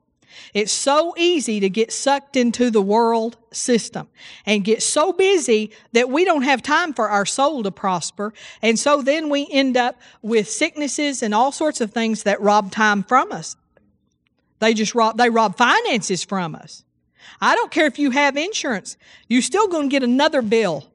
It's 0.52 0.72
so 0.72 1.14
easy 1.16 1.60
to 1.60 1.68
get 1.68 1.92
sucked 1.92 2.36
into 2.36 2.70
the 2.70 2.82
world 2.82 3.36
system 3.52 4.08
and 4.46 4.64
get 4.64 4.82
so 4.82 5.12
busy 5.12 5.72
that 5.92 6.08
we 6.08 6.24
don't 6.24 6.42
have 6.42 6.62
time 6.62 6.92
for 6.92 7.08
our 7.08 7.26
soul 7.26 7.62
to 7.62 7.70
prosper. 7.72 8.32
And 8.62 8.78
so 8.78 9.02
then 9.02 9.30
we 9.30 9.48
end 9.50 9.76
up 9.76 9.96
with 10.22 10.48
sicknesses 10.48 11.22
and 11.22 11.34
all 11.34 11.52
sorts 11.52 11.80
of 11.80 11.92
things 11.92 12.22
that 12.24 12.40
rob 12.40 12.70
time 12.70 13.02
from 13.02 13.32
us. 13.32 13.56
They 14.60 14.74
just 14.74 14.94
rob, 14.94 15.16
they 15.16 15.30
rob 15.30 15.56
finances 15.56 16.22
from 16.22 16.54
us. 16.54 16.84
I 17.40 17.54
don't 17.54 17.70
care 17.70 17.86
if 17.86 17.98
you 17.98 18.10
have 18.10 18.36
insurance, 18.36 18.96
you're 19.28 19.42
still 19.42 19.68
going 19.68 19.88
to 19.88 19.92
get 19.92 20.02
another 20.02 20.42
bill. 20.42 20.86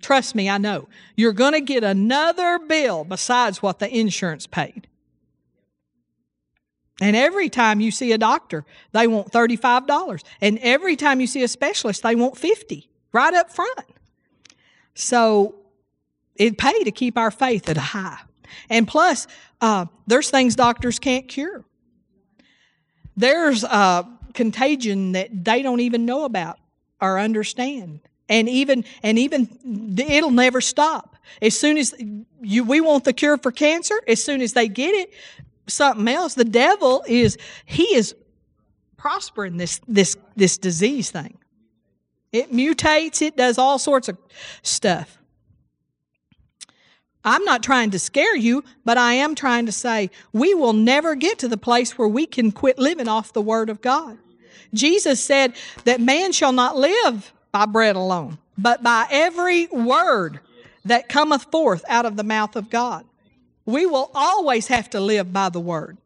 Trust 0.00 0.34
me, 0.34 0.48
I 0.48 0.58
know. 0.58 0.88
You're 1.16 1.32
going 1.32 1.52
to 1.52 1.60
get 1.60 1.84
another 1.84 2.58
bill 2.58 3.04
besides 3.04 3.62
what 3.62 3.78
the 3.78 3.94
insurance 3.94 4.46
paid. 4.46 4.86
And 7.00 7.16
every 7.16 7.48
time 7.48 7.80
you 7.80 7.90
see 7.90 8.12
a 8.12 8.18
doctor, 8.18 8.64
they 8.92 9.06
want 9.06 9.32
$35. 9.32 10.22
And 10.40 10.58
every 10.60 10.96
time 10.96 11.20
you 11.20 11.26
see 11.26 11.42
a 11.42 11.48
specialist, 11.48 12.02
they 12.02 12.14
want 12.14 12.36
50 12.36 12.88
right 13.12 13.34
up 13.34 13.50
front. 13.50 13.86
So 14.94 15.54
it 16.36 16.58
pay 16.58 16.84
to 16.84 16.90
keep 16.90 17.16
our 17.16 17.30
faith 17.30 17.68
at 17.68 17.76
a 17.76 17.80
high. 17.80 18.18
And 18.68 18.86
plus, 18.86 19.26
uh, 19.60 19.86
there's 20.06 20.30
things 20.30 20.56
doctors 20.56 20.98
can't 20.98 21.26
cure. 21.26 21.64
There's 23.16 23.64
a 23.64 24.06
contagion 24.34 25.12
that 25.12 25.44
they 25.44 25.62
don't 25.62 25.80
even 25.80 26.04
know 26.06 26.24
about 26.24 26.58
or 27.00 27.18
understand. 27.18 28.00
And 28.28 28.48
even 28.48 28.84
and 29.02 29.18
even 29.18 29.96
it'll 30.08 30.30
never 30.30 30.60
stop. 30.60 31.16
As 31.42 31.58
soon 31.58 31.78
as 31.78 31.94
you 32.40 32.64
we 32.64 32.80
want 32.80 33.04
the 33.04 33.12
cure 33.12 33.36
for 33.38 33.50
cancer, 33.50 34.00
as 34.06 34.22
soon 34.22 34.40
as 34.40 34.52
they 34.52 34.68
get 34.68 34.94
it, 34.94 35.12
something 35.66 36.06
else. 36.08 36.34
The 36.34 36.44
devil 36.44 37.02
is 37.06 37.36
he 37.66 37.94
is 37.94 38.14
prospering 38.96 39.56
this 39.56 39.80
this 39.88 40.16
this 40.36 40.58
disease 40.58 41.10
thing. 41.10 41.38
It 42.32 42.52
mutates, 42.52 43.20
it 43.22 43.36
does 43.36 43.58
all 43.58 43.78
sorts 43.78 44.08
of 44.08 44.16
stuff. 44.62 45.19
I'm 47.24 47.44
not 47.44 47.62
trying 47.62 47.90
to 47.90 47.98
scare 47.98 48.36
you, 48.36 48.64
but 48.84 48.96
I 48.96 49.14
am 49.14 49.34
trying 49.34 49.66
to 49.66 49.72
say 49.72 50.10
we 50.32 50.54
will 50.54 50.72
never 50.72 51.14
get 51.14 51.38
to 51.40 51.48
the 51.48 51.56
place 51.56 51.98
where 51.98 52.08
we 52.08 52.26
can 52.26 52.50
quit 52.50 52.78
living 52.78 53.08
off 53.08 53.32
the 53.32 53.42
Word 53.42 53.68
of 53.68 53.82
God. 53.82 54.18
Jesus 54.72 55.22
said 55.22 55.54
that 55.84 56.00
man 56.00 56.32
shall 56.32 56.52
not 56.52 56.76
live 56.76 57.32
by 57.52 57.66
bread 57.66 57.96
alone, 57.96 58.38
but 58.56 58.82
by 58.82 59.06
every 59.10 59.66
word 59.66 60.40
that 60.84 61.08
cometh 61.08 61.44
forth 61.44 61.84
out 61.88 62.06
of 62.06 62.16
the 62.16 62.24
mouth 62.24 62.56
of 62.56 62.70
God. 62.70 63.04
We 63.66 63.84
will 63.86 64.10
always 64.14 64.68
have 64.68 64.88
to 64.90 65.00
live 65.00 65.32
by 65.32 65.48
the 65.48 65.60
word. 65.60 65.98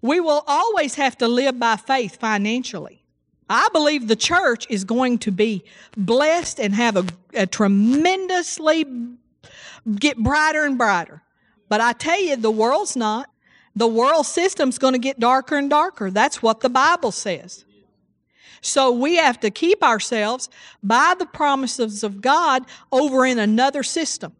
We 0.00 0.20
will 0.20 0.44
always 0.46 0.94
have 0.96 1.16
to 1.18 1.28
live 1.28 1.58
by 1.58 1.76
faith 1.76 2.16
financially. 2.16 3.02
I 3.48 3.68
believe 3.72 4.08
the 4.08 4.16
church 4.16 4.66
is 4.70 4.84
going 4.84 5.18
to 5.18 5.30
be 5.30 5.64
blessed 5.96 6.60
and 6.60 6.74
have 6.74 6.96
a, 6.96 7.06
a 7.34 7.46
tremendously 7.46 8.86
get 9.96 10.16
brighter 10.18 10.64
and 10.64 10.78
brighter. 10.78 11.22
But 11.68 11.80
I 11.80 11.92
tell 11.92 12.20
you, 12.20 12.36
the 12.36 12.50
world's 12.50 12.96
not. 12.96 13.28
The 13.74 13.86
world 13.86 14.26
system's 14.26 14.78
going 14.78 14.92
to 14.92 14.98
get 14.98 15.18
darker 15.18 15.56
and 15.56 15.70
darker. 15.70 16.10
That's 16.10 16.42
what 16.42 16.60
the 16.60 16.68
Bible 16.68 17.12
says. 17.12 17.64
So 18.60 18.92
we 18.92 19.16
have 19.16 19.40
to 19.40 19.50
keep 19.50 19.82
ourselves 19.82 20.48
by 20.82 21.14
the 21.18 21.26
promises 21.26 22.04
of 22.04 22.20
God 22.20 22.64
over 22.92 23.26
in 23.26 23.38
another 23.38 23.82
system. 23.82 24.34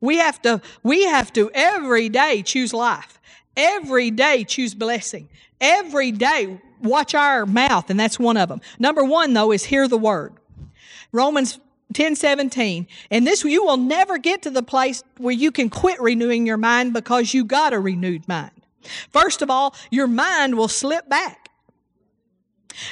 We 0.00 0.18
have 0.18 0.40
to, 0.42 0.60
we 0.82 1.04
have 1.04 1.32
to 1.32 1.50
every 1.54 2.08
day 2.08 2.42
choose 2.42 2.72
life. 2.72 3.20
Every 3.56 4.10
day 4.10 4.44
choose 4.44 4.74
blessing. 4.74 5.28
Every 5.60 6.12
day 6.12 6.60
watch 6.82 7.14
our 7.14 7.46
mouth, 7.46 7.88
and 7.90 7.98
that's 7.98 8.18
one 8.18 8.36
of 8.36 8.48
them. 8.48 8.60
Number 8.78 9.04
one, 9.04 9.32
though, 9.32 9.52
is 9.52 9.64
hear 9.64 9.88
the 9.88 9.98
word. 9.98 10.34
Romans 11.12 11.58
10 11.92 12.16
17. 12.16 12.86
And 13.10 13.26
this, 13.26 13.44
you 13.44 13.64
will 13.64 13.76
never 13.76 14.18
get 14.18 14.42
to 14.42 14.50
the 14.50 14.62
place 14.62 15.02
where 15.18 15.34
you 15.34 15.50
can 15.50 15.70
quit 15.70 16.00
renewing 16.00 16.46
your 16.46 16.56
mind 16.56 16.92
because 16.92 17.34
you 17.34 17.44
got 17.44 17.72
a 17.72 17.78
renewed 17.78 18.26
mind. 18.28 18.52
First 19.10 19.42
of 19.42 19.50
all, 19.50 19.74
your 19.90 20.06
mind 20.06 20.56
will 20.56 20.68
slip 20.68 21.08
back. 21.08 21.50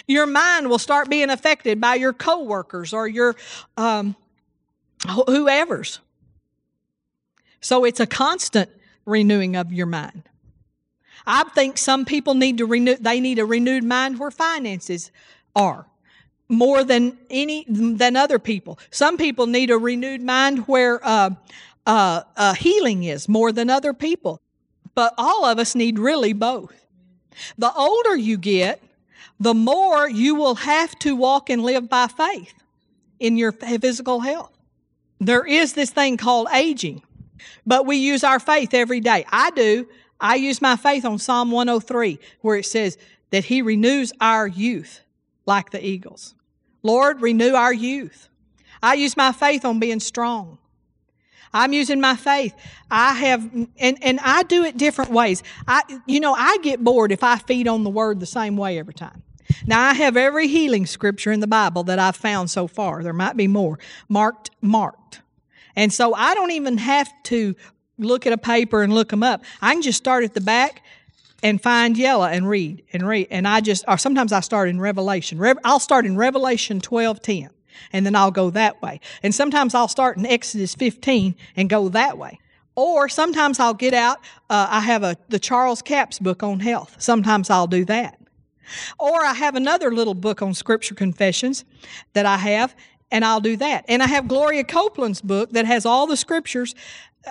Your 0.07 0.27
mind 0.27 0.69
will 0.69 0.79
start 0.79 1.09
being 1.09 1.31
affected 1.31 1.81
by 1.81 1.95
your 1.95 2.13
coworkers 2.13 2.93
or 2.93 3.09
your 3.09 3.35
um, 3.77 4.15
whoever's. 5.27 6.01
So 7.61 7.85
it's 7.85 8.01
a 8.01 8.07
constant 8.07 8.71
renewing 9.07 9.57
of 9.57 9.73
your 9.73 9.87
mind. 9.87 10.25
I 11.27 11.45
think 11.45 11.77
some 11.77 12.05
people 12.05 12.35
need 12.35 12.59
to 12.59 12.67
renew, 12.67 12.97
they 12.97 13.21
need 13.21 13.39
a 13.39 13.45
renewed 13.45 13.85
mind 13.85 14.19
where 14.19 14.31
finances 14.31 15.11
are 15.55 15.87
more 16.51 16.85
than 16.85 17.17
any, 17.31 17.65
than 17.69 18.17
other 18.17 18.39
people. 18.39 18.79
Some 18.91 19.17
people 19.17 19.47
need 19.47 19.71
a 19.71 19.79
renewed 19.79 20.21
mind 20.23 20.67
where, 20.67 21.01
uh, 21.07 21.31
uh, 21.87 22.23
uh, 22.37 22.55
healing 22.55 23.05
is 23.05 23.29
more 23.29 23.53
than 23.53 23.71
other 23.71 23.95
people. 23.95 24.41
But 24.95 25.15
all 25.17 25.45
of 25.45 25.59
us 25.59 25.75
need 25.75 25.99
really 25.99 26.33
both. 26.33 26.85
The 27.57 27.73
older 27.73 28.17
you 28.17 28.37
get, 28.37 28.83
the 29.39 29.55
more 29.55 30.09
you 30.09 30.35
will 30.35 30.57
have 30.57 30.99
to 31.01 31.17
walk 31.17 31.49
and 31.49 31.63
live 31.63 31.89
by 31.89 32.09
faith 32.09 32.53
in 33.19 33.37
your 33.37 33.53
physical 33.53 34.21
health. 34.21 34.53
There 35.21 35.47
is 35.47 35.75
this 35.75 35.91
thing 35.91 36.17
called 36.17 36.49
aging. 36.53 37.03
But 37.67 37.87
we 37.87 37.97
use 37.97 38.25
our 38.25 38.41
faith 38.41 38.75
every 38.75 39.01
day. 39.01 39.25
I 39.31 39.51
do. 39.51 39.89
I 40.21 40.35
use 40.35 40.61
my 40.61 40.77
faith 40.77 41.05
on 41.05 41.19
Psalm 41.19 41.51
103, 41.51 42.19
where 42.41 42.57
it 42.57 42.67
says 42.67 42.99
that 43.31 43.47
He 43.47 43.63
renews 43.63 44.13
our 44.21 44.47
youth 44.47 45.01
like 45.47 45.71
the 45.71 45.85
eagles. 45.85 46.35
Lord, 46.83 47.21
renew 47.21 47.55
our 47.55 47.73
youth. 47.73 48.29
I 48.83 48.95
use 48.95 49.17
my 49.17 49.33
faith 49.33 49.65
on 49.65 49.79
being 49.79 50.01
strong. 50.01 50.59
I'm 51.53 51.73
using 51.73 52.01
my 52.01 52.15
faith. 52.15 52.55
I 52.91 53.15
have, 53.15 53.51
and, 53.79 53.99
and 54.03 54.21
I 54.21 54.45
do 54.45 54.65
it 54.65 54.77
different 54.77 55.11
ways. 55.11 55.43
I, 55.67 55.83
you 56.07 56.21
know, 56.21 56.33
I 56.33 56.59
get 56.63 56.83
bored 56.83 57.11
if 57.13 57.25
I 57.25 57.39
feed 57.39 57.67
on 57.67 57.83
the 57.83 57.91
word 57.91 58.21
the 58.21 58.27
same 58.27 58.57
way 58.57 58.79
every 58.79 58.95
time. 58.95 59.23
Now, 59.67 59.81
I 59.81 59.95
have 59.95 60.17
every 60.17 60.47
healing 60.47 60.87
scripture 60.87 61.33
in 61.33 61.41
the 61.41 61.49
Bible 61.49 61.83
that 61.85 61.99
I've 61.99 62.17
found 62.17 62.51
so 62.51 62.69
far. 62.69 63.03
There 63.03 63.13
might 63.13 63.37
be 63.37 63.49
more 63.49 63.79
marked, 64.09 64.51
marked. 64.61 65.23
And 65.75 65.93
so 65.93 66.15
I 66.15 66.35
don't 66.35 66.53
even 66.53 66.79
have 66.79 67.11
to 67.25 67.57
look 67.99 68.27
at 68.27 68.33
a 68.33 68.39
paper 68.39 68.83
and 68.83 68.95
look 68.95 69.09
them 69.09 69.23
up. 69.23 69.43
I 69.61 69.73
can 69.73 69.83
just 69.83 69.99
start 69.99 70.25
at 70.25 70.35
the 70.35 70.41
back 70.41 70.83
and 71.43 71.63
find 71.63 71.97
yellow 71.97 72.27
and 72.27 72.49
read 72.49 72.83
and 72.93 73.07
read. 73.07 73.29
And 73.31 73.47
I 73.47 73.61
just, 73.61 73.85
or 73.89 73.99
sometimes 73.99 74.33
I 74.33 74.41
start 74.41 74.69
in 74.69 74.81
Revelation. 74.81 75.43
I'll 75.65 75.81
start 75.81 76.07
in 76.07 76.17
Revelation 76.17 76.81
12 76.81 77.21
10, 77.21 77.51
and 77.93 78.07
then 78.07 78.15
I'll 78.15 78.31
go 78.31 78.51
that 78.51 78.81
way. 78.83 79.01
And 79.23 79.35
sometimes 79.35 79.75
I'll 79.75 79.89
start 79.89 80.17
in 80.17 80.27
Exodus 80.27 80.75
15 80.75 81.35
and 81.57 81.69
go 81.71 81.89
that 81.91 82.19
way. 82.19 82.39
Or 82.77 83.09
sometimes 83.09 83.59
I'll 83.59 83.75
get 83.75 83.95
out, 83.95 84.19
uh, 84.49 84.69
I 84.71 84.81
have 84.81 85.03
a, 85.03 85.17
the 85.29 85.39
Charles 85.39 85.83
Capps 85.83 86.19
book 86.19 86.43
on 86.43 86.61
health. 86.61 86.97
Sometimes 86.99 87.51
I'll 87.51 87.67
do 87.67 87.85
that. 87.87 88.19
Or 88.99 89.25
I 89.25 89.35
have 89.35 89.57
another 89.57 89.93
little 89.93 90.15
book 90.15 90.43
on 90.43 90.55
scripture 90.55 90.95
confessions 90.95 91.65
that 92.13 92.27
I 92.27 92.37
have, 92.37 92.75
and 93.11 93.25
I'll 93.25 93.41
do 93.41 93.57
that. 93.57 93.85
And 93.89 94.03
I 94.03 94.07
have 94.07 94.29
Gloria 94.29 94.65
Copeland's 94.65 95.21
book 95.21 95.51
that 95.51 95.67
has 95.67 95.85
all 95.85 96.07
the 96.07 96.17
scriptures 96.17 96.75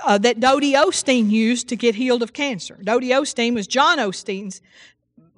uh, 0.04 0.18
that 0.20 0.40
Dodie 0.40 0.74
Osteen 0.74 1.30
used 1.30 1.70
to 1.70 1.76
get 1.76 1.96
healed 1.96 2.22
of 2.22 2.34
cancer. 2.34 2.78
Dodie 2.84 3.10
Osteen 3.10 3.54
was 3.54 3.68
John 3.68 3.98
Osteen's 3.98 4.62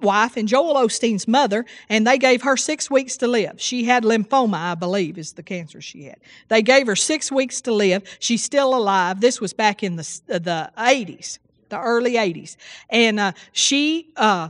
wife 0.00 0.36
and 0.36 0.48
Joel 0.48 0.74
Osteen's 0.74 1.26
mother, 1.28 1.64
and 1.88 2.06
they 2.06 2.18
gave 2.18 2.42
her 2.42 2.56
six 2.56 2.90
weeks 2.90 3.16
to 3.18 3.26
live. 3.26 3.60
She 3.60 3.84
had 3.84 4.04
lymphoma, 4.04 4.56
I 4.56 4.74
believe, 4.74 5.16
is 5.16 5.32
the 5.32 5.42
cancer 5.42 5.80
she 5.80 6.04
had. 6.04 6.18
They 6.48 6.62
gave 6.62 6.86
her 6.86 6.96
six 6.96 7.30
weeks 7.30 7.60
to 7.62 7.72
live. 7.72 8.02
She's 8.18 8.42
still 8.42 8.74
alive. 8.74 9.20
This 9.20 9.40
was 9.40 9.52
back 9.52 9.82
in 9.82 9.96
the 9.96 10.20
the 10.26 10.70
80s, 10.76 11.38
the 11.68 11.80
early 11.80 12.14
80s, 12.14 12.56
and 12.90 13.20
uh, 13.20 13.32
she. 13.52 14.12
Uh, 14.16 14.48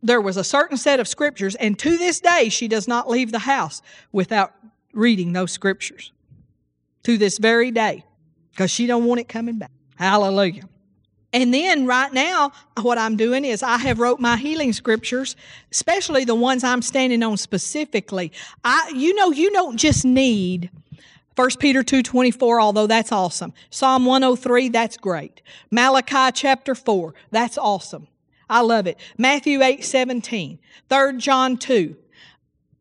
there 0.00 0.20
was 0.20 0.36
a 0.36 0.44
certain 0.44 0.76
set 0.76 1.00
of 1.00 1.08
scriptures, 1.08 1.56
and 1.56 1.76
to 1.80 1.98
this 1.98 2.20
day, 2.20 2.50
she 2.50 2.68
does 2.68 2.86
not 2.86 3.10
leave 3.10 3.32
the 3.32 3.40
house 3.40 3.82
without 4.12 4.54
reading 4.92 5.32
those 5.32 5.50
scriptures. 5.50 6.12
To 7.02 7.18
this 7.18 7.38
very 7.38 7.72
day, 7.72 8.04
because 8.58 8.72
she 8.72 8.88
don't 8.88 9.04
want 9.04 9.20
it 9.20 9.28
coming 9.28 9.56
back. 9.56 9.70
Hallelujah. 9.94 10.64
And 11.32 11.54
then 11.54 11.86
right 11.86 12.12
now, 12.12 12.50
what 12.82 12.98
I'm 12.98 13.16
doing 13.16 13.44
is 13.44 13.62
I 13.62 13.76
have 13.78 14.00
wrote 14.00 14.18
my 14.18 14.36
healing 14.36 14.72
scriptures, 14.72 15.36
especially 15.70 16.24
the 16.24 16.34
ones 16.34 16.64
I'm 16.64 16.82
standing 16.82 17.22
on 17.22 17.36
specifically. 17.36 18.32
I, 18.64 18.90
you 18.92 19.14
know, 19.14 19.30
you 19.30 19.52
don't 19.52 19.76
just 19.76 20.04
need 20.04 20.70
1 21.36 21.50
Peter 21.60 21.84
2.24, 21.84 22.60
although 22.60 22.88
that's 22.88 23.12
awesome. 23.12 23.52
Psalm 23.70 24.04
103, 24.06 24.70
that's 24.70 24.96
great. 24.96 25.40
Malachi 25.70 26.32
chapter 26.34 26.74
4, 26.74 27.14
that's 27.30 27.58
awesome. 27.58 28.08
I 28.50 28.62
love 28.62 28.88
it. 28.88 28.98
Matthew 29.16 29.62
8, 29.62 29.84
17. 29.84 30.58
3 30.90 31.18
John 31.18 31.58
2. 31.58 31.94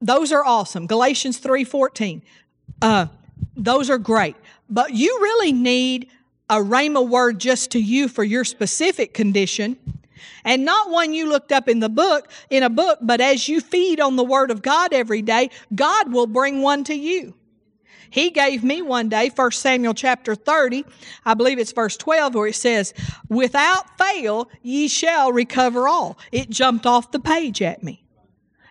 Those 0.01 0.31
are 0.31 0.43
awesome. 0.43 0.87
Galatians 0.87 1.37
3, 1.37 1.63
14. 1.63 2.23
Uh, 2.81 3.05
those 3.55 3.91
are 3.91 3.99
great. 3.99 4.35
But 4.69 4.93
you 4.93 5.17
really 5.21 5.51
need 5.51 6.09
a 6.49 6.57
rhema 6.57 7.07
word 7.07 7.39
just 7.39 7.71
to 7.71 7.79
you 7.79 8.07
for 8.07 8.23
your 8.23 8.43
specific 8.43 9.13
condition. 9.13 9.77
And 10.43 10.65
not 10.65 10.89
one 10.89 11.13
you 11.13 11.27
looked 11.27 11.51
up 11.51 11.67
in 11.67 11.79
the 11.79 11.89
book 11.89 12.31
in 12.49 12.63
a 12.63 12.69
book 12.69 12.99
but 13.01 13.19
as 13.19 13.47
you 13.49 13.59
feed 13.59 13.99
on 13.99 14.15
the 14.15 14.23
word 14.23 14.49
of 14.49 14.61
god 14.61 14.93
every 14.93 15.21
day 15.21 15.49
god 15.75 16.11
will 16.11 16.27
bring 16.27 16.61
one 16.61 16.83
to 16.85 16.95
you. 16.95 17.35
He 18.09 18.29
gave 18.29 18.63
me 18.63 18.81
one 18.81 19.09
day 19.09 19.29
1 19.29 19.51
samuel 19.51 19.93
chapter 19.93 20.35
30 20.35 20.85
i 21.25 21.33
believe 21.33 21.59
it's 21.59 21.73
verse 21.73 21.97
12 21.97 22.35
where 22.35 22.47
it 22.47 22.55
says 22.55 22.93
without 23.27 23.97
fail 23.97 24.49
ye 24.61 24.87
shall 24.87 25.33
recover 25.33 25.87
all. 25.87 26.17
It 26.31 26.49
jumped 26.49 26.85
off 26.85 27.11
the 27.11 27.19
page 27.19 27.61
at 27.61 27.83
me 27.83 28.06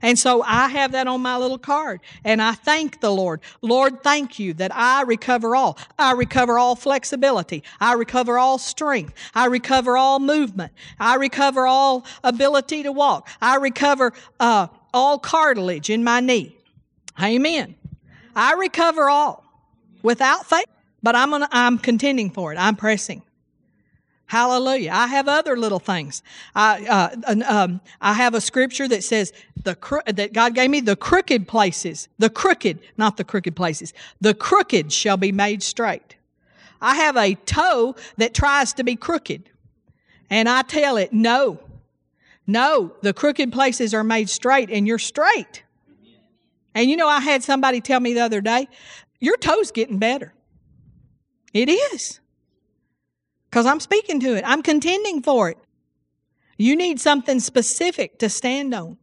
and 0.03 0.19
so 0.19 0.43
I 0.43 0.69
have 0.69 0.93
that 0.93 1.07
on 1.07 1.23
my 1.23 1.37
little 1.37 1.59
card. 1.59 2.01
And 2.25 2.43
I 2.43 2.53
thank 2.53 3.01
the 3.01 3.11
Lord. 3.11 3.41
Lord, 3.63 4.03
thank 4.03 4.39
you 4.39 4.55
that 4.55 4.75
I 4.75 5.03
recover 5.03 5.57
all. 5.57 5.79
I 5.99 6.13
recover 6.13 6.59
all 6.59 6.77
flexibility. 6.77 7.63
I 7.81 7.95
recover 7.95 8.39
all 8.39 8.59
strength. 8.59 9.15
I 9.35 9.47
recover 9.47 9.97
all 9.97 10.19
movement. 10.19 10.73
I 11.01 11.15
recover 11.15 11.67
all 11.67 12.05
ability 12.23 12.83
to 12.83 12.93
walk. 12.93 13.29
I 13.41 13.57
recover 13.57 14.13
uh, 14.41 14.69
all 14.93 15.19
cartilage 15.19 15.91
in 15.91 16.05
my 16.05 16.21
knee. 16.21 16.57
Amen. 17.23 17.75
I 18.35 18.53
recover 18.55 19.09
all 19.09 19.45
without 20.03 20.47
faith. 20.47 20.67
But 21.03 21.15
I'm, 21.15 21.31
gonna, 21.31 21.49
I'm 21.53 21.79
contending 21.79 22.31
for 22.31 22.53
it. 22.53 22.57
I'm 22.57 22.75
pressing. 22.75 23.23
Hallelujah. 24.27 24.91
I 24.93 25.07
have 25.07 25.29
other 25.29 25.57
little 25.57 25.79
things. 25.79 26.23
I, 26.55 26.85
uh, 26.87 27.43
um, 27.47 27.81
I 28.01 28.15
have 28.15 28.35
a 28.35 28.41
scripture 28.41 28.89
that 28.89 29.05
says 29.05 29.33
the 29.63 29.77
cro- 29.77 30.03
that 30.07 30.33
God 30.33 30.55
gave 30.55 30.69
me 30.69 30.81
the 30.81 30.97
crooked 30.97 31.47
places, 31.47 32.09
the 32.19 32.29
crooked, 32.29 32.81
not 32.97 33.17
the 33.17 33.25
crooked 33.25 33.55
places, 33.55 33.95
the 34.21 34.35
crooked 34.35 34.93
shall 34.93 35.17
be 35.17 35.31
made 35.31 35.63
straight. 35.63 36.17
I 36.81 36.97
have 36.97 37.17
a 37.17 37.35
toe 37.35 37.95
that 38.17 38.35
tries 38.35 38.73
to 38.75 38.85
be 38.85 38.97
crooked. 38.97 39.49
And 40.29 40.49
I 40.49 40.63
tell 40.63 40.97
it, 40.97 41.13
no, 41.13 41.61
no, 42.49 42.93
the 43.03 43.13
crooked 43.13 43.53
places 43.53 43.95
are 43.95 44.05
made 44.05 44.29
straight 44.29 44.71
and 44.71 44.89
you're 44.89 44.99
straight. 44.99 45.63
And 46.75 46.91
you 46.91 46.97
know, 46.97 47.09
I 47.09 47.21
had 47.21 47.45
somebody 47.45 47.81
tell 47.81 48.01
me 48.01 48.13
the 48.13 48.21
other 48.21 48.41
day, 48.41 48.69
your 49.21 49.37
toe's 49.37 49.71
getting 49.71 49.99
better. 49.99 50.35
It 51.55 51.69
is 51.69 52.21
because 53.51 53.67
I'm 53.67 53.81
speaking 53.81 54.21
to 54.21 54.37
it. 54.37 54.45
I'm 54.47 54.63
contending 54.63 55.23
for 55.23 55.51
it. 55.51 55.59
You 56.59 56.77
need 56.77 57.01
something 57.01 57.41
specific 57.41 58.19
to 58.21 58.29
stand 58.29 58.75
on. 58.75 58.97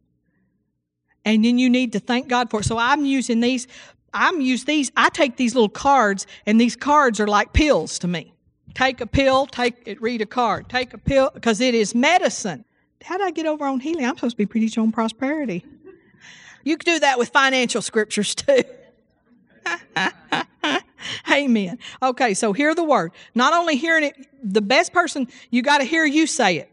And 1.24 1.44
then 1.44 1.58
you 1.58 1.70
need 1.70 1.92
to 1.92 2.00
thank 2.00 2.28
God 2.28 2.50
for 2.50 2.60
it. 2.60 2.64
So 2.64 2.76
I'm 2.76 3.04
using 3.04 3.40
these, 3.40 3.66
I'm 4.12 4.40
use 4.40 4.64
these, 4.64 4.92
I 4.96 5.08
take 5.08 5.36
these 5.36 5.54
little 5.54 5.68
cards, 5.68 6.26
and 6.46 6.60
these 6.60 6.76
cards 6.76 7.20
are 7.20 7.26
like 7.26 7.52
pills 7.52 7.98
to 8.00 8.08
me. 8.08 8.34
Take 8.74 9.00
a 9.00 9.06
pill, 9.06 9.46
take 9.46 9.82
it, 9.86 10.02
read 10.02 10.20
a 10.20 10.26
card. 10.26 10.68
Take 10.68 10.92
a 10.94 10.98
pill, 10.98 11.30
because 11.32 11.60
it 11.60 11.74
is 11.74 11.94
medicine. 11.94 12.64
How 13.02 13.18
did 13.18 13.26
I 13.26 13.30
get 13.30 13.46
over 13.46 13.64
on 13.66 13.80
healing? 13.80 14.04
I'm 14.04 14.16
supposed 14.16 14.34
to 14.34 14.38
be 14.38 14.46
preaching 14.46 14.82
on 14.82 14.92
prosperity. 14.92 15.64
You 16.64 16.76
can 16.76 16.94
do 16.94 17.00
that 17.00 17.18
with 17.18 17.28
financial 17.28 17.82
scriptures 17.82 18.34
too. 18.34 18.62
Amen. 21.30 21.78
Okay, 22.02 22.34
so 22.34 22.52
hear 22.52 22.74
the 22.74 22.84
word. 22.84 23.12
Not 23.34 23.52
only 23.52 23.76
hearing 23.76 24.04
it, 24.04 24.14
the 24.42 24.62
best 24.62 24.92
person, 24.92 25.28
you 25.50 25.62
got 25.62 25.78
to 25.78 25.84
hear 25.84 26.04
you 26.04 26.26
say 26.26 26.56
it. 26.58 26.70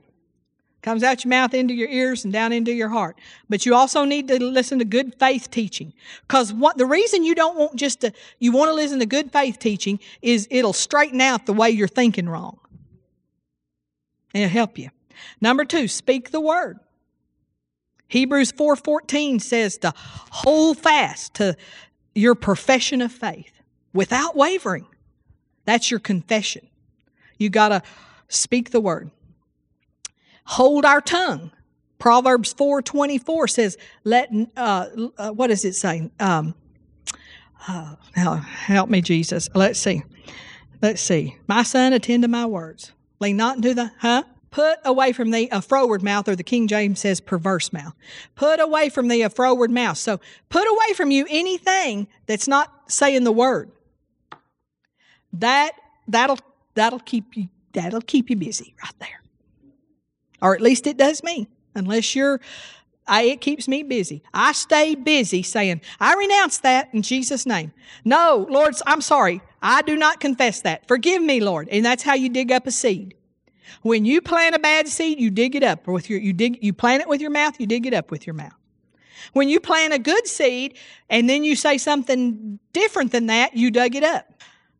Comes 0.82 1.04
out 1.04 1.24
your 1.24 1.30
mouth, 1.30 1.54
into 1.54 1.76
your 1.76 1.90
ears, 1.90 2.24
and 2.24 2.34
down 2.34 2.52
into 2.52 2.74
your 2.74 2.90
heart. 2.90 3.16
But 3.50 3.68
you 3.68 3.76
also 3.76 4.04
need 4.04 4.28
to 4.30 4.44
listen 4.44 4.80
to 4.80 4.86
good 4.86 5.14
faith 5.20 5.52
teaching. 5.52 5.94
Because 6.22 6.52
what 6.52 6.78
the 6.78 6.88
reason 6.88 7.24
you 7.24 7.36
don't 7.36 7.56
want 7.56 7.76
just 7.76 8.02
to, 8.02 8.12
you 8.40 8.52
want 8.52 8.70
to 8.70 8.74
listen 8.74 8.98
to 9.00 9.06
good 9.06 9.32
faith 9.32 9.60
teaching 9.60 10.00
is 10.24 10.48
it'll 10.50 10.74
straighten 10.74 11.22
out 11.22 11.46
the 11.46 11.54
way 11.54 11.70
you're 11.70 11.88
thinking 11.88 12.28
wrong. 12.28 12.58
It'll 14.34 14.50
help 14.50 14.80
you. 14.80 14.90
Number 15.40 15.66
two, 15.66 15.88
speak 15.88 16.32
the 16.32 16.42
word. 16.42 16.80
Hebrews 18.08 18.52
4:14 18.52 19.40
says 19.40 19.78
to 19.80 19.94
hold 19.96 20.80
fast 20.80 21.36
to 21.36 21.56
your 22.16 22.36
profession 22.36 23.02
of 23.02 23.12
faith 23.12 23.51
without 23.94 24.36
wavering. 24.36 24.88
That's 25.66 25.92
your 25.92 26.00
confession. 26.00 26.68
You 27.38 27.50
got 27.50 27.70
to 27.70 27.84
speak 28.28 28.72
the 28.72 28.82
word. 28.82 29.12
Hold 30.46 30.86
our 30.86 31.02
tongue. 31.02 31.52
Proverbs 32.00 32.54
4:24 32.54 33.48
says, 33.48 33.78
"Let 34.04 34.32
uh, 34.58 34.88
uh, 35.18 35.30
what 35.32 35.48
does 35.48 35.64
it 35.64 35.76
say? 35.76 36.10
Um, 36.20 36.56
uh, 37.68 37.96
help 38.16 38.90
me, 38.90 39.02
Jesus. 39.02 39.50
Let's 39.54 39.80
see. 39.80 40.02
Let's 40.82 41.02
see. 41.02 41.38
My 41.48 41.62
son, 41.62 41.94
attend 41.94 42.24
to 42.24 42.28
my 42.28 42.48
words. 42.48 42.92
Lean 43.20 43.38
not 43.38 43.58
into 43.58 43.76
the 43.76 43.92
huh. 44.00 44.24
Put 44.50 44.80
away 44.84 45.14
from 45.14 45.32
thee 45.32 45.48
a 45.52 45.62
froward 45.62 46.04
mouth, 46.04 46.28
or 46.28 46.36
the 46.36 46.44
King 46.44 46.68
James 46.68 47.00
says 47.00 47.22
perverse 47.22 47.72
mouth. 47.72 47.94
Put 48.36 48.60
away 48.60 48.90
from 48.90 49.08
thee 49.08 49.22
a 49.22 49.30
froward 49.30 49.72
mouth. 49.72 49.98
So 49.98 50.20
put 50.50 50.68
away 50.68 50.94
from 50.96 51.12
you 51.12 51.26
anything 51.30 52.08
that's 52.26 52.48
not 52.48 52.92
saying 52.92 53.24
the 53.24 53.32
word 53.32 53.72
that 55.34 55.72
that'll 56.08 56.40
that'll 56.76 57.00
keep 57.00 57.36
you 57.36 57.48
that'll 57.74 58.02
keep 58.02 58.30
you 58.30 58.36
busy 58.36 58.76
right 58.84 58.94
there. 59.00 59.22
Or 60.42 60.56
at 60.56 60.62
least 60.62 60.88
it 60.88 60.98
does 60.98 61.24
me. 61.24 61.48
Unless 61.76 62.16
you're 62.16 62.42
I, 63.08 63.24
it 63.24 63.42
keeps 63.42 63.68
me 63.68 63.84
busy. 63.84 64.24
I 64.34 64.52
stay 64.54 64.96
busy 64.96 65.44
saying, 65.44 65.82
I 66.00 66.16
renounce 66.16 66.60
that 66.60 66.90
in 66.94 67.02
Jesus' 67.02 67.46
name. 67.46 67.74
No, 68.06 68.46
Lord, 68.50 68.76
I'm 68.86 69.02
sorry. 69.02 69.42
I 69.62 69.82
do 69.82 69.96
not 69.96 70.20
confess 70.20 70.62
that. 70.62 70.88
Forgive 70.88 71.22
me, 71.22 71.40
Lord. 71.40 71.68
And 71.70 71.84
that's 71.84 72.04
how 72.04 72.14
you 72.14 72.30
dig 72.30 72.52
up 72.52 72.68
a 72.68 72.72
seed. 72.72 73.16
When 73.82 74.06
you 74.06 74.22
plant 74.22 74.56
a 74.56 74.60
bad 74.60 74.88
seed, 74.88 75.20
you 75.20 75.30
dig 75.30 75.56
it 75.56 75.64
up 75.64 75.88
with 75.88 76.10
your, 76.10 76.20
you 76.20 76.34
dig, 76.34 76.60
you 76.64 76.74
plant 76.74 77.02
it 77.02 77.08
with 77.08 77.22
your 77.22 77.32
mouth, 77.32 77.60
you 77.60 77.66
dig 77.66 77.86
it 77.86 77.94
up 77.94 78.12
with 78.12 78.28
your 78.28 78.34
mouth. 78.34 78.54
When 79.34 79.50
you 79.50 79.60
plant 79.60 79.94
a 79.94 80.00
good 80.00 80.28
seed 80.28 80.78
and 81.10 81.30
then 81.30 81.44
you 81.44 81.56
say 81.56 81.78
something 81.78 82.60
different 82.74 83.12
than 83.12 83.28
that, 83.28 83.56
you 83.56 83.72
dug 83.72 83.96
it 83.96 84.04
up. 84.04 84.26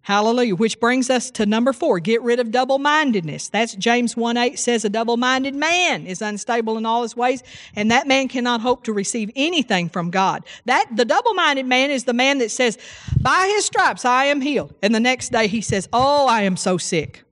Hallelujah. 0.04 0.56
Which 0.56 0.80
brings 0.80 1.12
us 1.12 1.30
to 1.32 1.46
number 1.46 1.74
four 1.74 2.00
get 2.00 2.24
rid 2.24 2.40
of 2.40 2.50
double 2.50 2.80
mindedness. 2.80 3.50
That's 3.50 3.76
James 3.76 4.18
1 4.18 4.36
8 4.36 4.58
says, 4.58 4.84
A 4.84 4.90
double 4.90 5.16
minded 5.16 5.54
man 5.54 6.08
is 6.08 6.24
unstable 6.24 6.78
in 6.78 6.88
all 6.88 7.04
his 7.04 7.16
ways, 7.16 7.44
and 7.76 7.92
that 7.92 8.08
man 8.08 8.28
cannot 8.28 8.62
hope 8.62 8.84
to 8.86 8.94
receive 8.94 9.30
anything 9.36 9.90
from 9.90 10.10
God. 10.10 10.44
That 10.66 10.88
The 10.96 11.06
double 11.06 11.36
minded 11.36 11.68
man 11.68 11.92
is 11.92 12.06
the 12.06 12.14
man 12.14 12.40
that 12.40 12.50
says, 12.50 12.80
By 13.22 13.52
his 13.56 13.66
stripes 13.66 14.04
I 14.04 14.26
am 14.26 14.42
healed. 14.42 14.74
And 14.82 14.96
the 14.96 15.00
next 15.00 15.32
day 15.32 15.48
he 15.48 15.62
says, 15.62 15.88
Oh, 15.94 16.28
I 16.28 16.42
am 16.42 16.58
so 16.58 16.78
sick. 16.78 17.24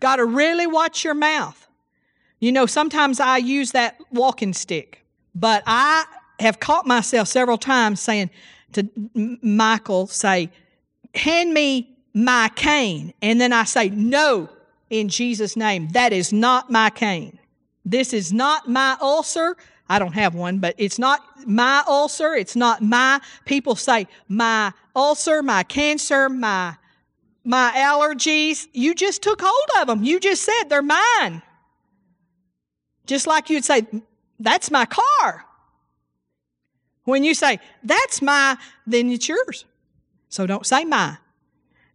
Got 0.00 0.16
to 0.16 0.24
really 0.24 0.66
watch 0.66 1.04
your 1.04 1.14
mouth. 1.14 1.66
You 2.40 2.52
know, 2.52 2.66
sometimes 2.66 3.20
I 3.20 3.36
use 3.36 3.72
that 3.72 4.00
walking 4.12 4.54
stick, 4.54 5.04
but 5.34 5.62
I 5.66 6.04
have 6.40 6.60
caught 6.60 6.86
myself 6.86 7.28
several 7.28 7.58
times 7.58 8.00
saying 8.00 8.30
to 8.72 8.88
Michael, 9.42 10.06
say, 10.06 10.50
hand 11.14 11.52
me 11.52 11.97
my 12.14 12.50
cane. 12.54 13.14
And 13.22 13.40
then 13.40 13.52
I 13.52 13.64
say, 13.64 13.88
No, 13.90 14.48
in 14.90 15.08
Jesus' 15.08 15.56
name. 15.56 15.88
That 15.90 16.12
is 16.12 16.32
not 16.32 16.70
my 16.70 16.90
cane. 16.90 17.38
This 17.84 18.12
is 18.12 18.32
not 18.32 18.68
my 18.68 18.96
ulcer. 19.00 19.56
I 19.88 19.98
don't 19.98 20.12
have 20.12 20.34
one, 20.34 20.58
but 20.58 20.74
it's 20.76 20.98
not 20.98 21.20
my 21.46 21.82
ulcer. 21.86 22.34
It's 22.34 22.54
not 22.54 22.82
my, 22.82 23.20
people 23.46 23.74
say, 23.74 24.06
my 24.28 24.72
ulcer, 24.94 25.42
my 25.42 25.62
cancer, 25.62 26.28
my, 26.28 26.76
my 27.44 27.72
allergies. 27.74 28.66
You 28.72 28.94
just 28.94 29.22
took 29.22 29.40
hold 29.42 29.80
of 29.80 29.86
them. 29.86 30.04
You 30.04 30.20
just 30.20 30.42
said 30.44 30.64
they're 30.64 30.82
mine. 30.82 31.42
Just 33.06 33.26
like 33.26 33.48
you'd 33.48 33.64
say, 33.64 33.86
that's 34.38 34.70
my 34.70 34.84
car. 34.84 35.46
When 37.04 37.24
you 37.24 37.32
say, 37.32 37.58
that's 37.82 38.20
my, 38.20 38.58
then 38.86 39.10
it's 39.10 39.26
yours. 39.26 39.64
So 40.28 40.46
don't 40.46 40.66
say 40.66 40.84
my. 40.84 41.16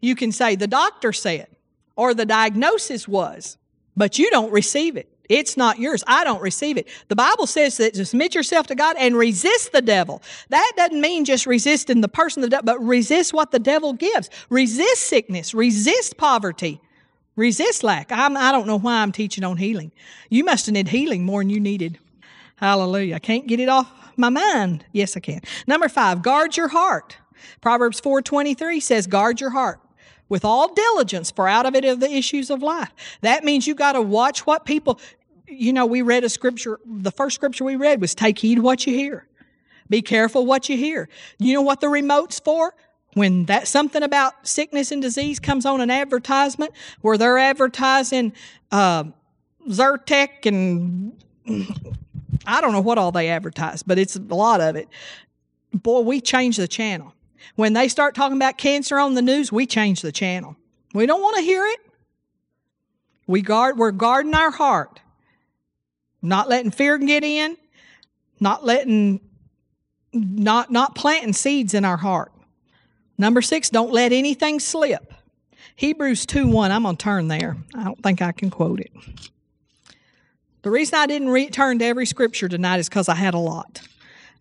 You 0.04 0.16
can 0.18 0.34
say, 0.34 0.58
the 0.58 0.68
doctor 0.68 1.14
said, 1.14 1.48
or 1.96 2.14
the 2.14 2.26
diagnosis 2.26 3.08
was, 3.08 3.58
but 3.96 4.20
you 4.20 4.30
don't 4.32 4.52
receive 4.52 4.98
it. 4.98 5.08
It's 5.30 5.56
not 5.56 5.80
yours. 5.80 6.04
I 6.06 6.26
don't 6.26 6.42
receive 6.42 6.76
it. 6.76 6.90
The 7.08 7.16
Bible 7.16 7.48
says 7.48 7.78
that 7.78 7.96
submit 7.96 8.36
yourself 8.36 8.68
to 8.68 8.76
God 8.76 8.98
and 9.00 9.16
resist 9.16 9.72
the 9.72 9.82
devil. 9.82 10.22
That 10.50 10.74
doesn't 10.76 11.00
mean 11.00 11.24
just 11.24 11.46
resisting 11.46 12.02
the 12.02 12.10
person, 12.10 12.42
the 12.42 12.50
devil, 12.50 12.66
but 12.66 12.84
resist 12.84 13.34
what 13.34 13.52
the 13.52 13.60
devil 13.60 13.94
gives. 13.94 14.30
Resist 14.50 15.04
sickness. 15.04 15.54
Resist 15.54 16.18
poverty. 16.18 16.82
Resist 17.38 17.82
lack. 17.82 18.12
I'm, 18.12 18.36
I 18.36 18.52
don't 18.52 18.68
know 18.68 18.78
why 18.78 19.02
I'm 19.02 19.14
teaching 19.14 19.46
on 19.46 19.56
healing. 19.56 19.94
You 20.30 20.44
must 20.44 20.66
have 20.66 20.74
needed 20.74 20.92
healing 20.92 21.24
more 21.24 21.40
than 21.40 21.50
you 21.50 21.62
needed. 21.62 21.98
Hallelujah. 22.58 23.16
I 23.16 23.20
can't 23.20 23.48
get 23.48 23.62
it 23.62 23.70
off 23.70 23.90
my 24.18 24.30
mind. 24.30 24.84
Yes, 24.92 25.16
I 25.16 25.22
can. 25.22 25.40
Number 25.66 25.88
five, 25.88 26.22
guard 26.22 26.58
your 26.58 26.68
heart. 26.68 27.16
Proverbs 27.62 28.02
4.23 28.02 28.82
says, 28.82 29.08
guard 29.08 29.40
your 29.40 29.52
heart 29.52 29.80
with 30.30 30.46
all 30.46 30.74
diligence, 30.74 31.32
for 31.32 31.48
out 31.48 31.66
of 31.66 31.76
it 31.76 31.86
are 31.86 31.96
the 31.96 32.12
issues 32.12 32.50
of 32.50 32.64
life. 32.64 32.92
That 33.22 33.44
means 33.44 33.68
you 33.68 33.76
got 33.76 33.94
to 33.94 34.02
watch 34.02 34.46
what 34.46 34.66
people, 34.66 35.00
you 35.48 35.74
know, 35.74 35.86
we 35.86 36.02
read 36.02 36.24
a 36.24 36.30
scripture, 36.30 36.80
the 36.86 37.12
first 37.12 37.36
scripture 37.36 37.64
we 37.64 37.76
read 37.76 38.02
was 38.02 38.16
take 38.16 38.40
heed 38.40 38.60
what 38.60 38.88
you 38.88 38.94
hear. 38.94 39.28
Be 39.90 40.02
careful 40.02 40.46
what 40.46 40.70
you 40.70 40.78
hear. 40.78 41.10
You 41.40 41.54
know 41.54 41.62
what 41.62 41.82
the 41.82 41.90
remote's 41.90 42.40
for? 42.40 42.74
When 43.14 43.46
that 43.46 43.68
something 43.68 44.02
about 44.02 44.48
sickness 44.48 44.92
and 44.92 45.02
disease 45.02 45.40
comes 45.40 45.68
on 45.68 45.82
an 45.82 45.92
advertisement 45.92 46.72
where 47.02 47.16
they're 47.16 47.38
advertising 47.38 48.34
uh, 48.72 49.04
Zyrtec 49.70 50.46
and 50.46 51.16
I 52.48 52.62
don't 52.62 52.72
know 52.72 52.82
what 52.82 52.98
all 52.98 53.12
they 53.12 53.30
advertise, 53.30 53.84
but 53.84 54.00
it's 54.00 54.16
a 54.16 54.20
lot 54.20 54.62
of 54.62 54.76
it. 54.76 54.88
Boy, 55.74 56.02
we 56.02 56.22
change 56.22 56.58
the 56.58 56.68
channel. 56.68 57.14
When 57.56 57.74
they 57.74 57.88
start 57.88 58.16
talking 58.16 58.38
about 58.38 58.58
cancer 58.58 58.98
on 58.98 59.14
the 59.14 59.22
news, 59.22 59.52
we 59.52 59.66
change 59.66 60.02
the 60.02 60.12
channel. 60.12 60.56
We 60.94 61.06
don't 61.06 61.22
want 61.22 61.38
to 61.38 61.42
hear 61.42 61.66
it. 61.66 61.80
We 63.28 63.42
guard, 63.42 63.78
we're 63.78 63.92
guarding 63.92 64.34
our 64.34 64.52
heart, 64.52 65.00
not 66.22 66.50
letting 66.50 66.72
fear 66.72 66.98
get 66.98 67.24
in, 67.24 67.58
not 68.40 68.66
letting, 68.66 69.22
not, 70.12 70.72
not 70.72 70.96
planting 70.96 71.34
seeds 71.34 71.74
in 71.74 71.86
our 71.86 71.98
heart. 71.98 72.32
Number 73.18 73.42
six, 73.42 73.70
don't 73.70 73.92
let 73.92 74.12
anything 74.12 74.60
slip. 74.60 75.14
Hebrews 75.76 76.26
2 76.26 76.48
1, 76.48 76.72
I'm 76.72 76.84
going 76.84 76.98
to 76.98 77.04
turn 77.04 77.28
there. 77.28 77.56
I 77.76 77.84
don't 77.86 78.02
think 78.04 78.22
I 78.22 78.32
can 78.32 78.50
quote 78.50 78.80
it. 78.80 78.92
The 80.64 80.70
reason 80.70 81.00
I 81.00 81.08
didn't 81.08 81.30
re- 81.30 81.50
turn 81.50 81.80
to 81.80 81.86
every 81.86 82.06
scripture 82.06 82.48
tonight 82.48 82.80
is 82.80 82.90
because 82.90 83.10
I 83.10 83.16
had 83.16 83.34
a 83.34 83.40
lot 83.40 83.82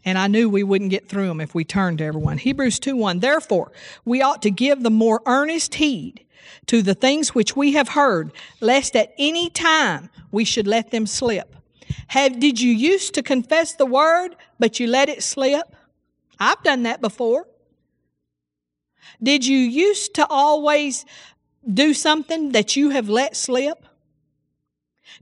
and 0.05 0.19
I 0.19 0.27
knew 0.27 0.49
we 0.49 0.63
wouldn't 0.63 0.91
get 0.91 1.09
through 1.09 1.29
them 1.29 1.41
if 1.41 1.55
we 1.55 1.65
turned 1.65 1.99
to 1.99 2.05
everyone. 2.05 2.39
Hebrews 2.39 2.79
2 2.81 2.97
1. 2.97 3.21
Therefore, 3.21 3.73
we 4.05 4.23
ought 4.23 4.43
to 4.43 4.51
give 4.51 4.83
the 4.83 4.91
more 4.91 5.23
earnest 5.27 5.77
heed 5.77 6.25
to 6.67 6.83
the 6.83 6.95
things 6.95 7.35
which 7.35 7.57
we 7.57 7.73
have 7.73 7.91
heard, 7.91 8.33
lest 8.61 8.97
at 8.97 9.13
any 9.19 9.49
time 9.51 10.11
we 10.31 10.45
should 10.45 10.67
let 10.67 10.91
them 10.91 11.07
slip. 11.07 11.55
Have, 12.09 12.41
did 12.41 12.61
you 12.61 12.73
used 12.73 13.15
to 13.15 13.23
confess 13.23 13.75
the 13.75 13.87
word, 13.87 14.37
but 14.59 14.81
you 14.81 14.87
let 14.87 15.09
it 15.09 15.23
slip? 15.23 15.75
I've 16.39 16.63
done 16.63 16.83
that 16.85 17.01
before. 17.01 17.47
Did 19.23 19.47
you 19.47 19.59
used 19.59 20.15
to 20.15 20.27
always 20.29 21.05
do 21.73 21.95
something 21.95 22.53
that 22.53 22.75
you 22.75 22.91
have 22.91 23.09
let 23.09 23.37
slip? 23.37 23.85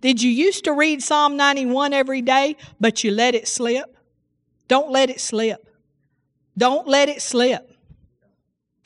Did 0.01 0.23
you 0.23 0.31
used 0.31 0.65
to 0.65 0.73
read 0.73 1.03
Psalm 1.03 1.37
91 1.37 1.93
every 1.93 2.23
day, 2.23 2.57
but 2.81 3.05
you 3.05 3.11
let 3.11 3.35
it 3.35 3.47
slip? 3.47 3.97
Don't 4.71 4.93
let 4.93 5.11
it 5.11 5.21
slip. 5.21 5.69
Don't 6.57 6.87
let 6.87 7.09
it 7.09 7.21
slip. 7.21 7.73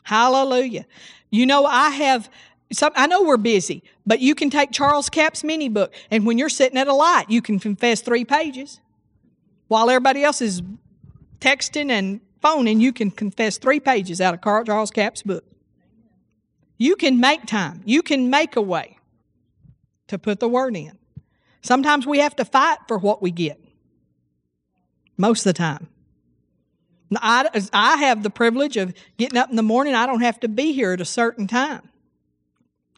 Hallelujah. 0.02 0.86
You 1.30 1.44
know, 1.44 1.66
I 1.66 1.90
have 1.90 2.30
some, 2.72 2.92
I 2.96 3.06
know 3.06 3.22
we're 3.22 3.36
busy, 3.36 3.82
but 4.06 4.20
you 4.20 4.34
can 4.34 4.48
take 4.48 4.72
Charles 4.72 5.10
Capps' 5.10 5.44
mini 5.44 5.68
book, 5.68 5.92
and 6.10 6.24
when 6.24 6.38
you're 6.38 6.48
sitting 6.48 6.78
at 6.78 6.88
a 6.88 6.94
light, 6.94 7.26
you 7.28 7.42
can 7.42 7.58
confess 7.58 8.00
three 8.00 8.24
pages. 8.24 8.80
While 9.68 9.90
everybody 9.90 10.24
else 10.24 10.40
is 10.40 10.62
texting 11.38 11.90
and 11.90 12.22
phoning, 12.40 12.80
you 12.80 12.94
can 12.94 13.10
confess 13.10 13.58
three 13.58 13.78
pages 13.78 14.22
out 14.22 14.32
of 14.32 14.40
Carl 14.40 14.64
Charles 14.64 14.90
Capps' 14.90 15.22
book. 15.22 15.44
You 16.78 16.96
can 16.96 17.20
make 17.20 17.44
time. 17.44 17.82
You 17.84 18.00
can 18.00 18.30
make 18.30 18.56
a 18.56 18.62
way 18.62 18.96
to 20.06 20.18
put 20.18 20.40
the 20.40 20.48
word 20.48 20.76
in. 20.76 20.98
Sometimes 21.60 22.06
we 22.06 22.20
have 22.20 22.36
to 22.36 22.46
fight 22.46 22.78
for 22.88 22.96
what 22.96 23.20
we 23.20 23.30
get 23.30 23.60
most 25.16 25.40
of 25.40 25.44
the 25.44 25.58
time. 25.58 25.88
I, 27.16 27.48
I 27.72 27.96
have 27.96 28.22
the 28.22 28.30
privilege 28.30 28.76
of 28.76 28.92
getting 29.18 29.38
up 29.38 29.50
in 29.50 29.56
the 29.56 29.62
morning. 29.62 29.94
I 29.94 30.06
don't 30.06 30.22
have 30.22 30.40
to 30.40 30.48
be 30.48 30.72
here 30.72 30.92
at 30.92 31.00
a 31.00 31.04
certain 31.04 31.46
time. 31.46 31.88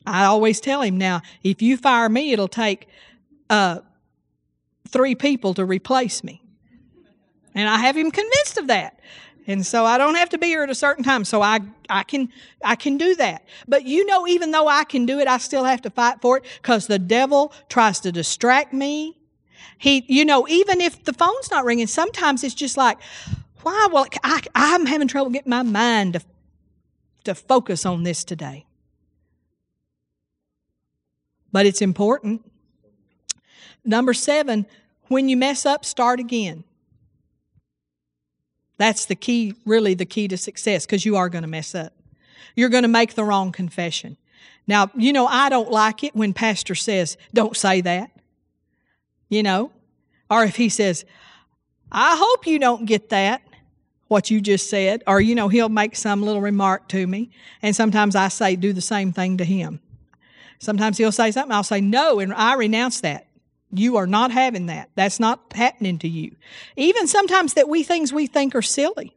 I 0.07 0.25
always 0.25 0.61
tell 0.61 0.83
him 0.83 0.97
now, 0.97 1.23
if 1.43 1.61
you 1.61 1.77
fire 1.77 2.09
me, 2.09 2.33
it'll 2.33 2.49
take 2.49 2.89
uh, 3.51 3.81
three 4.89 5.15
people 5.15 5.55
to 5.55 5.65
replace 5.65 6.23
me. 6.23 6.43
And 7.55 7.69
I 7.69 7.79
have 7.79 7.97
him 7.97 8.11
convinced 8.11 8.59
of 8.59 8.69
that. 8.69 9.01
And 9.49 9.65
so 9.65 9.85
I 9.85 9.97
don't 9.97 10.17
have 10.17 10.29
to 10.31 10.39
be 10.39 10.49
here 10.49 10.63
at 10.63 10.71
a 10.71 10.75
certain 10.75 11.05
time. 11.05 11.25
So 11.25 11.41
I, 11.41 11.61
I 11.89 12.03
can, 12.03 12.31
I 12.65 12.75
can 12.75 12.99
do 12.99 13.15
that. 13.17 13.45
But 13.69 13.85
you 13.85 14.05
know, 14.05 14.27
even 14.27 14.51
though 14.51 14.69
I 14.69 14.85
can 14.85 15.07
do 15.07 15.19
it, 15.21 15.29
I 15.29 15.39
still 15.39 15.65
have 15.65 15.83
to 15.83 15.91
fight 15.91 16.21
for 16.21 16.39
it 16.39 16.45
because 16.61 16.87
the 16.87 16.99
devil 16.99 17.53
tries 17.69 18.01
to 18.01 18.13
distract 18.13 18.73
me. 18.73 19.16
He, 19.79 20.05
you 20.09 20.25
know, 20.25 20.47
even 20.49 20.81
if 20.81 21.05
the 21.05 21.13
phone's 21.13 21.51
not 21.51 21.65
ringing, 21.65 21.87
sometimes 21.87 22.43
it's 22.43 22.55
just 22.55 22.77
like, 22.77 22.99
why? 23.63 23.89
Well, 23.93 24.07
I, 24.23 24.43
I'm 24.55 24.87
having 24.87 25.09
trouble 25.09 25.31
getting 25.31 25.51
my 25.51 25.63
mind 25.63 26.15
to, 26.15 26.21
to 27.25 27.35
focus 27.35 27.85
on 27.85 28.03
this 28.03 28.25
today. 28.25 28.65
But 31.53 31.67
it's 31.67 31.83
important. 31.83 32.51
Number 33.85 34.15
seven, 34.15 34.67
when 35.09 35.29
you 35.29 35.37
mess 35.37 35.67
up, 35.67 35.85
start 35.85 36.21
again. 36.21 36.65
That's 38.79 39.07
the 39.07 39.15
key, 39.15 39.55
really 39.65 39.95
the 39.95 40.05
key 40.05 40.29
to 40.29 40.37
success, 40.37 40.85
because 40.85 41.05
you 41.05 41.17
are 41.17 41.29
going 41.29 41.43
to 41.43 41.49
mess 41.49 41.75
up. 41.75 41.93
You're 42.55 42.69
going 42.69 42.83
to 42.83 42.89
make 42.89 43.15
the 43.15 43.25
wrong 43.25 43.53
confession. 43.53 44.17
Now, 44.67 44.91
you 44.97 45.13
know, 45.13 45.27
I 45.27 45.49
don't 45.49 45.71
like 45.71 46.03
it 46.03 46.15
when 46.15 46.33
pastor 46.33 46.75
says, 46.75 47.17
don't 47.33 47.57
say 47.57 47.81
that 47.83 48.11
you 49.29 49.43
know, 49.43 49.73
or 50.31 50.45
if 50.45 50.57
he 50.57 50.69
says, 50.69 51.05
I 51.91 52.17
hope 52.19 52.47
you 52.47 52.59
don't 52.59 52.85
get 52.85 53.11
that, 53.11 53.43
what 54.09 54.31
you 54.31 54.41
just 54.41 54.71
said, 54.71 55.03
or, 55.07 55.21
you 55.21 55.35
know, 55.35 55.49
he'll 55.49 55.69
make 55.69 55.97
some 55.97 56.23
little 56.23 56.41
remark 56.41 56.89
to 56.89 57.07
me. 57.07 57.31
And 57.63 57.75
sometimes 57.75 58.15
I 58.15 58.29
say, 58.29 58.57
do 58.57 58.73
the 58.73 58.81
same 58.81 59.13
thing 59.13 59.39
to 59.39 59.45
him. 59.45 59.81
Sometimes 60.59 60.99
he'll 60.99 61.13
say 61.13 61.31
something, 61.31 61.53
I'll 61.53 61.63
say, 61.63 61.81
no, 61.81 62.19
and 62.19 62.33
I 62.33 62.55
renounce 62.55 63.01
that. 63.03 63.27
You 63.73 63.97
are 63.97 64.07
not 64.07 64.31
having 64.31 64.67
that. 64.67 64.91
That's 64.95 65.19
not 65.21 65.53
happening 65.55 65.99
to 65.99 66.09
you. 66.09 66.37
Even 66.77 67.07
sometimes 67.07 67.55
that 67.55 67.69
we 67.69 67.83
things 67.83 68.13
we 68.13 68.27
think 68.27 68.55
are 68.55 68.63
silly. 68.63 69.15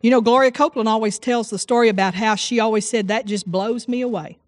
You 0.00 0.10
know, 0.10 0.20
Gloria 0.20 0.50
Copeland 0.50 0.88
always 0.88 1.18
tells 1.18 1.48
the 1.48 1.58
story 1.58 1.88
about 1.88 2.14
how 2.14 2.34
she 2.34 2.58
always 2.58 2.88
said, 2.88 3.08
that 3.08 3.26
just 3.26 3.50
blows 3.50 3.86
me 3.86 4.00
away. 4.00 4.38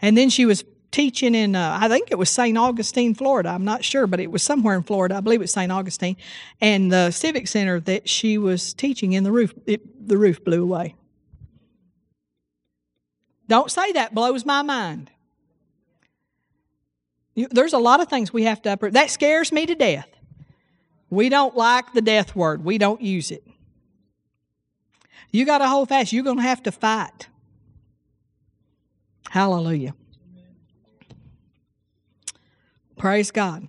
And 0.00 0.16
then 0.16 0.30
she 0.30 0.46
was 0.46 0.64
teaching 0.94 1.34
in, 1.34 1.56
uh, 1.56 1.76
I 1.80 1.88
think 1.88 2.12
it 2.12 2.18
was 2.18 2.30
St. 2.30 2.56
Augustine, 2.56 3.14
Florida. 3.14 3.48
I'm 3.48 3.64
not 3.64 3.84
sure, 3.84 4.06
but 4.06 4.20
it 4.20 4.30
was 4.30 4.44
somewhere 4.44 4.76
in 4.76 4.84
Florida. 4.84 5.16
I 5.16 5.20
believe 5.20 5.40
it 5.40 5.42
was 5.42 5.52
St. 5.52 5.72
Augustine. 5.72 6.16
And 6.60 6.92
the 6.92 7.10
Civic 7.10 7.48
Center 7.48 7.80
that 7.80 8.08
she 8.08 8.38
was 8.38 8.72
teaching 8.72 9.12
in 9.12 9.24
the 9.24 9.32
roof, 9.32 9.52
it, 9.66 10.06
the 10.08 10.16
roof 10.16 10.44
blew 10.44 10.62
away. 10.62 10.94
Don't 13.48 13.72
say 13.72 13.90
that, 13.92 14.14
blows 14.14 14.46
my 14.46 14.62
mind. 14.62 15.10
You, 17.34 17.48
there's 17.50 17.72
a 17.72 17.78
lot 17.78 18.00
of 18.00 18.08
things 18.08 18.32
we 18.32 18.44
have 18.44 18.62
to 18.62 18.72
uproot. 18.72 18.92
That 18.92 19.10
scares 19.10 19.50
me 19.50 19.66
to 19.66 19.74
death. 19.74 20.08
We 21.10 21.28
don't 21.28 21.56
like 21.56 21.92
the 21.92 22.02
death 22.02 22.36
word, 22.36 22.64
we 22.64 22.78
don't 22.78 23.02
use 23.02 23.32
it. 23.32 23.44
You 25.32 25.44
got 25.44 25.58
to 25.58 25.66
hold 25.66 25.88
fast. 25.88 26.12
You're 26.12 26.22
going 26.22 26.36
to 26.36 26.42
have 26.44 26.62
to 26.62 26.70
fight. 26.70 27.26
Hallelujah. 29.28 29.94
Praise 32.96 33.30
God. 33.30 33.68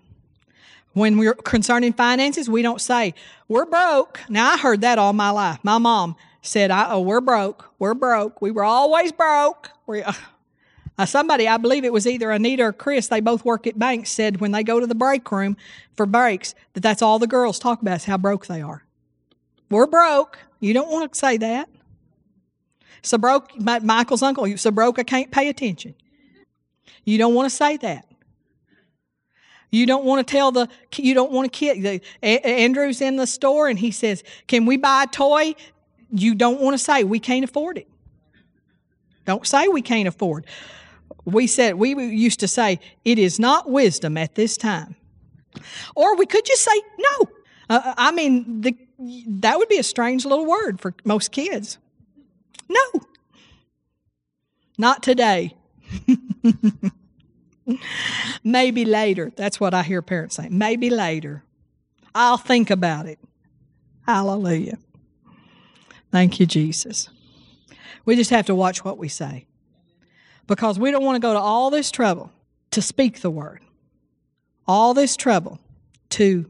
When 0.93 1.17
we're 1.17 1.33
concerning 1.33 1.93
finances, 1.93 2.49
we 2.49 2.61
don't 2.61 2.79
say, 2.79 3.13
we're 3.47 3.65
broke. 3.65 4.21
Now, 4.29 4.51
I 4.51 4.57
heard 4.57 4.81
that 4.81 4.97
all 4.97 5.13
my 5.13 5.29
life. 5.29 5.59
My 5.63 5.77
mom 5.77 6.15
said, 6.41 6.71
oh, 6.71 7.01
we're 7.01 7.21
broke. 7.21 7.69
We're 7.79 7.93
broke. 7.93 8.41
We 8.41 8.51
were 8.51 8.63
always 8.63 9.11
broke. 9.11 9.71
We, 9.87 10.03
uh, 10.03 10.13
uh, 10.97 11.05
somebody, 11.05 11.47
I 11.47 11.57
believe 11.57 11.83
it 11.83 11.91
was 11.91 12.07
either 12.07 12.31
Anita 12.31 12.63
or 12.63 12.73
Chris, 12.73 13.07
they 13.07 13.19
both 13.19 13.43
work 13.43 13.67
at 13.67 13.77
banks, 13.77 14.11
said 14.11 14.39
when 14.39 14.51
they 14.51 14.63
go 14.63 14.79
to 14.79 14.87
the 14.87 14.95
break 14.95 15.29
room 15.31 15.57
for 15.97 16.05
breaks, 16.05 16.55
that 16.73 16.81
that's 16.81 17.01
all 17.01 17.19
the 17.19 17.27
girls 17.27 17.59
talk 17.59 17.81
about 17.81 17.97
is 17.97 18.05
how 18.05 18.17
broke 18.17 18.47
they 18.47 18.61
are. 18.61 18.83
We're 19.69 19.87
broke. 19.87 20.39
You 20.59 20.73
don't 20.73 20.91
want 20.91 21.11
to 21.11 21.17
say 21.17 21.37
that. 21.37 21.67
So 23.01 23.17
broke, 23.17 23.51
Michael's 23.59 24.23
uncle, 24.23 24.57
so 24.57 24.71
broke 24.71 24.97
I 24.97 25.03
can't 25.03 25.29
pay 25.29 25.49
attention. 25.49 25.93
You 27.03 27.17
don't 27.17 27.35
want 27.35 27.49
to 27.49 27.55
say 27.55 27.77
that. 27.77 28.07
You 29.71 29.85
don't 29.85 30.05
want 30.05 30.25
to 30.25 30.31
tell 30.31 30.51
the 30.51 30.69
you 30.95 31.13
don't 31.13 31.31
want 31.31 31.51
to 31.51 31.57
kid. 31.57 31.81
The, 31.81 32.01
A- 32.23 32.45
Andrew's 32.45 33.01
in 33.01 33.17
the 33.17 33.27
store 33.27 33.67
and 33.67 33.77
he 33.77 33.91
says, 33.91 34.23
"Can 34.47 34.65
we 34.65 34.77
buy 34.77 35.03
a 35.03 35.07
toy?" 35.07 35.55
You 36.11 36.35
don't 36.35 36.61
want 36.61 36.75
to 36.75 36.77
say 36.77 37.03
we 37.03 37.19
can't 37.19 37.43
afford 37.43 37.77
it. 37.77 37.87
Don't 39.25 39.45
say 39.45 39.67
we 39.67 39.81
can't 39.81 40.07
afford. 40.07 40.45
We 41.25 41.47
said 41.47 41.75
we 41.75 41.95
used 42.05 42.39
to 42.41 42.47
say 42.47 42.79
it 43.03 43.19
is 43.19 43.39
not 43.39 43.69
wisdom 43.69 44.17
at 44.17 44.35
this 44.35 44.55
time, 44.55 44.95
or 45.95 46.15
we 46.15 46.25
could 46.25 46.45
just 46.45 46.63
say 46.63 46.81
no. 46.97 47.29
Uh, 47.69 47.93
I 47.97 48.11
mean, 48.11 48.61
the, 48.61 48.77
that 48.99 49.57
would 49.57 49.69
be 49.69 49.77
a 49.77 49.83
strange 49.83 50.25
little 50.25 50.45
word 50.45 50.79
for 50.79 50.93
most 51.03 51.31
kids. 51.31 51.79
No, 52.69 53.01
not 54.77 55.01
today. 55.03 55.55
Maybe 58.43 58.85
later. 58.85 59.31
That's 59.35 59.59
what 59.59 59.73
I 59.73 59.83
hear 59.83 60.01
parents 60.01 60.35
say. 60.35 60.49
Maybe 60.49 60.89
later. 60.89 61.43
I'll 62.13 62.37
think 62.37 62.69
about 62.69 63.07
it. 63.07 63.19
Hallelujah. 64.05 64.77
Thank 66.11 66.39
you, 66.39 66.45
Jesus. 66.45 67.09
We 68.05 68.15
just 68.15 68.29
have 68.29 68.45
to 68.45 68.55
watch 68.55 68.85
what 68.85 68.97
we 68.97 69.09
say 69.09 69.47
because 70.47 70.79
we 70.79 70.91
don't 70.91 71.03
want 71.03 71.15
to 71.15 71.19
go 71.19 71.33
to 71.33 71.39
all 71.39 71.69
this 71.69 71.91
trouble 71.91 72.31
to 72.71 72.81
speak 72.81 73.21
the 73.21 73.31
word, 73.31 73.61
all 74.67 74.93
this 74.93 75.17
trouble 75.17 75.59
to 76.09 76.49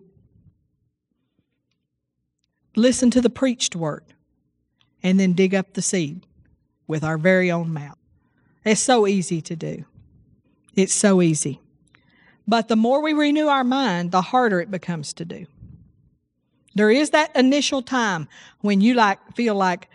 listen 2.76 3.10
to 3.12 3.22
the 3.22 3.30
preached 3.30 3.76
word, 3.76 4.04
and 5.02 5.20
then 5.20 5.34
dig 5.34 5.56
up 5.56 5.74
the 5.74 5.82
seed 5.82 6.26
with 6.88 7.04
our 7.04 7.18
very 7.18 7.50
own 7.50 7.72
mouth. 7.72 7.98
It's 8.66 8.82
so 8.82 9.08
easy 9.08 9.42
to 9.42 9.56
do. 9.56 9.86
It's 10.76 10.94
so 10.94 11.22
easy. 11.22 11.62
But 12.48 12.68
the 12.68 12.76
more 12.76 13.02
we 13.02 13.14
renew 13.14 13.48
our 13.48 13.64
mind, 13.64 14.12
the 14.12 14.22
harder 14.22 14.60
it 14.60 14.70
becomes 14.70 15.14
to 15.14 15.26
do. 15.26 15.46
There 16.76 16.92
is 16.92 17.12
that 17.12 17.36
initial 17.36 17.82
time 17.82 18.28
when 18.62 18.82
you 18.82 18.94
like 18.94 19.20
feel 19.34 19.56
like, 19.56 19.90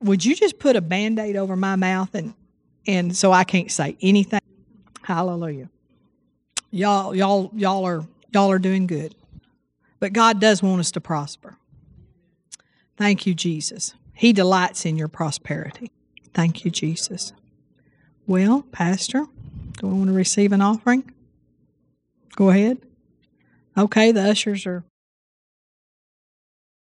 would 0.00 0.24
you 0.24 0.36
just 0.36 0.58
put 0.58 0.76
a 0.76 0.80
band-aid 0.80 1.36
over 1.36 1.56
my 1.56 1.76
mouth 1.76 2.14
and 2.14 2.34
and 2.86 3.14
so 3.14 3.32
I 3.32 3.44
can't 3.44 3.70
say 3.70 3.96
anything? 4.00 4.40
Hallelujah. 5.02 5.68
Y'all, 6.70 7.14
y'all, 7.14 7.50
y'all 7.54 7.84
are 7.84 8.06
y'all 8.32 8.50
are 8.50 8.58
doing 8.58 8.86
good. 8.86 9.14
But 9.98 10.12
God 10.12 10.40
does 10.40 10.62
want 10.62 10.80
us 10.80 10.90
to 10.92 11.00
prosper. 11.00 11.56
Thank 12.96 13.26
you, 13.26 13.34
Jesus. 13.34 13.94
He 14.14 14.32
delights 14.32 14.84
in 14.84 14.96
your 14.96 15.08
prosperity. 15.08 15.90
Thank 16.34 16.64
you, 16.64 16.70
Jesus. 16.70 17.32
Well, 18.26 18.62
Pastor, 18.72 19.26
do 19.80 19.86
we 19.86 19.94
want 19.94 20.08
to 20.08 20.12
receive 20.12 20.52
an 20.52 20.60
offering? 20.60 21.10
Go 22.36 22.50
ahead. 22.50 22.78
Okay, 23.78 24.12
the 24.12 24.20
ushers 24.20 24.66
are 24.66 24.84